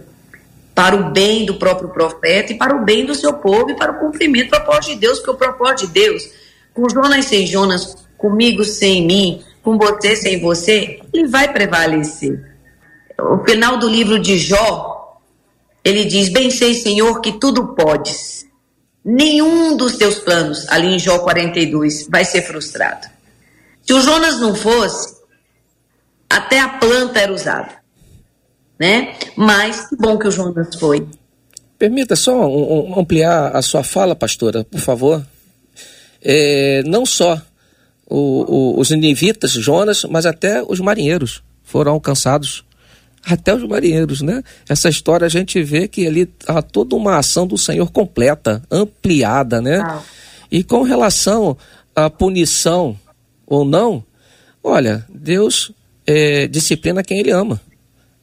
para 0.75 0.97
o 0.97 1.11
bem 1.11 1.45
do 1.47 1.55
próprio 1.55 1.89
profeta 1.91 2.53
e 2.53 2.59
para 2.59 2.77
o 2.77 2.85
bem 2.85 3.05
do 3.05 3.15
seu 3.15 3.33
povo 3.35 3.71
e 3.71 3.77
para 3.77 3.93
o 3.93 4.01
cumprimento 4.01 4.47
do 4.47 4.51
propósito 4.51 4.95
de 4.95 5.01
Deus, 5.01 5.19
porque 5.19 5.31
o 5.31 5.35
propósito 5.37 5.87
de 5.87 5.93
Deus, 5.93 6.23
com 6.75 6.89
Jonas 6.89 7.27
sem 7.27 7.47
Jonas, 7.47 7.97
comigo 8.19 8.65
sem 8.65 9.07
mim, 9.07 9.43
com 9.63 9.79
você 9.79 10.17
sem 10.17 10.41
você, 10.41 11.01
ele 11.13 11.29
vai 11.29 11.53
prevalecer. 11.53 12.57
O 13.19 13.45
final 13.45 13.79
do 13.79 13.89
livro 13.89 14.19
de 14.19 14.39
Jó, 14.39 15.19
ele 15.85 16.05
diz: 16.05 16.29
Bem 16.31 16.51
sei, 16.51 16.75
Senhor, 16.75 17.21
que 17.21 17.33
tudo 17.33 17.69
podes. 17.75 18.47
Nenhum 19.05 19.77
dos 19.77 19.97
teus 19.97 20.19
planos, 20.19 20.67
ali 20.69 20.95
em 20.95 20.99
Jó 20.99 21.19
42, 21.19 22.07
vai 22.09 22.25
ser 22.25 22.43
frustrado. 22.43 23.09
Se 23.83 23.93
o 23.93 24.01
Jonas 24.01 24.41
não 24.41 24.55
fosse, 24.55 25.17
até 26.31 26.61
a 26.61 26.69
planta 26.69 27.19
era 27.21 27.33
usada. 27.33 27.83
Né? 28.79 29.15
Mas 29.37 29.89
que 29.89 29.97
bom 29.97 30.19
que 30.19 30.27
o 30.29 30.31
Jonas 30.31 30.75
foi. 30.77 31.07
Permita 31.79 32.15
só 32.15 32.47
um- 32.49 32.91
um- 32.93 32.99
ampliar 33.01 33.55
a 33.57 33.61
sua 33.63 33.83
fala, 33.83 34.15
pastora, 34.15 34.65
por 34.65 34.81
favor. 34.81 35.25
É, 36.23 36.83
não 36.87 37.05
só 37.05 37.41
o- 38.09 38.75
o- 38.77 38.81
os 38.81 38.91
ninivitas, 38.91 39.51
Jonas, 39.53 40.05
mas 40.05 40.27
até 40.27 40.63
os 40.63 40.79
marinheiros 40.79 41.43
foram 41.65 41.93
alcançados. 41.93 42.65
Até 43.25 43.55
os 43.55 43.63
marinheiros, 43.63 44.21
né? 44.21 44.43
Essa 44.69 44.89
história 44.89 45.27
a 45.27 45.31
gente 45.31 45.63
vê 45.63 45.87
que 45.87 46.07
ali 46.07 46.29
há 46.47 46.61
toda 46.61 46.97
uma 46.97 47.19
ação 47.19 47.47
do 47.47 47.57
Senhor 47.57 47.91
completa, 47.91 48.63
ampliada, 48.71 49.61
né? 49.61 49.79
Ah. 49.81 50.03
E 50.51 50.65
com 50.65 50.83
relação 50.83 51.57
à 51.95 52.11
punição 52.11 52.99
ou 53.47 53.65
não, 53.65 54.05
olha, 54.63 55.07
Deus 55.09 55.73
é, 56.07 56.47
disciplina 56.49 57.03
quem 57.03 57.19
Ele 57.21 57.31
ama. 57.31 57.61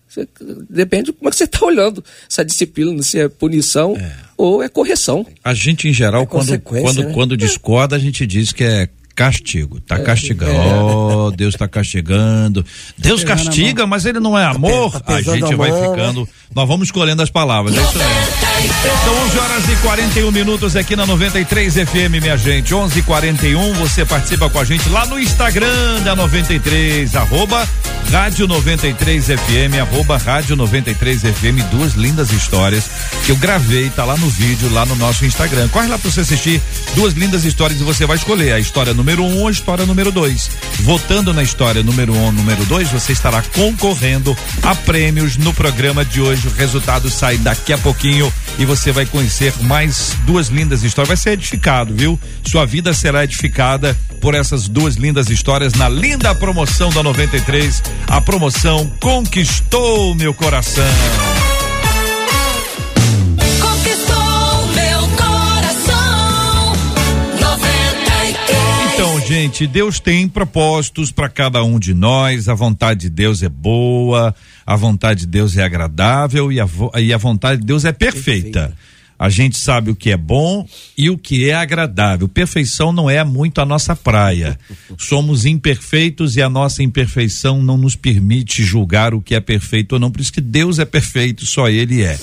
Você- 0.07 0.27
depende 0.69 1.05
de 1.05 1.13
como 1.13 1.29
é 1.29 1.31
que 1.31 1.37
você 1.37 1.43
está 1.45 1.63
olhando 1.65 2.03
essa 2.29 2.43
disciplina, 2.43 3.01
se 3.03 3.19
é 3.19 3.29
punição 3.29 3.95
ou 4.35 4.61
é 4.61 4.67
correção. 4.67 5.25
A 5.43 5.53
gente, 5.53 5.87
em 5.87 5.93
geral, 5.93 6.25
quando, 6.27 6.47
consequência, 6.47 6.93
quando, 6.93 7.07
né? 7.07 7.13
quando 7.13 7.37
discorda, 7.37 7.95
a 7.95 7.99
gente 7.99 8.25
diz 8.25 8.51
que 8.51 8.63
é 8.63 8.89
castigo. 9.19 9.81
Tá 9.81 9.99
castigando. 9.99 10.53
Oh, 10.55 11.31
Deus 11.31 11.53
tá 11.53 11.67
castigando. 11.67 12.65
Deus 12.97 13.21
castiga, 13.21 13.85
mas 13.85 14.05
ele 14.05 14.17
não 14.17 14.37
é 14.37 14.45
amor. 14.45 14.97
tá 15.01 15.15
a 15.15 15.21
gente 15.21 15.55
vai 15.55 15.71
mão, 15.71 15.91
ficando. 15.91 16.29
Nós 16.55 16.65
vamos 16.65 16.87
escolhendo 16.87 17.21
as 17.21 17.29
palavras. 17.29 17.75
É 17.75 17.81
isso 17.81 17.97
mesmo. 17.97 18.39
São 19.03 19.25
11 19.25 19.39
horas 19.39 19.69
e 19.69 19.75
41 19.77 20.31
minutos 20.31 20.75
aqui 20.75 20.95
na 20.95 21.05
93 21.05 21.73
FM, 21.73 22.21
minha 22.21 22.37
gente. 22.37 22.73
11 22.73 22.99
e 22.99 23.01
41 23.01 23.73
Você 23.73 24.05
participa 24.05 24.49
com 24.49 24.59
a 24.59 24.63
gente 24.63 24.87
lá 24.89 25.05
no 25.05 25.19
Instagram 25.19 26.01
da 26.03 26.15
93, 26.15 27.15
arroba 27.15 27.67
Rádio 28.11 28.47
93 28.47 29.25
FM, 29.25 29.79
arroba 29.81 30.17
Rádio 30.17 30.55
93 30.55 31.21
FM. 31.21 31.61
Duas 31.71 31.93
lindas 31.93 32.31
histórias 32.31 32.89
que 33.25 33.31
eu 33.31 33.35
gravei, 33.35 33.89
tá 33.89 34.03
lá 34.03 34.17
no 34.17 34.29
vídeo, 34.29 34.71
lá 34.73 34.85
no 34.85 34.95
nosso 34.95 35.25
Instagram. 35.25 35.67
Corre 35.69 35.87
lá 35.87 35.97
pra 35.97 36.09
você 36.09 36.21
assistir 36.21 36.61
duas 36.95 37.13
lindas 37.13 37.43
histórias 37.43 37.79
e 37.79 37.83
você 37.83 38.05
vai 38.05 38.15
escolher 38.15 38.53
a 38.53 38.59
história 38.59 38.93
número 38.93 39.08
um 39.17 39.41
ou 39.41 39.49
história 39.49 39.85
número 39.85 40.11
dois. 40.11 40.51
Votando 40.81 41.33
na 41.33 41.41
história 41.41 41.81
número 41.81 42.13
um 42.13 42.25
ou 42.25 42.31
número 42.33 42.65
dois, 42.65 42.91
você 42.91 43.13
estará 43.13 43.41
concorrendo 43.41 44.35
a 44.61 44.75
prêmios 44.75 45.37
no 45.37 45.53
programa 45.53 46.03
de 46.03 46.19
hoje. 46.19 46.47
O 46.47 46.51
resultado 46.51 47.09
sai 47.09 47.37
daqui 47.37 47.71
a 47.71 47.77
pouquinho 47.77 48.31
e 48.57 48.65
você 48.65 48.91
vai 48.91 49.05
conhecer 49.05 49.53
mais 49.61 50.15
duas 50.25 50.49
lindas 50.49 50.83
histórias. 50.83 51.07
Vai 51.07 51.17
ser 51.17 51.31
edificado, 51.31 51.95
viu? 51.95 52.19
Sua 52.45 52.65
vida 52.65 52.93
será 52.93 53.23
edificada 53.23 53.97
por 54.19 54.35
essas 54.35 54.67
duas 54.67 54.95
lindas 54.95 55.29
histórias 55.29 55.73
na 55.73 55.87
linda 55.87 56.35
promoção 56.35 56.89
da 56.89 57.01
93. 57.01 57.81
A 58.07 58.19
promoção 58.19 58.91
conquistou 58.99 60.13
meu 60.13 60.33
coração. 60.33 60.83
Gente, 69.41 69.65
Deus 69.65 70.01
tem 70.01 70.27
propósitos 70.27 71.13
para 71.13 71.29
cada 71.29 71.63
um 71.63 71.79
de 71.79 71.93
nós. 71.93 72.49
A 72.49 72.53
vontade 72.53 73.01
de 73.01 73.09
Deus 73.09 73.41
é 73.41 73.47
boa, 73.47 74.35
a 74.65 74.75
vontade 74.75 75.21
de 75.21 75.27
Deus 75.27 75.55
é 75.55 75.63
agradável 75.63 76.51
e 76.51 76.59
a, 76.59 76.67
e 76.99 77.13
a 77.13 77.17
vontade 77.17 77.61
de 77.61 77.67
Deus 77.67 77.85
é 77.85 77.93
perfeita. 77.93 78.75
A 79.17 79.29
gente 79.29 79.57
sabe 79.57 79.91
o 79.91 79.95
que 79.95 80.11
é 80.11 80.17
bom 80.17 80.67
e 80.97 81.09
o 81.09 81.17
que 81.17 81.49
é 81.49 81.53
agradável. 81.53 82.27
Perfeição 82.27 82.91
não 82.91 83.09
é 83.09 83.23
muito 83.23 83.61
a 83.61 83.65
nossa 83.65 83.95
praia. 83.95 84.59
Somos 84.99 85.45
imperfeitos 85.45 86.35
e 86.35 86.41
a 86.41 86.49
nossa 86.49 86.83
imperfeição 86.83 87.61
não 87.63 87.77
nos 87.77 87.95
permite 87.95 88.61
julgar 88.61 89.13
o 89.13 89.21
que 89.21 89.35
é 89.35 89.39
perfeito 89.39 89.93
ou 89.93 89.99
não. 89.99 90.11
Por 90.11 90.19
isso 90.19 90.33
que 90.33 90.41
Deus 90.41 90.79
é 90.79 90.85
perfeito, 90.85 91.45
só 91.45 91.69
Ele 91.69 92.01
é. 92.01 92.19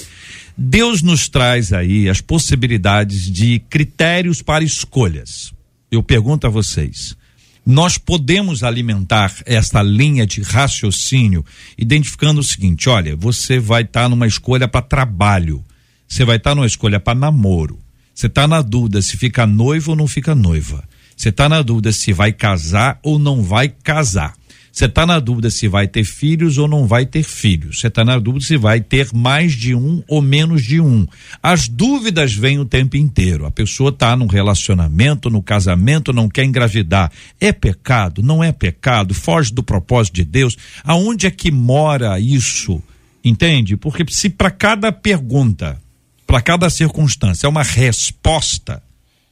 Deus 0.56 1.00
nos 1.00 1.30
traz 1.30 1.72
aí 1.72 2.10
as 2.10 2.20
possibilidades 2.20 3.30
de 3.30 3.58
critérios 3.70 4.42
para 4.42 4.62
escolhas. 4.62 5.55
Eu 5.96 6.02
pergunto 6.02 6.46
a 6.46 6.50
vocês: 6.50 7.16
nós 7.64 7.96
podemos 7.96 8.62
alimentar 8.62 9.34
esta 9.46 9.82
linha 9.82 10.26
de 10.26 10.42
raciocínio 10.42 11.44
identificando 11.76 12.40
o 12.40 12.44
seguinte: 12.44 12.88
olha, 12.88 13.16
você 13.16 13.58
vai 13.58 13.82
estar 13.82 14.08
numa 14.08 14.26
escolha 14.26 14.68
para 14.68 14.82
trabalho, 14.82 15.64
você 16.06 16.24
vai 16.24 16.36
estar 16.36 16.54
numa 16.54 16.66
escolha 16.66 17.00
para 17.00 17.18
namoro, 17.18 17.78
você 18.14 18.26
está 18.26 18.46
na 18.46 18.60
dúvida 18.60 19.00
se 19.00 19.16
fica 19.16 19.46
noivo 19.46 19.92
ou 19.92 19.96
não 19.96 20.06
fica 20.06 20.34
noiva, 20.34 20.86
você 21.16 21.30
está 21.30 21.48
na 21.48 21.62
dúvida 21.62 21.90
se 21.92 22.12
vai 22.12 22.30
casar 22.30 23.00
ou 23.02 23.18
não 23.18 23.42
vai 23.42 23.68
casar. 23.68 24.34
Você 24.76 24.84
está 24.84 25.06
na 25.06 25.18
dúvida 25.18 25.48
se 25.48 25.66
vai 25.68 25.88
ter 25.88 26.04
filhos 26.04 26.58
ou 26.58 26.68
não 26.68 26.86
vai 26.86 27.06
ter 27.06 27.22
filhos. 27.22 27.80
Você 27.80 27.86
está 27.86 28.04
na 28.04 28.18
dúvida 28.18 28.44
se 28.44 28.58
vai 28.58 28.78
ter 28.78 29.08
mais 29.14 29.54
de 29.54 29.74
um 29.74 30.02
ou 30.06 30.20
menos 30.20 30.62
de 30.62 30.82
um. 30.82 31.06
As 31.42 31.66
dúvidas 31.66 32.34
vêm 32.34 32.58
o 32.58 32.64
tempo 32.66 32.94
inteiro. 32.94 33.46
A 33.46 33.50
pessoa 33.50 33.88
está 33.88 34.14
num 34.14 34.26
relacionamento, 34.26 35.30
no 35.30 35.42
casamento, 35.42 36.12
não 36.12 36.28
quer 36.28 36.44
engravidar. 36.44 37.10
É 37.40 37.52
pecado? 37.52 38.22
Não 38.22 38.44
é 38.44 38.52
pecado? 38.52 39.14
Foge 39.14 39.50
do 39.50 39.62
propósito 39.62 40.16
de 40.16 40.24
Deus? 40.26 40.58
Aonde 40.84 41.26
é 41.26 41.30
que 41.30 41.50
mora 41.50 42.20
isso? 42.20 42.82
Entende? 43.24 43.78
Porque 43.78 44.04
se 44.10 44.28
para 44.28 44.50
cada 44.50 44.92
pergunta, 44.92 45.80
para 46.26 46.42
cada 46.42 46.68
circunstância, 46.68 47.46
é 47.46 47.48
uma 47.48 47.62
resposta, 47.62 48.82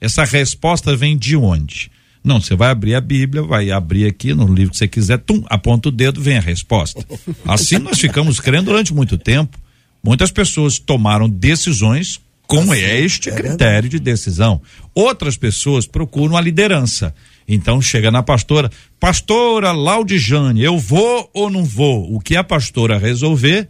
essa 0.01 0.25
resposta 0.25 0.97
vem 0.97 1.19
de 1.19 1.37
onde? 1.37 1.93
Não, 2.25 2.41
você 2.41 2.57
vai 2.57 2.71
abrir 2.71 2.95
a 2.95 3.01
Bíblia, 3.03 3.43
vai 3.43 3.71
abrir 3.71 4.07
aqui 4.07 4.33
no 4.33 4.53
livro 4.53 4.71
que 4.71 4.79
você 4.79 4.89
quiser, 4.89 5.19
tum, 5.19 5.45
aponta 5.47 5.91
o 5.91 5.93
dedo, 5.93 6.23
vem 6.23 6.39
a 6.39 6.41
resposta. 6.41 7.05
Assim 7.47 7.79
nós 7.79 8.01
ficamos 8.01 8.41
crendo 8.41 8.71
durante 8.71 8.95
muito 8.95 9.19
tempo. 9.19 9.59
Muitas 10.03 10.31
pessoas 10.31 10.79
tomaram 10.79 11.29
decisões 11.29 12.19
com 12.47 12.73
Assim, 12.73 12.83
este 12.83 13.29
é 13.29 13.33
critério 13.33 13.89
de 13.89 13.99
decisão. 13.99 14.61
Outras 14.95 15.37
pessoas 15.37 15.87
procuram 15.87 16.37
a 16.37 16.41
liderança. 16.41 17.15
Então 17.47 17.81
chega 17.81 18.11
na 18.11 18.23
pastora, 18.23 18.71
pastora 18.99 19.73
Laudijane, 19.73 20.63
eu 20.63 20.79
vou 20.79 21.31
ou 21.35 21.51
não 21.51 21.65
vou? 21.65 22.15
O 22.15 22.21
que 22.21 22.37
a 22.37 22.45
pastora 22.45 22.99
resolver 22.99 23.69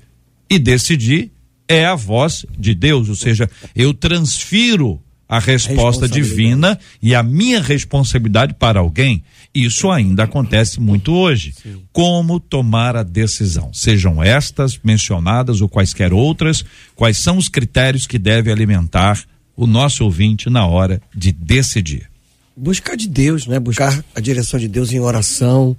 e 0.48 0.58
decidir 0.58 1.32
é 1.68 1.84
a 1.84 1.94
voz 1.94 2.44
de 2.56 2.74
Deus, 2.74 3.08
ou 3.08 3.14
seja, 3.14 3.48
eu 3.74 3.94
transfiro 3.94 5.00
a 5.28 5.38
resposta 5.38 6.08
divina 6.08 6.78
e 7.02 7.14
a 7.14 7.22
minha 7.22 7.60
responsabilidade 7.60 8.54
para 8.54 8.80
alguém. 8.80 9.22
Isso 9.54 9.90
ainda 9.90 10.24
acontece 10.24 10.80
muito 10.80 11.12
hoje. 11.12 11.54
Como 11.92 12.40
tomar 12.40 12.96
a 12.96 13.02
decisão? 13.02 13.72
Sejam 13.72 14.22
estas 14.22 14.78
mencionadas 14.82 15.60
ou 15.60 15.68
quaisquer 15.68 16.12
outras, 16.12 16.64
quais 16.94 17.18
são 17.18 17.36
os 17.36 17.48
critérios 17.48 18.06
que 18.06 18.18
deve 18.18 18.50
alimentar 18.50 19.24
o 19.56 19.66
nosso 19.66 20.04
ouvinte 20.04 20.50
na 20.50 20.66
hora 20.66 21.00
de 21.14 21.32
decidir? 21.32 22.10
Buscar 22.56 22.96
de 22.96 23.08
Deus, 23.08 23.46
né? 23.46 23.58
Buscar 23.58 24.04
a 24.14 24.20
direção 24.20 24.60
de 24.60 24.68
Deus 24.68 24.92
em 24.92 25.00
oração, 25.00 25.76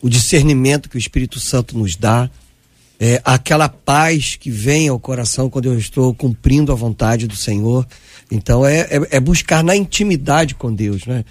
o 0.00 0.08
discernimento 0.08 0.88
que 0.88 0.96
o 0.96 0.98
Espírito 0.98 1.38
Santo 1.38 1.76
nos 1.76 1.96
dá, 1.96 2.30
é, 3.00 3.20
aquela 3.24 3.68
paz 3.68 4.34
que 4.34 4.50
vem 4.50 4.88
ao 4.88 4.98
coração 4.98 5.48
quando 5.48 5.66
eu 5.66 5.78
estou 5.78 6.12
cumprindo 6.12 6.72
a 6.72 6.74
vontade 6.74 7.26
do 7.26 7.36
Senhor. 7.36 7.86
Então 8.30 8.64
é, 8.64 8.80
é, 8.80 9.08
é 9.10 9.20
buscar 9.20 9.64
na 9.64 9.74
intimidade 9.74 10.54
com 10.54 10.72
Deus, 10.72 11.06
né? 11.06 11.24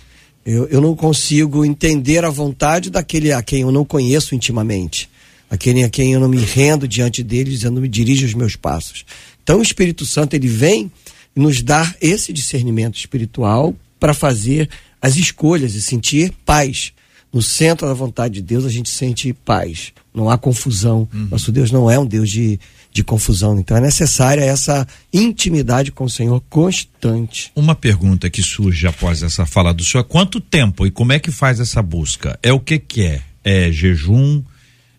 Eu, 0.46 0.66
eu 0.68 0.80
não 0.80 0.96
consigo 0.96 1.66
entender 1.66 2.24
a 2.24 2.30
vontade 2.30 2.90
daquele 2.90 3.34
a 3.34 3.44
quem 3.44 3.62
eu 3.62 3.72
não 3.72 3.84
conheço 3.84 4.34
intimamente, 4.34 5.10
aquele 5.50 5.84
a 5.84 5.90
quem 5.90 6.14
eu 6.14 6.22
não 6.22 6.30
me 6.30 6.38
rendo 6.38 6.88
diante 6.88 7.22
dele, 7.22 7.52
dizendo 7.52 7.82
me 7.82 7.88
dirige 7.90 8.26
os 8.26 8.34
meus 8.34 8.56
passos. 8.56 9.06
Então 9.44 9.60
o 9.60 9.62
Espírito 9.62 10.06
Santo 10.06 10.36
ele 10.36 10.48
vem 10.48 10.90
nos 11.36 11.62
dar 11.62 11.96
esse 12.02 12.32
discernimento 12.32 12.98
espiritual 12.98 13.76
para 14.00 14.14
fazer 14.14 14.70
as 15.02 15.18
escolhas 15.18 15.76
e 15.76 15.82
sentir 15.82 16.34
paz. 16.46 16.94
No 17.32 17.42
centro 17.42 17.86
da 17.86 17.94
vontade 17.94 18.36
de 18.36 18.42
Deus 18.42 18.66
a 18.66 18.70
gente 18.70 18.90
sente 18.90 19.34
paz, 19.34 19.92
não 20.14 20.30
há 20.30 20.38
confusão. 20.38 21.08
Nosso 21.30 21.52
Deus 21.52 21.72
não 21.72 21.92
é 21.92 22.00
um 22.00 22.06
Deus 22.06 22.30
de, 22.30 22.58
de 22.98 23.04
confusão, 23.04 23.60
então 23.60 23.78
é 23.78 23.82
necessária 23.82 24.42
essa 24.42 24.88
intimidade 25.14 25.92
com 25.92 26.06
o 26.06 26.10
Senhor 26.10 26.42
constante. 26.50 27.52
Uma 27.56 27.76
pergunta 27.76 28.28
que 28.30 28.42
surge 28.42 28.88
após 28.88 29.22
essa 29.22 29.46
fala 29.46 29.72
do 29.72 29.84
senhor: 29.84 30.04
quanto 30.04 30.40
tempo 30.42 30.86
e 30.86 30.92
como 30.92 31.14
é 31.14 31.20
que 31.20 31.32
faz 31.32 31.60
essa 31.60 31.82
busca? 31.82 32.38
É 32.42 32.52
o 32.52 32.60
que 32.60 32.80
que 32.80 33.04
é? 33.04 33.22
É 33.44 33.72
jejum? 33.72 34.44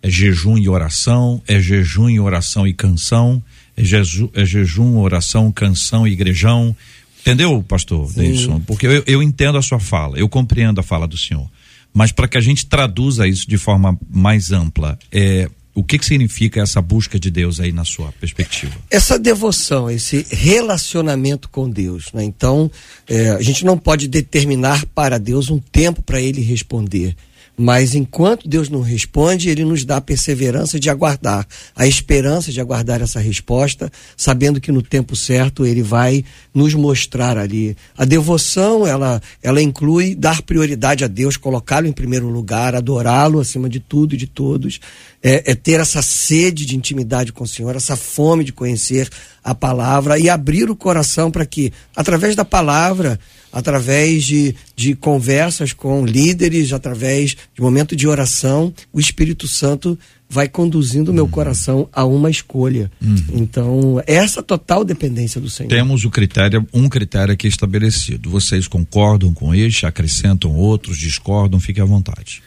É 0.01 0.09
jejum 0.09 0.57
e 0.57 0.68
oração? 0.68 1.42
É 1.46 1.59
jejum 1.61 2.09
e 2.09 2.20
oração 2.20 2.66
e 2.66 2.72
canção? 2.72 3.42
É, 3.76 3.82
jeju, 3.82 4.30
é 4.32 4.44
jejum, 4.44 4.99
oração, 4.99 5.51
canção 5.51 6.07
e 6.07 6.12
igrejão? 6.12 6.74
Entendeu, 7.20 7.61
pastor 7.64 8.12
Davidson? 8.12 8.61
Porque 8.61 8.86
eu, 8.86 9.03
eu 9.07 9.22
entendo 9.22 9.59
a 9.59 9.62
sua 9.62 9.80
fala, 9.80 10.16
eu 10.16 10.28
compreendo 10.28 10.78
a 10.78 10.84
fala 10.84 11.07
do 11.07 11.16
senhor. 11.16 11.51
Mas 11.92 12.12
para 12.12 12.28
que 12.28 12.38
a 12.38 12.40
gente 12.40 12.66
traduza 12.66 13.26
isso 13.26 13.49
de 13.49 13.59
forma 13.59 13.99
mais 14.09 14.53
ampla, 14.53 14.96
é, 15.11 15.51
o 15.79 15.85
que, 15.85 15.97
que 15.97 16.05
significa 16.05 16.61
essa 16.61 16.83
busca 16.83 17.20
de 17.20 17.31
Deus 17.31 17.61
aí 17.61 17.70
na 17.70 17.85
sua 17.85 18.11
perspectiva? 18.12 18.74
essa 18.91 19.16
devoção, 19.16 19.89
esse 19.89 20.26
relacionamento 20.31 21.49
com 21.49 21.70
Deus. 21.70 22.12
Né? 22.12 22.24
Então, 22.24 22.68
é, 23.09 23.31
a 23.31 23.43
gente 23.43 23.64
não 23.64 23.79
pode 23.79 24.09
determinar 24.09 24.85
para 24.87 25.18
Deus 25.18 25.51
um 25.51 25.59
tempo 25.59 26.03
para 26.03 26.20
ele 26.20 26.41
responder. 26.41 27.14
Mas 27.61 27.92
enquanto 27.92 28.48
Deus 28.48 28.68
não 28.68 28.82
responde, 28.82 29.50
ele 29.50 29.64
nos 29.64 29.84
dá 29.84 29.96
a 29.96 30.00
perseverança 30.00 30.78
de 30.78 30.88
aguardar, 30.88 31.44
a 31.74 31.88
esperança 31.88 32.52
de 32.52 32.61
aguardar 32.61 33.02
essa 33.02 33.18
resposta, 33.18 33.90
sabendo 34.16 34.61
que 34.61 34.70
no 34.70 34.80
tempo 34.80 35.16
certo 35.16 35.66
ele 35.66 35.82
vai 35.82 36.24
nos 36.54 36.72
mostrar 36.74 37.36
ali. 37.36 37.76
A 37.96 38.04
devoção, 38.04 38.86
ela, 38.86 39.20
ela 39.42 39.61
inclui 39.61 40.14
dar 40.14 40.40
prioridade 40.42 41.02
a 41.02 41.09
Deus, 41.09 41.36
colocá-lo 41.36 41.88
em 41.88 41.92
primeiro 41.92 42.28
lugar, 42.28 42.76
adorá-lo 42.76 43.40
acima 43.40 43.68
de 43.68 43.80
tudo 43.80 44.14
e 44.14 44.18
de 44.18 44.28
todos, 44.28 44.78
é, 45.20 45.50
é 45.50 45.54
ter 45.56 45.80
essa 45.80 46.00
sede 46.00 46.64
de 46.64 46.76
intimidade 46.76 47.32
com 47.32 47.42
o 47.42 47.48
Senhor, 47.48 47.74
essa 47.74 47.96
fome 47.96 48.44
de 48.44 48.52
conhecer 48.52 49.11
a 49.42 49.52
palavra 49.52 50.16
e 50.16 50.30
abrir 50.30 50.70
o 50.70 50.76
coração 50.76 51.28
para 51.28 51.44
que, 51.44 51.72
através 51.96 52.36
da 52.36 52.44
palavra, 52.44 53.18
através 53.53 54.24
de, 54.24 54.55
de 54.76 54.94
conversas 54.94 55.72
com 55.72 56.05
líderes, 56.05 56.72
através 56.72 57.36
de 57.55 57.61
momento 57.61 57.96
de 57.96 58.07
oração, 58.07 58.72
o 58.92 59.01
Espírito 59.01 59.49
Santo 59.49 59.99
vai 60.30 60.46
conduzindo 60.46 61.11
o 61.11 61.14
meu 61.14 61.26
coração 61.26 61.88
a 61.90 62.05
uma 62.05 62.28
escolha. 62.30 62.90
Então, 63.32 64.03
essa 64.07 64.42
total 64.42 64.84
dependência 64.84 65.40
do 65.40 65.49
Senhor. 65.49 65.70
Temos 65.70 66.05
o 66.05 66.11
critério, 66.11 66.66
um 66.72 66.86
critério 66.88 67.32
aqui 67.32 67.49
estabelecido. 67.49 68.28
Vocês 68.28 68.68
concordam 68.68 69.32
com 69.32 69.55
este, 69.55 69.86
acrescentam 69.86 70.55
outros, 70.55 70.99
discordam, 70.99 71.59
fique 71.59 71.80
à 71.80 71.84
vontade. 71.86 72.42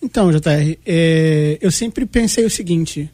Então, 0.00 0.30
JR, 0.30 0.76
é, 0.86 1.58
eu 1.60 1.72
sempre 1.72 2.06
pensei 2.06 2.44
o 2.44 2.50
seguinte: 2.50 3.10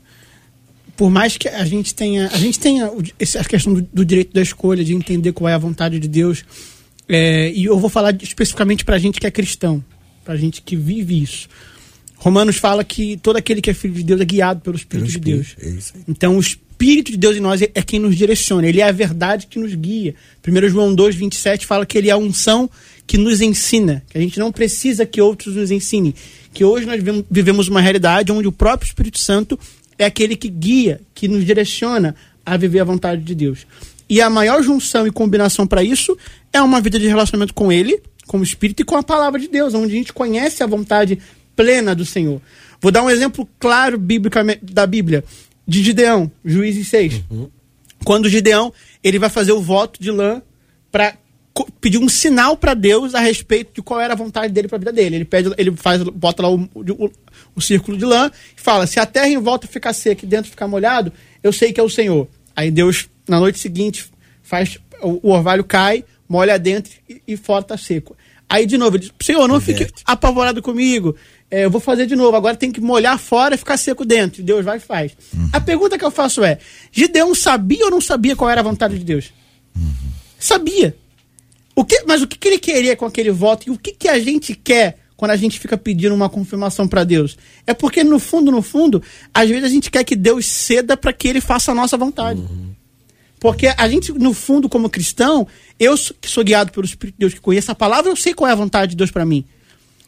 por 0.97 1.09
mais 1.11 1.38
que 1.38 1.49
a 1.49 1.64
gente 1.64 1.95
tenha, 1.95 2.28
a 2.28 2.36
gente 2.36 2.59
tenha 2.59 2.91
o- 2.91 3.03
esse- 3.18 3.38
a 3.38 3.45
questão 3.45 3.72
do, 3.72 3.88
do 3.93 4.05
direito 4.05 4.34
da 4.34 4.43
escolha, 4.43 4.84
de 4.84 4.93
entender 4.93 5.32
qual 5.32 5.49
é 5.49 5.55
a 5.55 5.59
vontade 5.59 5.99
de 5.99 6.09
Deus, 6.09 6.45
é, 7.12 7.50
e 7.50 7.64
eu 7.64 7.78
vou 7.78 7.90
falar 7.90 8.16
especificamente 8.22 8.84
para 8.84 8.94
a 8.94 8.98
gente 8.98 9.20
que 9.20 9.26
é 9.26 9.30
cristão, 9.30 9.84
para 10.24 10.34
a 10.34 10.36
gente 10.36 10.62
que 10.62 10.76
vive 10.76 11.20
isso. 11.20 11.48
Romanos 12.16 12.56
fala 12.56 12.84
que 12.84 13.16
todo 13.16 13.36
aquele 13.36 13.61
que 13.61 13.70
é 13.70 13.74
filho 13.74 13.94
de 13.94 14.04
Deus 14.04 14.20
é 14.20 14.24
guiado 14.24 14.61
pelo 14.61 14.76
Espírito 14.76 15.11
de 15.11 15.18
Deus. 15.18 15.56
É. 15.61 15.74
Então, 16.06 16.36
o 16.36 16.40
Espírito 16.40 17.11
de 17.11 17.16
Deus 17.16 17.36
em 17.36 17.40
nós 17.40 17.62
é 17.62 17.70
é 17.74 17.82
quem 17.82 17.98
nos 17.98 18.16
direciona, 18.16 18.68
ele 18.68 18.80
é 18.80 18.84
a 18.84 18.92
verdade 18.92 19.48
que 19.48 19.58
nos 19.58 19.74
guia. 19.74 20.14
1 20.46 20.68
João 20.68 20.94
2, 20.94 21.16
27 21.16 21.66
fala 21.66 21.84
que 21.84 21.98
ele 21.98 22.08
é 22.08 22.12
a 22.12 22.16
unção 22.16 22.70
que 23.06 23.18
nos 23.18 23.40
ensina, 23.40 24.04
que 24.08 24.16
a 24.16 24.20
gente 24.20 24.38
não 24.38 24.52
precisa 24.52 25.04
que 25.04 25.20
outros 25.20 25.56
nos 25.56 25.72
ensinem. 25.72 26.14
Que 26.52 26.64
hoje 26.64 26.86
nós 26.86 27.02
vivemos 27.28 27.66
uma 27.66 27.80
realidade 27.80 28.30
onde 28.30 28.46
o 28.46 28.52
próprio 28.52 28.86
Espírito 28.86 29.18
Santo 29.18 29.58
é 29.98 30.04
aquele 30.04 30.36
que 30.36 30.48
guia, 30.48 31.00
que 31.12 31.26
nos 31.26 31.44
direciona 31.44 32.14
a 32.46 32.56
viver 32.56 32.80
a 32.80 32.84
vontade 32.84 33.22
de 33.22 33.34
Deus. 33.34 33.66
E 34.11 34.20
a 34.20 34.28
maior 34.28 34.61
junção 34.61 35.06
e 35.06 35.12
combinação 35.12 35.68
para 35.68 35.84
isso 35.84 36.18
é 36.52 36.61
uma 36.61 36.80
vida 36.80 36.98
de 36.98 37.06
relacionamento 37.06 37.54
com 37.54 37.70
Ele, 37.70 38.02
com 38.26 38.40
o 38.40 38.42
Espírito 38.42 38.82
e 38.82 38.84
com 38.84 38.96
a 38.96 39.04
palavra 39.04 39.38
de 39.38 39.46
Deus, 39.46 39.72
onde 39.72 39.92
a 39.92 39.96
gente 39.96 40.12
conhece 40.12 40.64
a 40.64 40.66
vontade 40.66 41.20
plena 41.54 41.94
do 41.94 42.04
Senhor. 42.04 42.42
Vou 42.80 42.90
dar 42.90 43.04
um 43.04 43.08
exemplo 43.08 43.48
claro 43.61 43.96
biblicamente 43.96 44.64
da 44.64 44.84
Bíblia 44.84 45.22
de 45.64 45.80
Gideão, 45.84 46.28
Juízes 46.44 46.88
6. 46.88 47.22
Quando 48.04 48.28
Gideão 48.28 48.72
ele 49.04 49.16
vai 49.16 49.30
fazer 49.30 49.52
o 49.52 49.61
voto 49.61 50.02
de 50.02 50.11
lã 50.11 50.42
para 50.90 51.16
pedir 51.80 51.98
um 51.98 52.08
sinal 52.08 52.56
para 52.56 52.74
Deus 52.74 53.14
a 53.14 53.20
respeito 53.20 53.74
de 53.74 53.82
qual 53.82 54.00
era 54.00 54.14
a 54.14 54.16
vontade 54.16 54.52
dele 54.52 54.66
para 54.66 54.76
a 54.76 54.80
vida 54.80 54.92
dele. 54.92 55.16
Ele 55.16 55.24
pede, 55.24 55.54
ele 55.56 55.76
faz, 55.76 56.02
bota 56.02 56.42
lá 56.42 56.50
o, 56.50 56.68
o, 56.74 57.11
o 57.54 57.61
círculo 57.61 57.96
de 57.96 58.04
lã 58.04 58.28
e 58.56 58.61
fala: 58.61 58.88
se 58.88 58.98
a 58.98 59.06
terra 59.06 59.28
em 59.28 59.38
volta 59.38 59.68
ficar 59.68 59.92
seca 59.92 60.24
e 60.24 60.28
dentro 60.28 60.50
ficar 60.50 60.66
molhado, 60.66 61.12
eu 61.44 61.52
sei 61.52 61.72
que 61.72 61.78
é 61.78 61.82
o 61.82 61.88
Senhor. 61.88 62.26
Aí 62.56 62.70
Deus 62.70 63.08
na 63.31 63.41
noite 63.41 63.59
seguinte 63.59 64.11
faz 64.43 64.78
o, 65.01 65.28
o 65.28 65.33
orvalho 65.33 65.64
cai, 65.64 66.05
molha 66.28 66.59
dentro 66.59 66.93
e, 67.09 67.22
e 67.26 67.37
fora 67.37 67.62
tá 67.62 67.78
seco. 67.78 68.16
Aí 68.49 68.66
de 68.66 68.76
novo, 68.76 68.97
ele 68.97 69.05
diz, 69.05 69.12
Senhor, 69.22 69.47
não 69.47 69.61
fique 69.61 69.87
apavorado 70.05 70.61
comigo. 70.61 71.14
É, 71.49 71.64
eu 71.64 71.70
vou 71.70 71.81
fazer 71.81 72.05
de 72.07 72.16
novo. 72.16 72.37
Agora 72.37 72.57
tem 72.57 72.72
que 72.72 72.81
molhar 72.81 73.16
fora 73.16 73.55
e 73.55 73.59
ficar 73.59 73.76
seco 73.76 74.05
dentro. 74.05 74.43
Deus 74.43 74.64
vai 74.64 74.78
e 74.78 74.81
faz. 74.81 75.12
A 75.53 75.61
pergunta 75.61 75.97
que 75.97 76.05
eu 76.05 76.11
faço 76.11 76.43
é: 76.43 76.59
Gideão 76.91 77.33
sabia 77.35 77.85
ou 77.85 77.91
não 77.91 78.01
sabia 78.01 78.35
qual 78.35 78.51
era 78.51 78.61
a 78.61 78.64
vontade 78.64 78.99
de 78.99 79.05
Deus? 79.05 79.33
Sabia. 80.39 80.97
O 81.76 81.85
que, 81.85 82.03
mas 82.07 82.22
o 82.22 82.26
que, 82.26 82.37
que 82.37 82.49
ele 82.49 82.59
queria 82.59 82.97
com 82.97 83.07
aquele 83.07 83.31
voto 83.31 83.68
e 83.68 83.70
o 83.70 83.78
que, 83.78 83.93
que 83.93 84.09
a 84.09 84.18
gente 84.18 84.55
quer 84.55 84.99
quando 85.16 85.31
a 85.31 85.37
gente 85.37 85.61
fica 85.61 85.78
pedindo 85.78 86.14
uma 86.14 86.28
confirmação 86.28 86.89
para 86.89 87.05
Deus? 87.05 87.39
É 87.66 87.72
porque 87.72 88.03
no 88.03 88.18
fundo, 88.18 88.51
no 88.51 88.62
fundo, 88.62 89.03
às 89.33 89.49
vezes 89.49 89.64
a 89.64 89.68
gente 89.68 89.91
quer 89.91 90.03
que 90.03 90.16
Deus 90.16 90.47
ceda 90.47 90.97
para 90.97 91.12
que 91.12 91.28
ele 91.28 91.41
faça 91.41 91.70
a 91.70 91.74
nossa 91.74 91.97
vontade. 91.97 92.43
Porque 93.41 93.68
a 93.76 93.88
gente, 93.88 94.12
no 94.12 94.32
fundo, 94.34 94.68
como 94.68 94.88
cristão, 94.91 95.49
eu 95.78 95.95
que 96.20 96.28
sou 96.28 96.45
guiado 96.45 96.70
pelo 96.70 96.84
Espírito 96.86 97.14
de 97.16 97.20
Deus, 97.20 97.34
que 97.34 97.41
conheço 97.41 97.72
a 97.72 97.74
palavra, 97.74 98.11
eu 98.12 98.16
sei 98.16 98.34
qual 98.34 98.49
é 98.49 98.53
a 98.53 98.57
vontade 98.57 98.91
de 98.91 98.97
Deus 98.97 99.11
para 99.11 99.24
mim. 99.24 99.45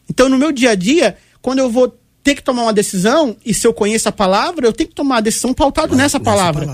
Então, 0.07 0.29
no 0.29 0.37
meu 0.37 0.51
dia 0.51 0.69
a 0.69 0.75
dia, 0.75 1.17
quando 1.41 1.59
eu 1.59 1.69
vou 1.69 1.97
ter 2.23 2.35
que 2.35 2.43
tomar 2.43 2.61
uma 2.61 2.73
decisão, 2.73 3.35
e 3.45 3.53
se 3.53 3.65
eu 3.65 3.73
conheço 3.73 4.07
a 4.07 4.11
palavra, 4.11 4.67
eu 4.67 4.71
tenho 4.71 4.87
que 4.87 4.95
tomar 4.95 5.17
a 5.17 5.21
decisão 5.21 5.53
pautado 5.53 5.95
nessa 5.95 6.19
palavra. 6.19 6.65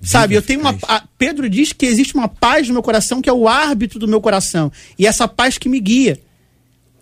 Sabe, 0.00 0.34
eu 0.34 0.42
tenho 0.42 0.60
uma. 0.60 0.76
a- 0.86 1.02
Pedro 1.16 1.48
diz 1.50 1.72
que 1.72 1.84
existe 1.86 2.14
uma 2.14 2.28
paz 2.28 2.68
no 2.68 2.74
meu 2.74 2.82
coração 2.82 3.20
que 3.20 3.28
é 3.28 3.32
o 3.32 3.48
árbitro 3.48 3.98
do 3.98 4.06
meu 4.06 4.20
coração. 4.20 4.70
E 4.98 5.06
essa 5.06 5.26
paz 5.26 5.58
que 5.58 5.68
me 5.68 5.80
guia. 5.80 6.20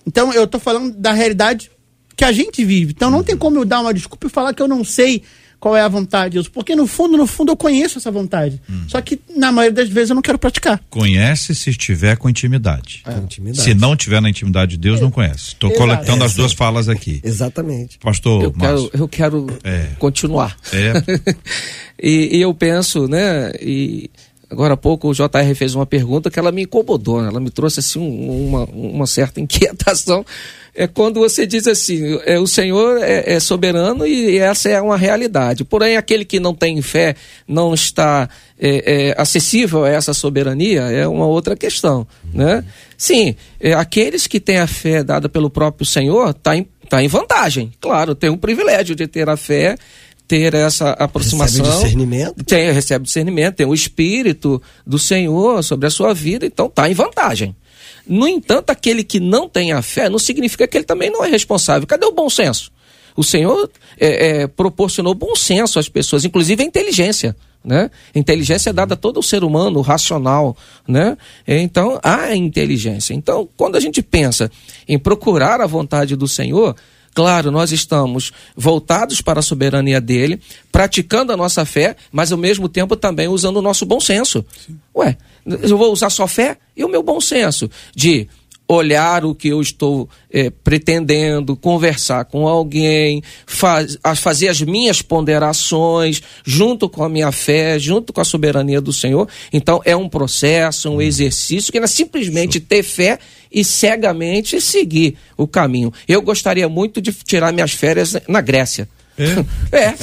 Então, 0.07 0.33
eu 0.33 0.47
tô 0.47 0.59
falando 0.59 0.93
da 0.97 1.13
realidade 1.13 1.71
que 2.17 2.25
a 2.25 2.33
gente 2.33 2.65
vive. 2.65 2.93
Então, 2.97 3.11
não 3.11 3.23
tem 3.23 3.37
como 3.37 3.59
eu 3.59 3.65
dar 3.65 3.81
uma 3.81 3.93
desculpa 3.93 4.29
e 4.29 4.31
falar 4.31 4.55
que 4.55 4.63
eu 4.63 4.69
não 4.69 4.83
sei 4.85 5.23
qual 5.59 5.77
é 5.77 5.81
a 5.81 5.89
vontade 5.89 6.31
de 6.31 6.35
Deus. 6.35 6.49
Porque, 6.49 6.77
no 6.77 6.87
fundo, 6.87 7.17
no 7.17 7.27
fundo, 7.27 7.53
eu 7.53 7.57
conheço 7.57 7.99
essa 7.99 8.11
vontade. 8.11 8.61
Só 8.89 9.01
que, 9.01 9.19
na 9.37 9.51
maioria 9.51 9.75
das 9.85 9.89
vezes, 9.89 10.11
eu 10.11 10.15
não 10.15 10.23
quero 10.23 10.39
praticar. 10.39 10.81
Conhece 10.91 11.55
se 11.55 11.71
estiver 11.71 12.17
com 12.17 12.29
intimidade. 12.29 13.03
Com 13.05 13.19
intimidade. 13.25 13.63
Se 13.63 13.75
não 13.75 13.97
tiver 13.97 14.21
na 14.21 14.29
intimidade 14.31 14.73
de 14.73 14.77
Deus, 14.79 15.01
não 15.01 15.11
conhece. 15.11 15.49
Estou 15.49 15.71
coletando 15.73 16.25
as 16.25 16.33
Essa- 16.33 16.41
duas 16.41 16.53
falas 16.53 16.89
aqui. 16.89 17.21
Exatamente. 17.25 17.99
Pastor 17.99 18.45
Eu 18.45 18.53
Márcio. 18.55 18.91
quero, 18.91 19.03
eu 19.05 19.09
quero 19.09 19.47
É. 19.65 19.87
continuar. 19.99 20.57
É. 20.73 20.93
e, 22.03 22.37
e 22.39 22.41
eu 22.43 22.53
penso, 22.55 23.07
né? 23.09 23.53
E 23.61 24.11
agora 24.51 24.75
há 24.75 24.77
pouco 24.77 25.09
o 25.09 25.15
JR 25.15 25.55
fez 25.55 25.75
uma 25.75 25.87
pergunta 25.87 26.31
que 26.31 26.39
ela 26.39 26.53
me 26.53 26.63
incomodou, 26.63 27.21
né, 27.23 27.29
ela 27.29 27.41
me 27.41 27.51
trouxe 27.51 27.81
assim 27.81 27.99
um- 27.99 28.47
uma, 28.49 28.65
uma 28.65 29.07
certa 29.07 29.41
inquietação. 29.41 30.25
É 30.79 30.87
quando 30.87 31.21
você 31.21 31.47
diz 31.47 31.67
assim, 31.67 32.19
é, 32.27 32.39
o 32.39 32.47
Senhor 32.47 32.99
é, 33.03 33.33
é 33.33 33.41
soberano 33.41 34.07
e 34.07 34.37
essa 34.37 34.69
é 34.69 34.79
uma 34.79 34.97
realidade. 34.99 35.65
Porém, 35.65 35.97
aquele 35.97 36.23
que 36.23 36.39
não 36.39 36.55
tem 36.55 36.83
fé, 36.83 37.17
não 37.49 37.73
está 37.73 38.29
é, 38.59 39.09
é, 39.09 39.15
acessível 39.17 39.85
a 39.85 39.89
essa 39.89 40.13
soberania, 40.13 40.83
é 40.83 41.09
uma 41.09 41.25
outra 41.27 41.57
questão, 41.57 42.07
né? 42.31 42.63
Sim, 42.95 43.35
é, 43.59 43.73
aqueles 43.73 44.27
que 44.27 44.39
têm 44.39 44.59
a 44.59 44.67
fé 44.67 45.03
dada 45.03 45.31
pelo 45.31 45.49
próprio 45.49 45.87
Senhor, 45.87 46.29
está 46.29 46.55
em, 46.55 46.67
tá 46.91 47.03
em 47.03 47.09
vantagem. 47.09 47.73
Claro, 47.81 48.15
tem 48.15 48.29
o 48.29 48.37
privilégio 48.37 48.95
de 48.95 49.07
ter 49.07 49.31
a 49.31 49.37
fé, 49.37 49.79
ter 50.27 50.55
essa 50.55 50.91
aproximação. 50.91 51.65
Recebe 51.65 51.83
discernimento. 51.83 52.45
Tem, 52.45 52.73
recebe 52.73 53.05
discernimento, 53.05 53.57
tem 53.57 53.67
o 53.67 53.75
Espírito 53.75 54.61
do 54.87 54.99
Senhor 54.99 55.63
sobre 55.63 55.87
a 55.87 55.91
sua 55.91 56.13
vida, 56.13 56.47
então 56.47 56.67
está 56.67 56.91
em 56.91 56.95
vantagem. 56.95 57.55
No 58.07 58.29
entanto, 58.29 58.71
aquele 58.71 59.03
que 59.03 59.19
não 59.19 59.49
tem 59.49 59.73
a 59.73 59.83
fé 59.83 60.09
não 60.09 60.19
significa 60.19 60.67
que 60.67 60.77
ele 60.77 60.85
também 60.85 61.11
não 61.11 61.25
é 61.25 61.29
responsável. 61.29 61.87
Cadê 61.87 62.07
o 62.07 62.13
bom 62.13 62.31
senso? 62.31 62.71
O 63.17 63.25
Senhor 63.25 63.71
é, 63.99 64.43
é, 64.43 64.47
proporcionou 64.47 65.15
bom 65.15 65.35
senso 65.35 65.79
às 65.79 65.89
pessoas, 65.89 66.25
inclusive 66.25 66.63
a 66.63 66.67
inteligência. 66.67 67.35
Né? 67.65 67.91
A 68.15 68.19
inteligência 68.19 68.71
é 68.71 68.73
dada 68.73 68.95
a 68.95 68.97
todo 68.97 69.19
o 69.19 69.23
ser 69.23 69.43
humano, 69.43 69.81
racional. 69.81 70.57
Né? 70.87 71.17
Então, 71.49 71.99
há 72.03 72.37
inteligência. 72.37 73.15
Então, 73.15 73.49
quando 73.57 73.75
a 73.75 73.81
gente 73.81 74.03
pensa 74.03 74.51
em 74.87 74.99
procurar 74.99 75.61
a 75.61 75.67
vontade 75.67 76.15
do 76.15 76.29
Senhor, 76.29 76.77
Claro, 77.17 77.51
nós 77.51 77.73
estamos 77.73 78.31
voltados 78.55 79.23
para 79.23 79.41
a 79.41 79.43
soberania 79.43 80.03
dele, 80.03 80.39
praticando 80.71 81.33
a 81.33 81.37
nossa 81.37 81.65
fé, 81.65 81.97
mas 82.13 82.31
ao 82.31 82.37
mesmo 82.37 82.69
tempo 82.69 82.95
também 82.95 83.27
usando 83.27 83.57
o 83.57 83.63
nosso 83.63 83.87
bom 83.87 83.99
senso. 83.99 84.45
Ué, 84.95 85.17
eu 85.47 85.79
vou 85.79 85.91
usar 85.91 86.11
só 86.11 86.27
fé? 86.27 86.59
E 86.77 86.85
o 86.85 86.89
meu 86.91 87.03
bom 87.03 87.19
senso? 87.19 87.71
De 87.95 88.29
olhar 88.69 89.25
o 89.25 89.35
que 89.35 89.49
eu 89.49 89.63
estou 89.63 90.11
eh, 90.31 90.51
pretendendo, 90.51 91.57
conversar 91.57 92.27
com 92.27 92.47
alguém, 92.47 93.23
faz, 93.47 93.97
fazer 94.17 94.49
as 94.49 94.61
minhas 94.61 95.01
ponderações 95.01 96.21
junto 96.45 96.87
com 96.87 97.03
a 97.03 97.09
minha 97.09 97.33
fé, 97.33 97.79
junto 97.79 98.13
com 98.13 98.21
a 98.21 98.25
soberania 98.25 98.81
do 98.81 98.93
Senhor. 98.93 99.27
Então 99.51 99.81
é 99.87 99.97
um 99.97 100.09
processo, 100.09 100.91
um 100.91 101.01
exercício 101.01 101.73
que 101.73 101.81
não 101.81 101.85
é 101.85 101.89
simplesmente 101.89 102.61
ter 102.61 102.83
fé 102.83 103.19
e 103.57 103.65
cegamente 103.65 104.61
seguir 104.61 105.17
o 105.35 105.49
caminho. 105.49 105.91
Eu 106.07 106.21
gostaria 106.21 106.69
muito 106.69 107.01
de 107.01 107.11
tirar 107.11 107.51
minhas 107.55 107.73
férias 107.73 108.15
na 108.29 108.43
Grécia. 108.43 108.87
É. 109.73 109.95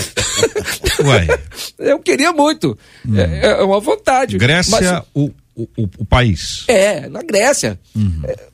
Ué, 1.05 1.27
Eu 1.77 1.99
queria 1.99 2.33
muito. 2.33 2.75
É, 3.15 3.51
é 3.51 3.63
uma 3.63 3.79
vontade. 3.79 4.39
Grécia, 4.39 4.71
Mas- 4.81 5.03
o, 5.13 5.29
o, 5.55 5.67
o, 5.99 6.05
país. 6.05 6.65
é, 6.67 7.07
na 7.07 7.21
Grécia. 7.21 7.79
É, 8.27 8.47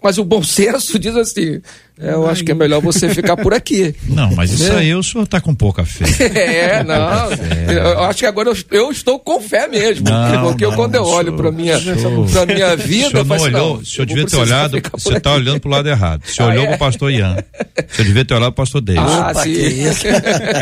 mas 0.00 0.18
o 0.18 0.24
bom 0.24 0.40
senso 0.40 0.98
diz 1.00 1.16
assim: 1.16 1.60
é, 2.00 2.12
eu 2.12 2.28
acho 2.28 2.44
que 2.44 2.50
é 2.50 2.54
melhor 2.54 2.80
você 2.80 3.08
ficar 3.14 3.36
por 3.36 3.54
aqui. 3.54 3.94
Não, 4.08 4.34
mas 4.34 4.50
isso 4.52 4.72
Né? 4.72 4.80
aí 4.80 4.94
o 4.94 5.02
senhor 5.02 5.26
tá 5.26 5.40
com 5.40 5.54
pouca 5.54 5.84
fé. 5.84 6.04
É, 6.34 6.82
não. 6.82 7.30
Eu 7.72 8.04
acho 8.04 8.18
que 8.20 8.26
agora 8.26 8.48
eu, 8.50 8.56
eu 8.72 8.90
estou 8.90 9.18
com 9.18 9.40
fé 9.40 9.66
mesmo. 9.68 10.08
Não, 10.08 10.42
porque 10.48 10.64
eu, 10.64 10.70
não, 10.70 10.76
quando 10.76 10.94
eu 10.96 11.04
senhor, 11.04 11.16
olho 11.18 11.32
para 11.36 11.50
minha, 11.52 11.78
senhor. 11.78 12.26
pra 12.30 12.46
minha 12.46 12.74
O 12.74 12.76
vida, 12.78 13.08
senhor 13.08 13.16
eu 13.18 13.24
não 13.24 13.36
assim, 13.36 13.44
olhou, 13.44 13.74
não, 13.74 13.80
o 13.80 13.84
senhor 13.86 14.02
eu 14.02 14.06
devia 14.06 14.26
ter 14.26 14.36
olhado, 14.36 14.82
você 14.92 15.16
está 15.16 15.32
olhando 15.34 15.60
pro 15.60 15.70
lado 15.70 15.88
errado. 15.88 16.22
Você 16.24 16.42
Ah, 16.42 16.46
olhou 16.46 16.64
é? 16.64 16.68
pro 16.68 16.78
pastor 16.78 17.12
Ian. 17.12 17.36
Você 17.88 18.02
devia 18.04 18.24
ter 18.24 18.34
olhado 18.34 18.52
pro 18.52 18.64
pastor 18.64 18.80
Davis. 18.80 19.02
Ah, 19.12 19.30
Opa, 19.30 19.42
sim. 19.42 19.52
que 19.52 19.58
isso. 19.60 20.06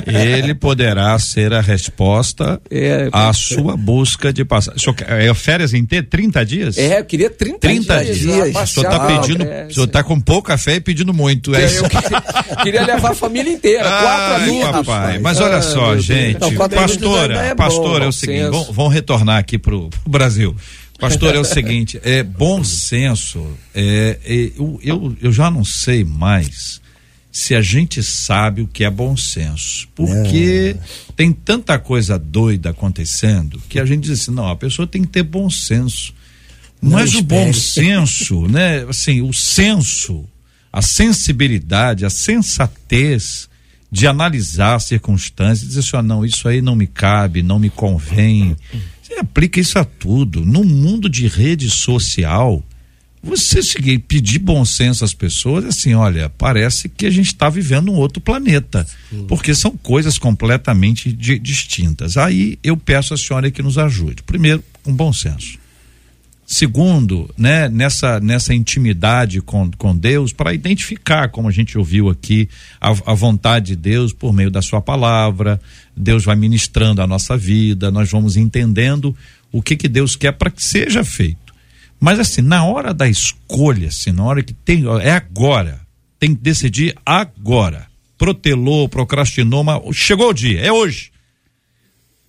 Ele 0.06 0.54
poderá 0.54 1.18
ser 1.18 1.52
a 1.52 1.60
resposta 1.60 2.60
É, 2.70 3.08
à 3.12 3.32
sua 3.32 3.76
busca 3.76 4.32
de 4.32 4.44
passar. 4.44 4.74
O 4.74 4.80
senhor 4.80 4.96
É 5.08 5.32
férias 5.34 5.72
em 5.74 5.84
ter 5.84 6.02
30 6.08 6.44
dias? 6.44 6.76
É, 6.78 6.98
eu 7.00 7.04
queria 7.04 7.30
30, 7.30 7.58
30 7.58 8.04
dias. 8.04 8.18
dias. 8.18 8.48
O 8.56 8.66
senhor 8.66 8.86
está 8.92 9.06
pedindo. 9.06 9.44
Grécia. 9.44 9.66
O 9.68 9.74
senhor 9.74 9.86
está 9.86 10.02
com 10.02 10.20
pouca 10.20 10.58
fé 10.58 10.74
e 10.76 10.80
pedindo 10.80 11.12
muito. 11.14 11.21
É 11.28 11.32
É, 11.62 11.66
isso. 11.66 11.84
eu 11.84 12.56
queria, 12.62 12.84
levar 12.84 13.10
a 13.12 13.14
família 13.14 13.52
inteira, 13.52 13.84
quatro 13.84 14.34
Ai, 14.34 14.42
amigos. 14.42 14.70
papai. 14.86 15.18
Mas 15.18 15.40
olha 15.40 15.56
Ah, 15.56 15.62
só, 15.62 15.96
gente. 15.98 16.40
Não, 16.40 16.48
amigos 16.48 16.68
pastora, 16.68 17.36
é 17.38 17.54
pastora, 17.54 18.00
bom. 18.00 18.04
é 18.04 18.08
o 18.08 18.12
seguinte, 18.12 18.54
senso. 18.56 18.72
vão 18.72 18.88
retornar 18.88 19.38
aqui 19.38 19.58
pro, 19.58 19.88
pro 19.88 20.10
Brasil. 20.10 20.54
Pastor, 20.98 21.34
é 21.34 21.38
o 21.38 21.44
seguinte, 21.44 22.00
é 22.04 22.22
bom 22.22 22.62
senso. 22.62 23.44
É, 23.74 24.18
é, 24.24 24.34
eu, 24.56 24.78
eu, 24.84 25.16
eu 25.20 25.32
já 25.32 25.50
não 25.50 25.64
sei 25.64 26.04
mais 26.04 26.80
se 27.32 27.54
a 27.56 27.60
gente 27.60 28.02
sabe 28.04 28.62
o 28.62 28.68
que 28.68 28.84
é 28.84 28.90
bom 28.90 29.16
senso. 29.16 29.88
Porque 29.96 30.76
tem 31.16 31.32
tanta 31.32 31.76
coisa 31.78 32.16
doida 32.18 32.70
acontecendo 32.70 33.60
que 33.68 33.80
a 33.80 33.84
gente 33.84 34.02
diz 34.04 34.20
assim, 34.20 34.30
não, 34.30 34.48
a 34.48 34.54
pessoa 34.54 34.86
tem 34.86 35.02
que 35.02 35.08
ter 35.08 35.22
bom 35.24 35.50
senso. 35.50 36.14
Mas 36.80 37.14
o 37.14 37.22
bom 37.22 37.52
senso, 37.52 38.46
né? 38.48 38.84
Assim, 38.88 39.22
o 39.22 39.32
senso, 39.32 40.24
a 40.72 40.80
sensibilidade, 40.82 42.04
a 42.04 42.10
sensatez 42.10 43.48
de 43.90 44.06
analisar 44.06 44.76
as 44.76 44.84
circunstâncias 44.84 45.62
e 45.62 45.66
dizer 45.68 45.80
assim, 45.80 45.96
ah, 45.98 46.02
não, 46.02 46.24
isso 46.24 46.48
aí 46.48 46.62
não 46.62 46.74
me 46.74 46.86
cabe, 46.86 47.42
não 47.42 47.58
me 47.58 47.68
convém. 47.68 48.56
Você 49.02 49.14
aplica 49.18 49.60
isso 49.60 49.78
a 49.78 49.84
tudo. 49.84 50.44
No 50.46 50.64
mundo 50.64 51.10
de 51.10 51.26
rede 51.26 51.68
social, 51.68 52.64
você 53.22 53.62
seguir, 53.62 53.98
pedir 53.98 54.38
bom 54.38 54.64
senso 54.64 55.04
às 55.04 55.12
pessoas, 55.12 55.66
assim, 55.66 55.92
olha, 55.92 56.30
parece 56.30 56.88
que 56.88 57.04
a 57.04 57.10
gente 57.10 57.26
está 57.26 57.50
vivendo 57.50 57.92
um 57.92 57.96
outro 57.96 58.20
planeta, 58.20 58.86
porque 59.28 59.54
são 59.54 59.72
coisas 59.76 60.16
completamente 60.18 61.12
di- 61.12 61.38
distintas. 61.38 62.16
Aí 62.16 62.58
eu 62.64 62.76
peço 62.78 63.12
à 63.12 63.16
senhora 63.18 63.50
que 63.50 63.62
nos 63.62 63.76
ajude. 63.76 64.22
Primeiro, 64.22 64.64
com 64.82 64.92
bom 64.94 65.12
senso. 65.12 65.58
Segundo, 66.52 67.30
né, 67.34 67.66
nessa, 67.66 68.20
nessa 68.20 68.52
intimidade 68.52 69.40
com, 69.40 69.70
com 69.70 69.96
Deus, 69.96 70.34
para 70.34 70.52
identificar, 70.52 71.30
como 71.30 71.48
a 71.48 71.50
gente 71.50 71.78
ouviu 71.78 72.10
aqui, 72.10 72.46
a, 72.78 72.90
a 72.90 73.14
vontade 73.14 73.68
de 73.68 73.76
Deus 73.76 74.12
por 74.12 74.34
meio 74.34 74.50
da 74.50 74.60
Sua 74.60 74.78
palavra. 74.78 75.58
Deus 75.96 76.26
vai 76.26 76.36
ministrando 76.36 77.00
a 77.00 77.06
nossa 77.06 77.38
vida, 77.38 77.90
nós 77.90 78.10
vamos 78.10 78.36
entendendo 78.36 79.16
o 79.50 79.62
que, 79.62 79.76
que 79.76 79.88
Deus 79.88 80.14
quer 80.14 80.32
para 80.32 80.50
que 80.50 80.62
seja 80.62 81.02
feito. 81.02 81.54
Mas 81.98 82.20
assim, 82.20 82.42
na 82.42 82.66
hora 82.66 82.92
da 82.92 83.08
escolha, 83.08 83.88
assim, 83.88 84.12
na 84.12 84.22
hora 84.22 84.42
que 84.42 84.52
tem, 84.52 84.84
é 85.00 85.12
agora, 85.12 85.80
tem 86.20 86.34
que 86.34 86.42
decidir 86.42 86.94
agora. 87.06 87.86
Protelou, 88.18 88.90
procrastinou, 88.90 89.64
mas 89.64 89.80
chegou 89.96 90.28
o 90.28 90.34
dia, 90.34 90.60
é 90.60 90.70
hoje. 90.70 91.11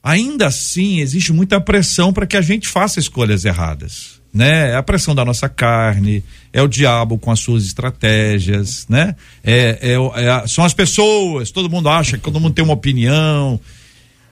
Ainda 0.03 0.47
assim, 0.47 0.99
existe 0.99 1.31
muita 1.31 1.61
pressão 1.61 2.11
para 2.11 2.27
que 2.27 2.35
a 2.35 2.41
gente 2.41 2.67
faça 2.67 2.99
escolhas 2.99 3.45
erradas, 3.45 4.19
né? 4.33 4.71
É 4.71 4.75
a 4.75 4.83
pressão 4.83 5.15
da 5.15 5.23
nossa 5.23 5.47
carne, 5.47 6.21
é 6.51 6.61
o 6.61 6.67
diabo 6.67 7.17
com 7.17 7.31
as 7.31 7.39
suas 7.39 7.63
estratégias, 7.63 8.85
né? 8.89 9.15
É, 9.41 9.79
é 9.81 10.21
é 10.23 10.29
a- 10.29 10.45
são 10.47 10.65
as 10.65 10.73
pessoas, 10.73 11.51
todo 11.51 11.69
mundo 11.69 11.87
acha 11.87 12.17
que 12.17 12.23
todo 12.23 12.37
mundo 12.39 12.53
tem 12.53 12.65
uma 12.65 12.73
opinião. 12.73 13.57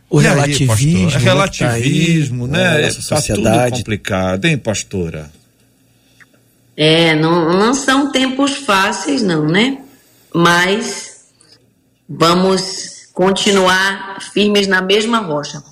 O 0.10 0.22
E 0.22 0.28
aí, 0.28 0.34
relativismo? 0.34 1.10
É 1.10 1.14
né, 1.14 1.18
relativismo, 1.20 2.48
tá 2.50 2.54
aí, 2.58 2.64
né? 2.64 2.70
na 2.74 2.80
É, 2.80 2.82
tá 2.88 2.94
tudo 2.94 3.02
sociedade. 3.04 3.78
complicado, 3.78 4.46
hein, 4.46 4.58
pastora? 4.58 5.32
É, 6.76 7.16
não, 7.16 7.58
não 7.58 7.74
são 7.74 8.12
tempos 8.12 8.58
fáceis, 8.58 9.22
não, 9.22 9.48
né? 9.48 9.78
Mas 10.34 11.28
vamos 12.10 13.01
continuar 13.14 14.22
firmes 14.34 14.68
na 14.68 14.82
mesma 14.82 15.20
rocha. 15.20 15.64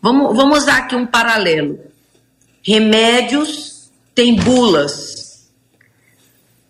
Vamos, 0.00 0.36
vamos 0.36 0.58
usar 0.62 0.78
aqui 0.78 0.94
um 0.94 1.06
paralelo. 1.06 1.80
Remédios 2.62 3.90
têm 4.14 4.36
bulas. 4.36 5.48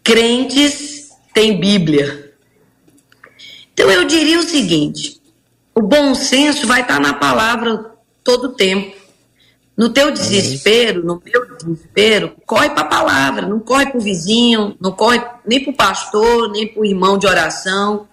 Crentes 0.02 1.10
tem 1.34 1.58
Bíblia. 1.58 2.34
Então 3.72 3.90
eu 3.90 4.04
diria 4.04 4.38
o 4.38 4.42
seguinte: 4.42 5.20
o 5.74 5.82
bom 5.82 6.14
senso 6.14 6.66
vai 6.66 6.80
estar 6.80 7.00
na 7.00 7.14
palavra 7.14 7.92
todo 8.24 8.54
tempo. 8.54 8.96
No 9.76 9.90
teu 9.90 10.10
desespero, 10.10 11.04
no 11.04 11.20
meu 11.22 11.54
desespero, 11.54 12.34
corre 12.46 12.70
para 12.70 12.80
a 12.80 12.88
palavra, 12.88 13.46
não 13.46 13.60
corre 13.60 13.86
para 13.90 13.98
o 13.98 14.00
vizinho, 14.00 14.74
não 14.80 14.92
corre 14.92 15.22
nem 15.44 15.62
para 15.62 15.70
o 15.70 15.76
pastor, 15.76 16.50
nem 16.50 16.66
para 16.66 16.80
o 16.80 16.84
irmão 16.86 17.18
de 17.18 17.26
oração. 17.26 18.08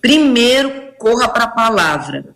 Primeiro, 0.00 0.83
corra 1.04 1.28
para 1.28 1.44
a 1.44 1.48
palavra. 1.48 2.34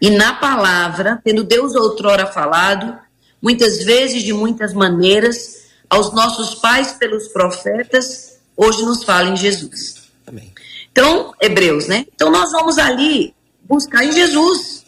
E 0.00 0.10
na 0.10 0.34
palavra, 0.34 1.20
tendo 1.22 1.44
Deus 1.44 1.76
outrora 1.76 2.26
falado, 2.26 2.98
muitas 3.40 3.84
vezes, 3.84 4.24
de 4.24 4.32
muitas 4.32 4.74
maneiras, 4.74 5.68
aos 5.88 6.12
nossos 6.12 6.56
pais 6.56 6.92
pelos 6.92 7.28
profetas, 7.28 8.40
hoje 8.56 8.82
nos 8.82 9.04
fala 9.04 9.28
em 9.28 9.36
Jesus. 9.36 10.10
Amém. 10.26 10.52
Então, 10.90 11.32
Hebreus, 11.40 11.86
né? 11.86 12.06
Então 12.12 12.28
nós 12.28 12.50
vamos 12.50 12.76
ali 12.76 13.32
buscar 13.62 14.04
em 14.04 14.10
Jesus. 14.10 14.84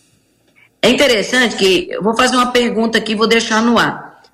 É 0.80 0.90
interessante 0.90 1.54
que 1.54 1.88
eu 1.88 2.02
vou 2.02 2.16
fazer 2.16 2.34
uma 2.34 2.50
pergunta 2.50 2.98
aqui, 2.98 3.14
vou 3.14 3.28
deixar 3.28 3.62
no 3.62 3.78
ar. 3.78 4.24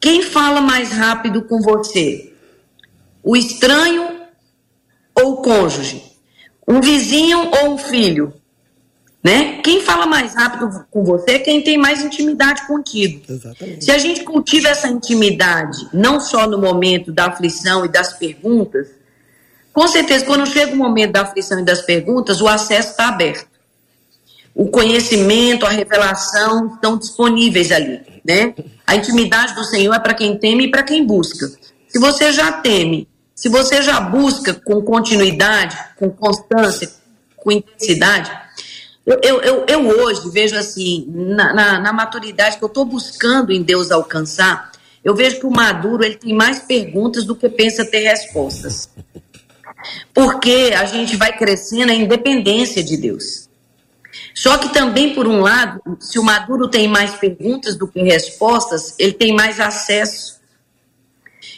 Quem 0.00 0.22
fala 0.22 0.60
mais 0.60 0.90
rápido 0.90 1.42
com 1.42 1.60
você? 1.60 2.34
O 3.22 3.36
estranho 3.36 4.22
ou 5.14 5.34
o 5.34 5.36
cônjuge? 5.36 6.11
Um 6.66 6.80
vizinho 6.80 7.50
ou 7.50 7.74
um 7.74 7.78
filho? 7.78 8.34
Né? 9.22 9.60
Quem 9.62 9.80
fala 9.80 10.04
mais 10.04 10.34
rápido 10.34 10.84
com 10.90 11.04
você 11.04 11.32
é 11.32 11.38
quem 11.38 11.62
tem 11.62 11.78
mais 11.78 12.02
intimidade 12.02 12.66
contigo. 12.66 13.22
Exatamente. 13.28 13.84
Se 13.84 13.90
a 13.92 13.98
gente 13.98 14.24
cultiva 14.24 14.68
essa 14.68 14.88
intimidade, 14.88 15.88
não 15.92 16.18
só 16.18 16.46
no 16.46 16.58
momento 16.58 17.12
da 17.12 17.26
aflição 17.26 17.84
e 17.84 17.88
das 17.88 18.12
perguntas, 18.14 18.88
com 19.72 19.86
certeza, 19.86 20.24
quando 20.24 20.46
chega 20.46 20.72
o 20.72 20.76
momento 20.76 21.12
da 21.12 21.22
aflição 21.22 21.60
e 21.60 21.64
das 21.64 21.82
perguntas, 21.82 22.40
o 22.40 22.48
acesso 22.48 22.90
está 22.90 23.08
aberto. 23.08 23.46
O 24.54 24.68
conhecimento, 24.68 25.64
a 25.64 25.70
revelação 25.70 26.74
estão 26.74 26.98
disponíveis 26.98 27.72
ali, 27.72 28.00
né? 28.22 28.54
A 28.86 28.96
intimidade 28.96 29.54
do 29.54 29.64
Senhor 29.64 29.94
é 29.94 29.98
para 29.98 30.12
quem 30.12 30.36
teme 30.36 30.66
e 30.66 30.70
para 30.70 30.82
quem 30.82 31.06
busca. 31.06 31.48
Se 31.88 31.98
você 31.98 32.32
já 32.32 32.52
teme, 32.52 33.08
se 33.42 33.48
você 33.48 33.82
já 33.82 33.98
busca 33.98 34.54
com 34.54 34.80
continuidade, 34.82 35.76
com 35.96 36.08
constância, 36.08 36.88
com 37.36 37.50
intensidade, 37.50 38.30
eu, 39.04 39.18
eu, 39.20 39.40
eu, 39.40 39.66
eu 39.66 39.88
hoje 39.88 40.30
vejo 40.30 40.56
assim, 40.56 41.06
na, 41.08 41.52
na, 41.52 41.80
na 41.80 41.92
maturidade 41.92 42.56
que 42.56 42.62
eu 42.62 42.68
estou 42.68 42.84
buscando 42.84 43.50
em 43.50 43.60
Deus 43.60 43.90
alcançar, 43.90 44.70
eu 45.02 45.12
vejo 45.12 45.40
que 45.40 45.46
o 45.46 45.50
maduro 45.50 46.04
ele 46.04 46.14
tem 46.14 46.32
mais 46.32 46.60
perguntas 46.60 47.24
do 47.24 47.34
que 47.34 47.48
pensa 47.48 47.84
ter 47.84 48.04
respostas. 48.04 48.88
Porque 50.14 50.72
a 50.76 50.84
gente 50.84 51.16
vai 51.16 51.36
crescendo 51.36 51.90
a 51.90 51.94
independência 51.96 52.80
de 52.80 52.96
Deus. 52.96 53.48
Só 54.32 54.56
que 54.56 54.72
também, 54.72 55.16
por 55.16 55.26
um 55.26 55.40
lado, 55.40 55.80
se 55.98 56.16
o 56.16 56.22
maduro 56.22 56.68
tem 56.68 56.86
mais 56.86 57.16
perguntas 57.16 57.74
do 57.74 57.88
que 57.88 58.04
respostas, 58.04 58.94
ele 59.00 59.14
tem 59.14 59.34
mais 59.34 59.58
acesso. 59.58 60.40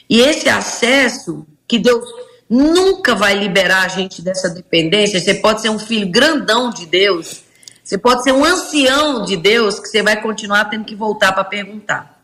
E 0.09 0.23
esse 0.23 0.49
acesso 0.49 1.47
que 1.67 1.79
Deus 1.79 2.05
nunca 2.49 3.15
vai 3.15 3.35
liberar 3.35 3.85
a 3.85 3.89
gente 3.89 4.23
dessa 4.23 4.51
dependência. 4.51 5.21
Você 5.21 5.35
pode 5.35 5.63
ser 5.63 5.71
um 5.71 5.79
filho 5.79 6.11
grandão 6.11 6.71
de 6.71 6.87
Deus, 6.87 7.43
você 7.83 7.99
pode 7.99 8.23
ser 8.23 8.33
um 8.33 8.45
ancião 8.45 9.25
de 9.25 9.37
Deus 9.37 9.79
que 9.79 9.89
você 9.89 10.03
vai 10.03 10.21
continuar 10.21 10.67
tendo 10.67 10.85
que 10.85 10.95
voltar 10.95 11.33
para 11.33 11.45
perguntar. 11.45 12.23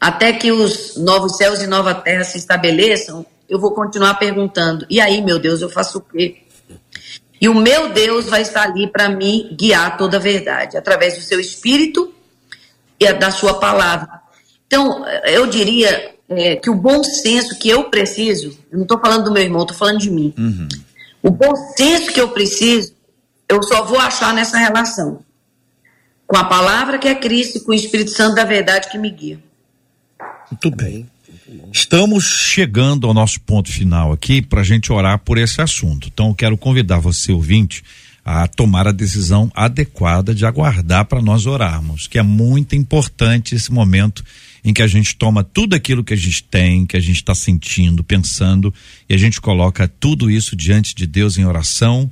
Até 0.00 0.32
que 0.32 0.52
os 0.52 0.96
novos 0.96 1.36
céus 1.36 1.60
e 1.60 1.66
nova 1.66 1.94
terra 1.94 2.22
se 2.22 2.38
estabeleçam, 2.38 3.26
eu 3.48 3.58
vou 3.58 3.72
continuar 3.72 4.14
perguntando. 4.14 4.86
E 4.88 5.00
aí, 5.00 5.22
meu 5.22 5.38
Deus, 5.38 5.60
eu 5.60 5.68
faço 5.68 5.98
o 5.98 6.00
quê? 6.00 6.42
E 7.40 7.48
o 7.48 7.54
meu 7.54 7.90
Deus 7.90 8.26
vai 8.26 8.42
estar 8.42 8.62
ali 8.62 8.86
para 8.86 9.08
me 9.08 9.54
guiar 9.54 9.96
toda 9.96 10.16
a 10.16 10.20
verdade, 10.20 10.76
através 10.76 11.16
do 11.16 11.22
seu 11.22 11.40
espírito 11.40 12.12
e 12.98 13.12
da 13.12 13.30
sua 13.30 13.54
palavra. 13.54 14.20
Então, 14.66 15.06
eu 15.24 15.46
diria 15.46 16.17
é, 16.28 16.56
que 16.56 16.68
o 16.68 16.74
bom 16.74 17.02
senso 17.02 17.58
que 17.58 17.68
eu 17.68 17.84
preciso, 17.84 18.58
eu 18.70 18.78
não 18.78 18.82
estou 18.82 18.98
falando 18.98 19.24
do 19.24 19.32
meu 19.32 19.42
irmão, 19.42 19.62
estou 19.62 19.76
falando 19.76 19.98
de 19.98 20.10
mim. 20.10 20.34
O 21.22 21.30
bom 21.30 21.54
senso 21.76 22.12
que 22.12 22.20
eu 22.20 22.28
preciso, 22.28 22.92
eu 23.48 23.62
só 23.62 23.84
vou 23.84 23.98
achar 23.98 24.34
nessa 24.34 24.58
relação 24.58 25.20
com 26.26 26.36
a 26.36 26.44
palavra 26.44 26.98
que 26.98 27.08
é 27.08 27.14
Cristo 27.14 27.56
e 27.56 27.60
com 27.62 27.72
o 27.72 27.74
Espírito 27.74 28.10
Santo 28.10 28.34
da 28.34 28.44
verdade 28.44 28.90
que 28.90 28.98
me 28.98 29.10
guia. 29.10 29.42
Muito 30.50 30.70
bem. 30.70 31.08
Estamos 31.72 32.24
chegando 32.24 33.06
ao 33.06 33.14
nosso 33.14 33.40
ponto 33.40 33.72
final 33.72 34.12
aqui 34.12 34.42
para 34.42 34.60
a 34.60 34.64
gente 34.64 34.92
orar 34.92 35.18
por 35.18 35.38
esse 35.38 35.62
assunto. 35.62 36.06
Então, 36.06 36.28
eu 36.28 36.34
quero 36.34 36.58
convidar 36.58 36.98
você, 36.98 37.32
ouvinte, 37.32 37.82
a 38.22 38.46
tomar 38.46 38.86
a 38.86 38.92
decisão 38.92 39.50
adequada 39.54 40.34
de 40.34 40.44
aguardar 40.44 41.06
para 41.06 41.22
nós 41.22 41.46
orarmos, 41.46 42.06
que 42.06 42.18
é 42.18 42.22
muito 42.22 42.76
importante 42.76 43.54
esse 43.54 43.72
momento 43.72 44.22
em 44.64 44.72
que 44.72 44.82
a 44.82 44.86
gente 44.86 45.14
toma 45.16 45.44
tudo 45.44 45.74
aquilo 45.74 46.04
que 46.04 46.14
a 46.14 46.16
gente 46.16 46.42
tem, 46.42 46.86
que 46.86 46.96
a 46.96 47.00
gente 47.00 47.16
está 47.16 47.34
sentindo, 47.34 48.04
pensando, 48.04 48.72
e 49.08 49.14
a 49.14 49.16
gente 49.16 49.40
coloca 49.40 49.88
tudo 49.88 50.30
isso 50.30 50.54
diante 50.56 50.94
de 50.94 51.06
Deus 51.06 51.38
em 51.38 51.44
oração, 51.44 52.10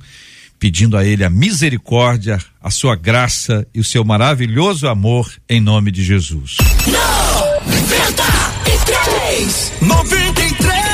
pedindo 0.59 0.97
a 0.97 1.05
Ele 1.05 1.23
a 1.23 1.29
misericórdia, 1.29 2.39
a 2.61 2.71
sua 2.71 2.95
graça 2.95 3.67
e 3.73 3.79
o 3.79 3.83
seu 3.83 4.03
maravilhoso 4.03 4.87
amor 4.87 5.31
em 5.47 5.61
nome 5.61 5.91
de 5.91 6.03
Jesus. 6.03 6.57
93. 6.87 9.73
93. 9.81 10.86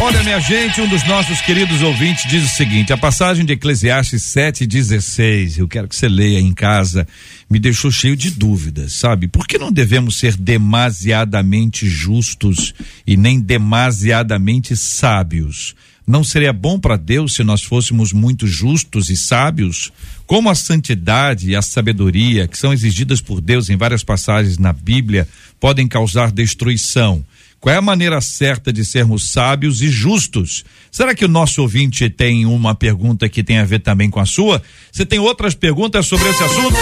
Olha, 0.00 0.22
minha 0.24 0.40
gente, 0.40 0.80
um 0.80 0.88
dos 0.88 1.06
nossos 1.06 1.40
queridos 1.40 1.80
ouvintes 1.82 2.28
diz 2.28 2.44
o 2.44 2.56
seguinte: 2.56 2.92
a 2.92 2.96
passagem 2.96 3.44
de 3.44 3.52
Eclesiastes 3.52 4.22
7,16, 4.22 5.58
eu 5.58 5.68
quero 5.68 5.86
que 5.86 5.94
você 5.94 6.08
leia 6.08 6.40
em 6.40 6.52
casa, 6.52 7.06
me 7.48 7.58
deixou 7.58 7.90
cheio 7.90 8.16
de 8.16 8.30
dúvidas, 8.30 8.94
sabe? 8.94 9.28
Por 9.28 9.46
que 9.46 9.58
não 9.58 9.70
devemos 9.70 10.16
ser 10.16 10.36
demasiadamente 10.36 11.88
justos 11.88 12.74
e 13.06 13.16
nem 13.16 13.40
demasiadamente 13.40 14.76
sábios? 14.76 15.74
Não 16.04 16.24
seria 16.24 16.52
bom 16.52 16.80
para 16.80 16.96
Deus 16.96 17.34
se 17.34 17.44
nós 17.44 17.62
fôssemos 17.62 18.12
muito 18.12 18.46
justos 18.46 19.08
e 19.08 19.16
sábios? 19.16 19.92
Como 20.26 20.50
a 20.50 20.54
santidade 20.54 21.50
e 21.50 21.56
a 21.56 21.62
sabedoria, 21.62 22.48
que 22.48 22.58
são 22.58 22.72
exigidas 22.72 23.20
por 23.20 23.40
Deus 23.40 23.70
em 23.70 23.76
várias 23.76 24.02
passagens 24.02 24.58
na 24.58 24.72
Bíblia, 24.72 25.28
podem 25.60 25.86
causar 25.86 26.32
destruição? 26.32 27.24
Qual 27.62 27.72
é 27.72 27.78
a 27.78 27.80
maneira 27.80 28.20
certa 28.20 28.72
de 28.72 28.84
sermos 28.84 29.30
sábios 29.30 29.82
e 29.82 29.88
justos? 29.88 30.64
Será 30.92 31.14
que 31.14 31.24
o 31.24 31.28
nosso 31.28 31.62
ouvinte 31.62 32.10
tem 32.10 32.44
uma 32.44 32.74
pergunta 32.74 33.26
que 33.26 33.42
tem 33.42 33.56
a 33.56 33.64
ver 33.64 33.78
também 33.78 34.10
com 34.10 34.20
a 34.20 34.26
sua? 34.26 34.62
Você 34.92 35.06
tem 35.06 35.18
outras 35.18 35.54
perguntas 35.54 36.06
sobre 36.06 36.28
esse 36.28 36.44
assunto? 36.44 36.76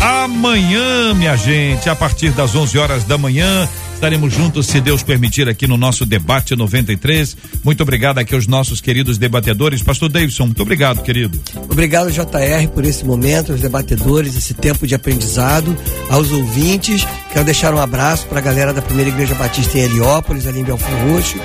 Amanhã, 0.00 1.14
minha 1.14 1.36
gente, 1.36 1.88
a 1.88 1.94
partir 1.94 2.32
das 2.32 2.56
11 2.56 2.76
horas 2.76 3.04
da 3.04 3.16
manhã, 3.16 3.68
estaremos 3.94 4.34
juntos, 4.34 4.66
se 4.66 4.80
Deus 4.80 5.04
permitir, 5.04 5.48
aqui 5.48 5.68
no 5.68 5.76
nosso 5.76 6.04
debate 6.04 6.56
93. 6.56 7.36
Muito 7.62 7.84
obrigado 7.84 8.18
aqui 8.18 8.34
aos 8.34 8.48
nossos 8.48 8.80
queridos 8.80 9.16
debatedores. 9.16 9.80
Pastor 9.80 10.10
Davidson, 10.10 10.46
muito 10.46 10.60
obrigado, 10.60 11.00
querido. 11.00 11.40
Obrigado, 11.70 12.10
JR, 12.10 12.68
por 12.74 12.84
esse 12.84 13.04
momento, 13.04 13.52
aos 13.52 13.60
debatedores, 13.60 14.36
esse 14.36 14.54
tempo 14.54 14.88
de 14.88 14.96
aprendizado, 14.96 15.76
aos 16.10 16.32
ouvintes. 16.32 17.06
Quero 17.32 17.44
deixar 17.44 17.72
um 17.72 17.78
abraço 17.78 18.26
para 18.26 18.40
a 18.40 18.42
galera 18.42 18.72
da 18.72 18.82
Primeira 18.82 19.10
Igreja 19.10 19.36
Batista 19.36 19.78
em 19.78 19.82
Heliópolis, 19.82 20.48
ali 20.48 20.58
em 20.58 20.64
Belfort 20.64 20.92
Roxo, 21.08 21.38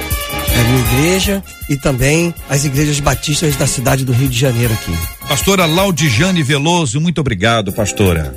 a 0.60 0.64
minha 0.64 0.80
igreja, 0.80 1.44
e 1.70 1.78
também 1.78 2.34
as 2.50 2.66
igrejas 2.66 3.00
batistas 3.00 3.56
da 3.56 3.68
cidade 3.68 4.04
do 4.04 4.12
Rio 4.12 4.28
de 4.28 4.40
Janeiro 4.40 4.74
aqui. 4.74 4.94
Pastora 5.28 5.66
Laudijane 5.66 6.42
Veloso, 6.44 7.00
muito 7.00 7.22
obrigado, 7.22 7.72
pastora. 7.72 8.34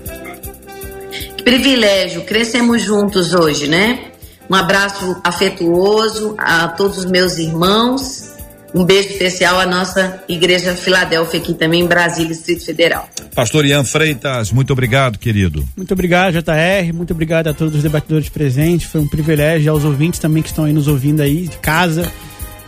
Que 1.37 1.43
privilégio, 1.43 2.23
crescemos 2.23 2.83
juntos 2.83 3.35
hoje, 3.35 3.67
né? 3.69 4.11
Um 4.49 4.55
abraço 4.55 5.17
afetuoso 5.23 6.35
a 6.37 6.69
todos 6.69 6.99
os 6.99 7.05
meus 7.07 7.39
irmãos. 7.39 8.30
Um 8.75 8.85
beijo 8.85 9.09
especial 9.09 9.59
à 9.59 9.67
nossa 9.67 10.23
Igreja 10.29 10.75
Filadélfia 10.75 11.41
aqui 11.41 11.55
também 11.55 11.83
em 11.83 11.87
Brasília, 11.87 12.29
Distrito 12.29 12.65
Federal. 12.65 13.09
Pastor 13.35 13.67
Ian 13.67 13.85
Freitas, 13.85 14.53
muito 14.53 14.73
obrigado, 14.73 15.19
querido. 15.19 15.67
Muito 15.77 15.93
obrigado, 15.93 16.35
JR. 16.35 16.93
Muito 16.95 17.13
obrigado 17.13 17.49
a 17.49 17.55
todos 17.55 17.75
os 17.75 17.83
debatedores 17.83 18.29
presentes. 18.29 18.89
Foi 18.89 19.01
um 19.01 19.09
privilégio 19.09 19.73
aos 19.73 19.85
ouvintes 19.85 20.21
também 20.21 20.43
que 20.43 20.49
estão 20.49 20.65
aí 20.65 20.73
nos 20.73 20.87
ouvindo 20.87 21.21
aí 21.21 21.49
de 21.49 21.57
casa. 21.59 22.11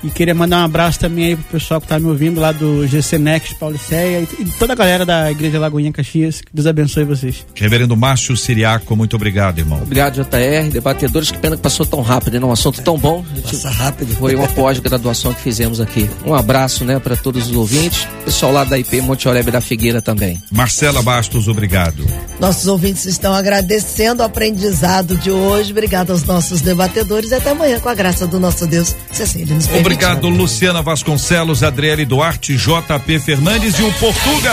E 0.03 0.11
queria 0.11 0.35
mandar 0.35 0.61
um 0.61 0.65
abraço 0.65 0.99
também 0.99 1.27
aí 1.27 1.37
pro 1.37 1.45
pessoal 1.45 1.81
que 1.81 1.87
tá 1.87 1.99
me 1.99 2.07
ouvindo 2.07 2.41
lá 2.41 2.51
do 2.53 2.87
GC 2.87 3.19
Next 3.19 3.55
Pauliceia 3.55 4.21
e, 4.21 4.43
e 4.43 4.45
toda 4.59 4.73
a 4.73 4.77
galera 4.77 5.07
da 5.07 5.31
Igreja 5.31 5.59
Lagoinha 5.59 5.93
Caxias. 5.93 6.41
Que 6.41 6.51
Deus 6.53 6.67
abençoe 6.67 7.05
vocês. 7.05 7.47
Reverendo 7.55 7.97
Márcio 7.97 8.37
Siriaco, 8.37 8.97
muito 8.97 9.15
obrigado, 9.15 9.59
irmão. 9.59 9.81
Obrigado, 9.83 10.15
JR. 10.15 10.71
Debatedores, 10.73 11.31
que 11.31 11.39
pena 11.39 11.57
que 11.57 11.63
passou 11.63 11.87
tão 11.87 12.03
rápido, 12.03 12.41
né? 12.41 12.47
Um 12.47 12.53
assunto 12.53 12.83
tão 12.83 12.99
bom. 12.99 13.25
Passa 13.43 13.71
rápido. 13.71 14.15
Foi 14.17 14.35
uma 14.35 14.49
pós-graduação 14.49 15.33
que 15.33 15.41
fizemos 15.41 15.81
aqui. 15.81 16.09
Um 16.27 16.35
abraço, 16.35 16.85
né, 16.85 16.99
para 16.99 17.17
todos 17.17 17.49
os 17.49 17.57
ouvintes. 17.57 18.07
Pessoal 18.25 18.53
lá 18.53 18.65
da 18.65 18.79
IP 18.79 19.01
Monte 19.01 19.29
Oreb 19.29 19.51
da 19.51 19.61
Figueira 19.61 20.03
também. 20.03 20.43
Marcela 20.51 21.03
Bastos, 21.03 21.49
obrigado. 21.49 22.05
Nossos 22.41 22.67
ouvintes 22.67 23.05
estão 23.07 23.33
agradecendo 23.33 24.23
o 24.23 24.27
aprendizado 24.27 25.17
de 25.17 25.31
hoje. 25.31 25.71
Obrigado 25.71 26.11
aos 26.11 26.25
nossos 26.25 26.61
debatedores 26.61 27.31
e 27.31 27.35
até 27.35 27.51
amanhã, 27.51 27.79
com 27.79 27.89
a 27.89 27.95
graça 27.95 28.27
do 28.27 28.41
nosso 28.41 28.67
Deus. 28.67 28.95
Se 29.13 29.23
assim 29.23 29.43
ele 29.43 29.55
nos 29.55 29.67
permitir. 29.67 29.92
Obrigado, 29.93 30.31
Luciana 30.31 30.81
Vasconcelos, 30.81 31.63
Adriele 31.63 32.07
Duarte, 32.07 32.57
JP 32.57 33.19
Fernandes 33.21 33.79
e 33.79 33.83
o 33.83 33.93
Portuga. 33.93 34.51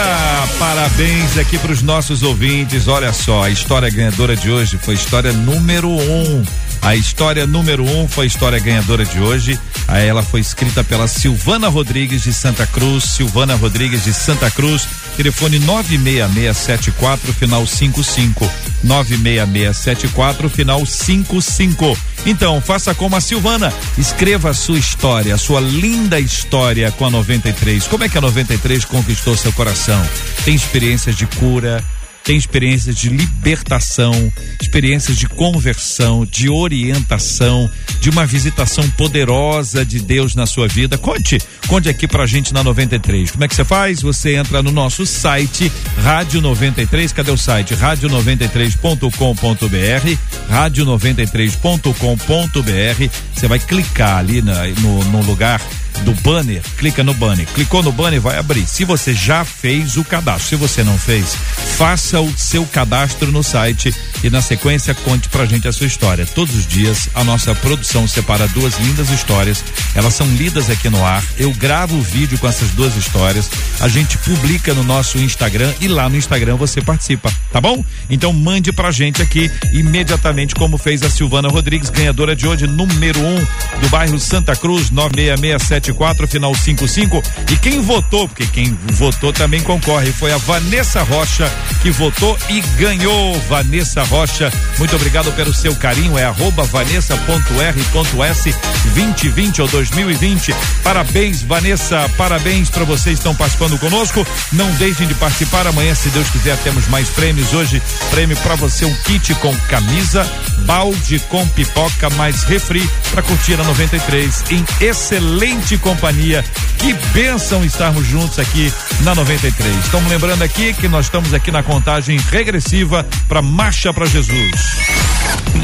Parabéns 0.60 1.38
aqui 1.38 1.58
para 1.58 1.72
os 1.72 1.82
nossos 1.82 2.24
ouvintes. 2.24 2.90
Olha 2.90 3.14
só, 3.14 3.44
a 3.44 3.50
história 3.50 3.90
ganhadora 3.90 4.36
de 4.36 4.52
hoje 4.52 4.78
foi 4.78 4.96
história 4.96 5.32
número 5.32 5.88
um. 5.88 6.44
A 6.82 6.94
história 6.94 7.48
número 7.48 7.84
um 7.84 8.06
foi 8.06 8.26
a 8.26 8.28
história 8.28 8.60
ganhadora 8.60 9.06
de 9.06 9.20
hoje. 9.20 9.58
Ela 9.88 10.22
foi 10.22 10.42
escrita 10.42 10.84
pela 10.84 11.08
Silvana 11.08 11.70
Rodrigues 11.70 12.24
de 12.24 12.34
Santa 12.34 12.68
Cruz. 12.68 13.06
Silvana 13.06 13.56
Rodrigues 13.56 14.04
de 14.04 14.14
Santa 14.14 14.52
Cruz. 14.52 14.88
Telefone 15.18 15.60
96674 15.60 17.34
final 17.34 17.66
55. 17.66 18.50
96674 18.84 20.50
final 20.50 20.86
55. 20.86 21.98
Então, 22.26 22.62
faça 22.62 22.94
como 22.94 23.16
a 23.16 23.22
Silvana. 23.22 23.74
Escreva 23.98 24.52
a 24.52 24.54
sua 24.54 24.80
história, 24.80 25.29
a 25.32 25.38
sua 25.38 25.60
linda 25.60 26.20
história 26.20 26.92
com 26.92 27.06
a 27.06 27.10
93. 27.10 27.88
Como 27.88 28.04
é 28.04 28.10
que 28.10 28.18
a 28.18 28.22
93 28.22 28.86
conquistou 28.86 29.36
seu 29.36 29.52
coração? 29.54 30.02
Tem 30.46 30.56
experiências 30.56 31.16
de 31.16 31.26
cura, 31.26 31.84
tem 32.30 32.38
experiências 32.38 32.96
de 32.96 33.10
libertação, 33.10 34.32
experiências 34.62 35.18
de 35.18 35.28
conversão, 35.28 36.24
de 36.24 36.48
orientação, 36.48 37.68
de 38.00 38.12
uma 38.12 38.24
visitação 38.24 38.88
poderosa 38.92 39.84
de 39.84 40.00
Deus 40.00 40.36
na 40.36 40.46
sua 40.46 40.68
vida. 40.68 40.96
Conte, 40.96 41.40
conte 41.68 41.90
aqui 41.90 42.08
pra 42.08 42.28
gente 42.28 42.54
na 42.54 42.64
93. 42.64 43.32
Como 43.32 43.44
é 43.44 43.48
que 43.48 43.56
você 43.56 43.66
faz? 43.66 44.04
Você 44.04 44.36
entra 44.36 44.62
no 44.62 44.72
nosso 44.72 45.08
site 45.08 45.72
Rádio 46.04 46.40
93, 46.40 47.12
cadê 47.12 47.32
o 47.32 47.38
site? 47.38 47.74
rádio93.com.br, 47.74 50.54
rádio93.com.br. 50.54 53.10
Você 53.34 53.48
vai 53.48 53.58
clicar 53.58 54.18
ali 54.18 54.44
na, 54.44 54.68
no, 54.68 55.04
no 55.06 55.24
lugar 55.24 55.60
do 56.00 56.14
banner, 56.22 56.62
clica 56.78 57.04
no 57.04 57.14
banner. 57.14 57.48
Clicou 57.48 57.84
no 57.84 57.92
banner, 57.92 58.22
vai 58.22 58.38
abrir. 58.38 58.66
Se 58.68 58.86
você 58.86 59.14
já 59.14 59.44
fez 59.44 59.98
o 59.98 60.04
cadastro, 60.04 60.50
se 60.50 60.56
você 60.56 60.84
não 60.84 60.98
fez, 60.98 61.36
faça 61.78 62.20
o 62.20 62.34
seu 62.38 62.66
cadastro 62.66 63.32
no 63.32 63.44
site 63.44 63.94
e 64.24 64.30
na 64.30 64.42
sequência 64.42 64.94
conte 64.94 65.30
pra 65.30 65.46
gente 65.46 65.68
a 65.68 65.72
sua 65.72 65.88
história. 65.88 66.26
Todos 66.26 66.56
os 66.56 66.68
dias 66.68 67.10
a 67.14 67.24
nossa 67.24 67.54
produção 67.56 68.08
separa 68.08 68.48
duas 68.48 68.78
lindas 68.80 69.10
histórias. 69.10 69.64
Elas 69.96 70.14
são 70.14 70.28
lidas 70.36 70.70
aqui 70.70 70.90
no 70.90 71.04
ar. 71.06 71.24
Eu 71.38 71.54
gravo 71.54 71.98
o 71.98 72.02
vídeo 72.02 72.38
com 72.38 72.48
essas 72.48 72.70
duas 72.72 72.96
histórias. 72.96 73.50
A 73.80 73.88
gente 73.88 74.18
publica 74.20 74.74
no 74.74 74.84
nosso 74.84 75.18
Instagram 75.18 75.74
e 75.80 75.88
lá 75.88 76.10
no 76.10 76.18
Instagram 76.18 76.56
você 76.56 76.82
participa, 76.82 77.32
tá 77.52 77.60
bom? 77.62 77.84
Então 78.10 78.34
mande 78.34 78.72
pra 78.72 78.92
gente 78.92 79.22
aqui 79.22 79.52
imediatamente 79.74 80.56
como 80.56 80.78
fez 80.78 81.04
a 81.04 81.10
Silvana 81.10 81.50
Rodrigues, 81.50 81.90
ganhadora 81.90 82.36
de 82.36 82.48
hoje, 82.48 82.68
número 82.68 83.20
um 83.20 83.36
do 83.82 83.90
bairro 83.90 84.20
Santa 84.20 84.56
Cruz, 84.56 84.90
966 84.90 85.89
74 85.90 86.28
final 86.28 86.54
55. 86.56 87.24
E 87.52 87.58
quem 87.58 87.82
votou, 87.82 88.28
porque 88.28 88.46
quem 88.48 88.78
votou 88.94 89.34
também 89.34 89.62
concorre, 89.62 90.12
foi 90.12 90.32
a 90.32 90.38
Vanessa 90.38 91.02
Rocha 91.04 91.52
que 91.82 91.92
votou 91.92 92.38
e 92.50 92.62
ganhou. 92.78 93.40
Vanessa 93.50 94.04
Rocha, 94.04 94.52
muito 94.78 94.96
obrigado 94.96 95.32
pelo 95.34 95.54
seu 95.54 95.76
carinho. 95.76 96.18
É 96.18 96.26
arroba 96.26 96.64
vanessa.r.s 96.64 98.56
2020 98.96 99.62
ou 99.62 99.68
2020. 99.68 100.56
Parabéns, 100.84 101.42
Vanessa. 101.42 102.10
Parabéns 102.18 102.70
para 102.70 102.84
vocês 102.84 103.16
que 103.16 103.20
estão 103.20 103.36
participando 103.36 103.78
conosco. 103.80 104.26
Não 104.54 104.70
deixem 104.72 105.08
de 105.08 105.16
participar. 105.16 105.66
Amanhã, 105.68 105.96
se 105.96 106.10
Deus 106.10 106.30
quiser, 106.30 106.58
temos 106.58 106.88
mais 106.88 107.10
prêmios. 107.10 107.54
Hoje, 107.54 107.82
prêmio 108.12 108.38
para 108.38 108.56
você: 108.56 108.86
um 108.86 108.94
kit 109.04 109.34
com 109.36 109.56
camisa, 109.70 110.30
balde 110.66 111.20
com 111.30 111.48
pipoca, 111.50 112.10
mais 112.12 112.44
refri 112.44 112.88
para 113.12 113.22
curtir 113.22 113.60
a 113.60 113.64
93 113.64 114.44
em 114.52 114.66
excelente 114.82 115.78
companhia. 115.80 116.44
Que 116.78 116.94
bênção 117.14 117.64
estarmos 117.66 118.06
juntos 118.08 118.40
aqui 118.40 118.72
na 119.02 119.14
93. 119.16 119.86
Estamos 119.86 120.10
lembrando 120.10 120.44
aqui 120.44 120.74
que 120.74 120.88
nós 120.88 121.06
estamos 121.06 121.34
aqui 121.34 121.52
na 121.52 121.64
contagem 121.64 122.18
regressiva 122.32 123.06
para 123.28 123.42
Marcha 123.42 123.94
para 123.94 124.06
Jesus. 124.06 124.52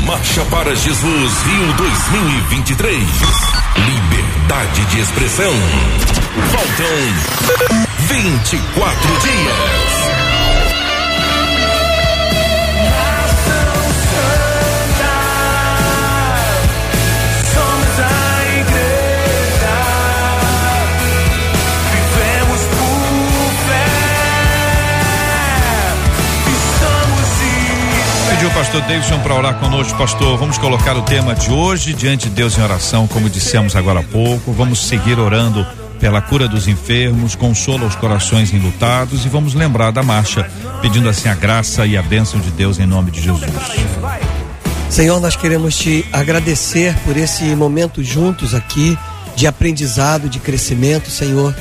Marcha 0.05 0.43
para 0.45 0.76
Jesus 0.76 1.34
Rio 1.43 1.74
2023. 1.74 3.03
Liberdade 3.78 4.86
de 4.86 4.99
expressão. 4.99 5.53
Faltam 6.51 7.76
24 8.07 9.20
dias. 9.22 9.95
Pediu 28.46 28.60
o 28.60 28.62
pastor 28.62 28.82
Davidson 28.82 29.20
para 29.22 29.34
orar 29.34 29.60
conosco, 29.60 29.98
pastor. 29.98 30.38
Vamos 30.38 30.60
colocar 30.60 30.96
o 30.96 31.02
tema 31.02 31.34
de 31.34 31.50
hoje 31.50 31.96
diante 31.96 32.30
de 32.30 32.36
Deus 32.36 32.56
em 32.56 32.62
oração, 32.62 33.08
como 33.08 33.28
dissemos 33.28 33.76
agora 33.76 34.02
há 34.02 34.04
pouco. 34.04 34.52
Vamos 34.52 34.88
seguir 34.88 35.18
orando 35.18 35.66
pela 36.00 36.22
cura 36.22 36.48
dos 36.48 36.68
enfermos, 36.68 37.34
consola 37.34 37.88
os 37.88 37.96
corações 37.96 38.54
enlutados 38.54 39.26
e 39.26 39.30
vamos 39.30 39.56
lembrar 39.56 39.89
da 39.89 40.04
marcha, 40.04 40.48
pedindo 40.80 41.10
assim 41.10 41.28
a 41.28 41.34
graça 41.34 41.88
e 41.88 41.98
a 41.98 42.04
bênção 42.04 42.39
de 42.39 42.52
Deus 42.52 42.78
em 42.78 42.86
nome 42.86 43.10
de 43.10 43.20
Jesus. 43.20 43.50
Senhor, 44.91 45.20
nós 45.20 45.36
queremos 45.36 45.76
te 45.76 46.06
agradecer 46.14 46.96
por 47.04 47.18
esse 47.18 47.43
momento 47.56 48.04
juntos 48.04 48.54
aqui 48.54 48.96
de 49.36 49.48
aprendizado, 49.48 50.30
de 50.30 50.38
crescimento, 50.38 51.10
Senhor. 51.10 51.56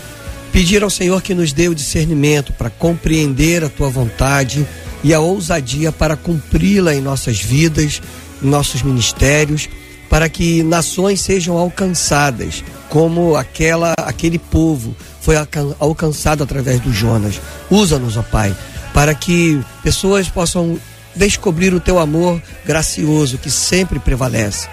Pedir 0.52 0.82
ao 0.82 0.90
Senhor 0.90 1.22
que 1.22 1.34
nos 1.34 1.50
dê 1.50 1.66
o 1.66 1.74
discernimento 1.74 2.52
para 2.52 2.68
compreender 2.68 3.64
a 3.64 3.70
tua 3.70 3.88
vontade 3.88 4.66
e 5.04 5.12
a 5.12 5.20
ousadia 5.20 5.92
para 5.92 6.16
cumpri-la 6.16 6.94
em 6.94 7.00
nossas 7.00 7.38
vidas, 7.38 8.00
em 8.42 8.48
nossos 8.48 8.82
ministérios, 8.82 9.68
para 10.08 10.28
que 10.28 10.62
nações 10.62 11.20
sejam 11.20 11.58
alcançadas, 11.58 12.64
como 12.88 13.36
aquela 13.36 13.92
aquele 13.98 14.38
povo 14.38 14.96
foi 15.20 15.36
alcançado 15.78 16.42
através 16.42 16.80
do 16.80 16.92
Jonas. 16.92 17.40
Usa-nos, 17.70 18.16
ó 18.16 18.22
Pai, 18.22 18.56
para 18.92 19.14
que 19.14 19.60
pessoas 19.82 20.28
possam 20.28 20.78
descobrir 21.14 21.74
o 21.74 21.80
teu 21.80 21.98
amor 21.98 22.40
gracioso 22.64 23.38
que 23.38 23.50
sempre 23.50 23.98
prevalece. 23.98 24.68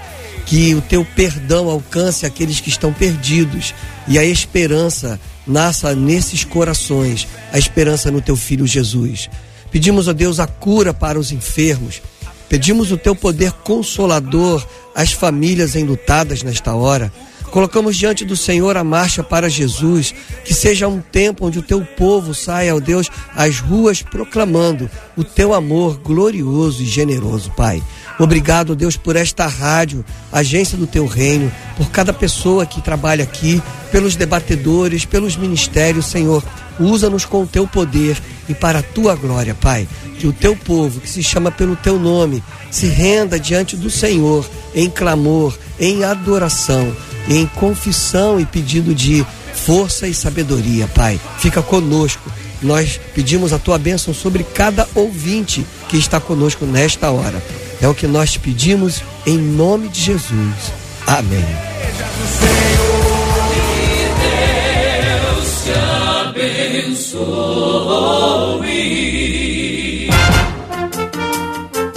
Que 0.46 0.74
o 0.74 0.82
teu 0.82 1.06
perdão 1.16 1.70
alcance 1.70 2.26
aqueles 2.26 2.60
que 2.60 2.70
estão 2.70 2.92
perdidos 2.92 3.74
e 4.08 4.18
a 4.18 4.24
esperança 4.24 5.20
nasça 5.46 5.94
nesses 5.94 6.44
corações, 6.44 7.28
a 7.52 7.60
esperança 7.60 8.10
no 8.10 8.22
teu 8.22 8.36
filho 8.36 8.66
Jesus. 8.66 9.30
Pedimos 9.72 10.10
a 10.10 10.14
Deus 10.14 10.40
a 10.40 10.48
cura 10.48 10.94
para 10.94 11.18
os 11.18 11.32
enfermos. 11.32 12.02
Pedimos 12.50 12.92
o 12.92 12.98
teu 12.98 13.16
poder 13.16 13.54
consolador 13.64 14.66
às 14.94 15.14
famílias 15.14 15.76
enlutadas 15.76 16.44
nesta 16.44 16.76
hora. 16.76 17.12
Colocamos 17.50 17.98
diante 17.98 18.24
do 18.24 18.36
Senhor 18.36 18.78
a 18.78 18.84
marcha 18.84 19.24
para 19.24 19.50
Jesus, 19.50 20.14
que 20.46 20.54
seja 20.54 20.88
um 20.88 21.02
tempo 21.02 21.46
onde 21.46 21.60
o 21.60 21.62
teu 21.62 21.84
povo 21.84 22.34
saia, 22.34 22.76
ó 22.76 22.80
Deus, 22.80 23.10
às 23.36 23.60
ruas 23.60 24.02
proclamando 24.02 24.90
o 25.18 25.24
teu 25.24 25.54
amor 25.54 25.98
glorioso 25.98 26.82
e 26.82 26.86
generoso, 26.86 27.52
Pai. 27.52 27.84
Obrigado, 28.20 28.76
Deus, 28.76 28.96
por 28.96 29.16
esta 29.16 29.48
rádio, 29.48 30.06
agência 30.32 30.78
do 30.78 30.86
teu 30.86 31.06
reino, 31.06 31.52
por 31.76 31.90
cada 31.90 32.14
pessoa 32.14 32.66
que 32.66 32.82
trabalha 32.82 33.24
aqui, 33.24 33.62
pelos 33.92 34.16
debatedores, 34.16 35.06
pelos 35.06 35.36
ministérios, 35.36 36.06
Senhor. 36.06 36.44
Usa-nos 36.80 37.26
com 37.26 37.44
o 37.44 37.48
teu 37.48 37.68
poder 37.68 38.18
e 38.48 38.54
para 38.54 38.80
a 38.80 38.84
tua 38.84 39.16
glória, 39.16 39.56
Pai. 39.56 39.88
Que 40.20 40.28
o 40.28 40.34
teu 40.34 40.56
povo, 40.56 41.00
que 41.00 41.10
se 41.10 41.24
chama 41.24 41.52
pelo 41.52 41.76
teu 41.76 42.00
nome, 42.00 42.44
se 42.70 42.88
renda 42.88 43.40
diante 43.40 43.76
do 43.76 43.90
Senhor 43.90 44.48
em 44.76 44.90
clamor, 44.90 45.58
em 45.80 46.04
adoração, 46.04 46.96
em 47.28 47.46
confissão 47.48 48.40
e 48.40 48.46
pedido 48.46 48.94
de 48.94 49.26
força 49.54 50.08
e 50.08 50.14
sabedoria, 50.14 50.88
Pai. 50.88 51.20
Fica 51.40 51.62
conosco. 51.62 52.32
Nós 52.62 53.00
pedimos 53.16 53.52
a 53.54 53.60
tua 53.60 53.78
bênção 53.78 54.14
sobre 54.14 54.44
cada 54.44 54.88
ouvinte 54.94 55.66
que 55.90 55.98
está 55.98 56.20
conosco 56.20 56.66
nesta 56.66 57.10
hora. 57.10 57.42
É 57.82 57.88
o 57.88 57.96
que 57.96 58.08
nós 58.08 58.32
te 58.32 58.40
pedimos 58.40 59.02
em 59.26 59.38
nome 59.38 59.90
de 59.90 60.00
Jesus. 60.00 60.72
Amém. 61.08 61.46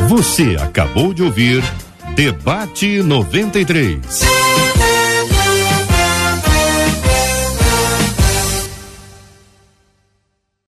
Você 0.09 0.57
acabou 0.59 1.13
de 1.13 1.23
ouvir 1.23 1.63
Debate 2.15 3.03
93. 3.03 4.54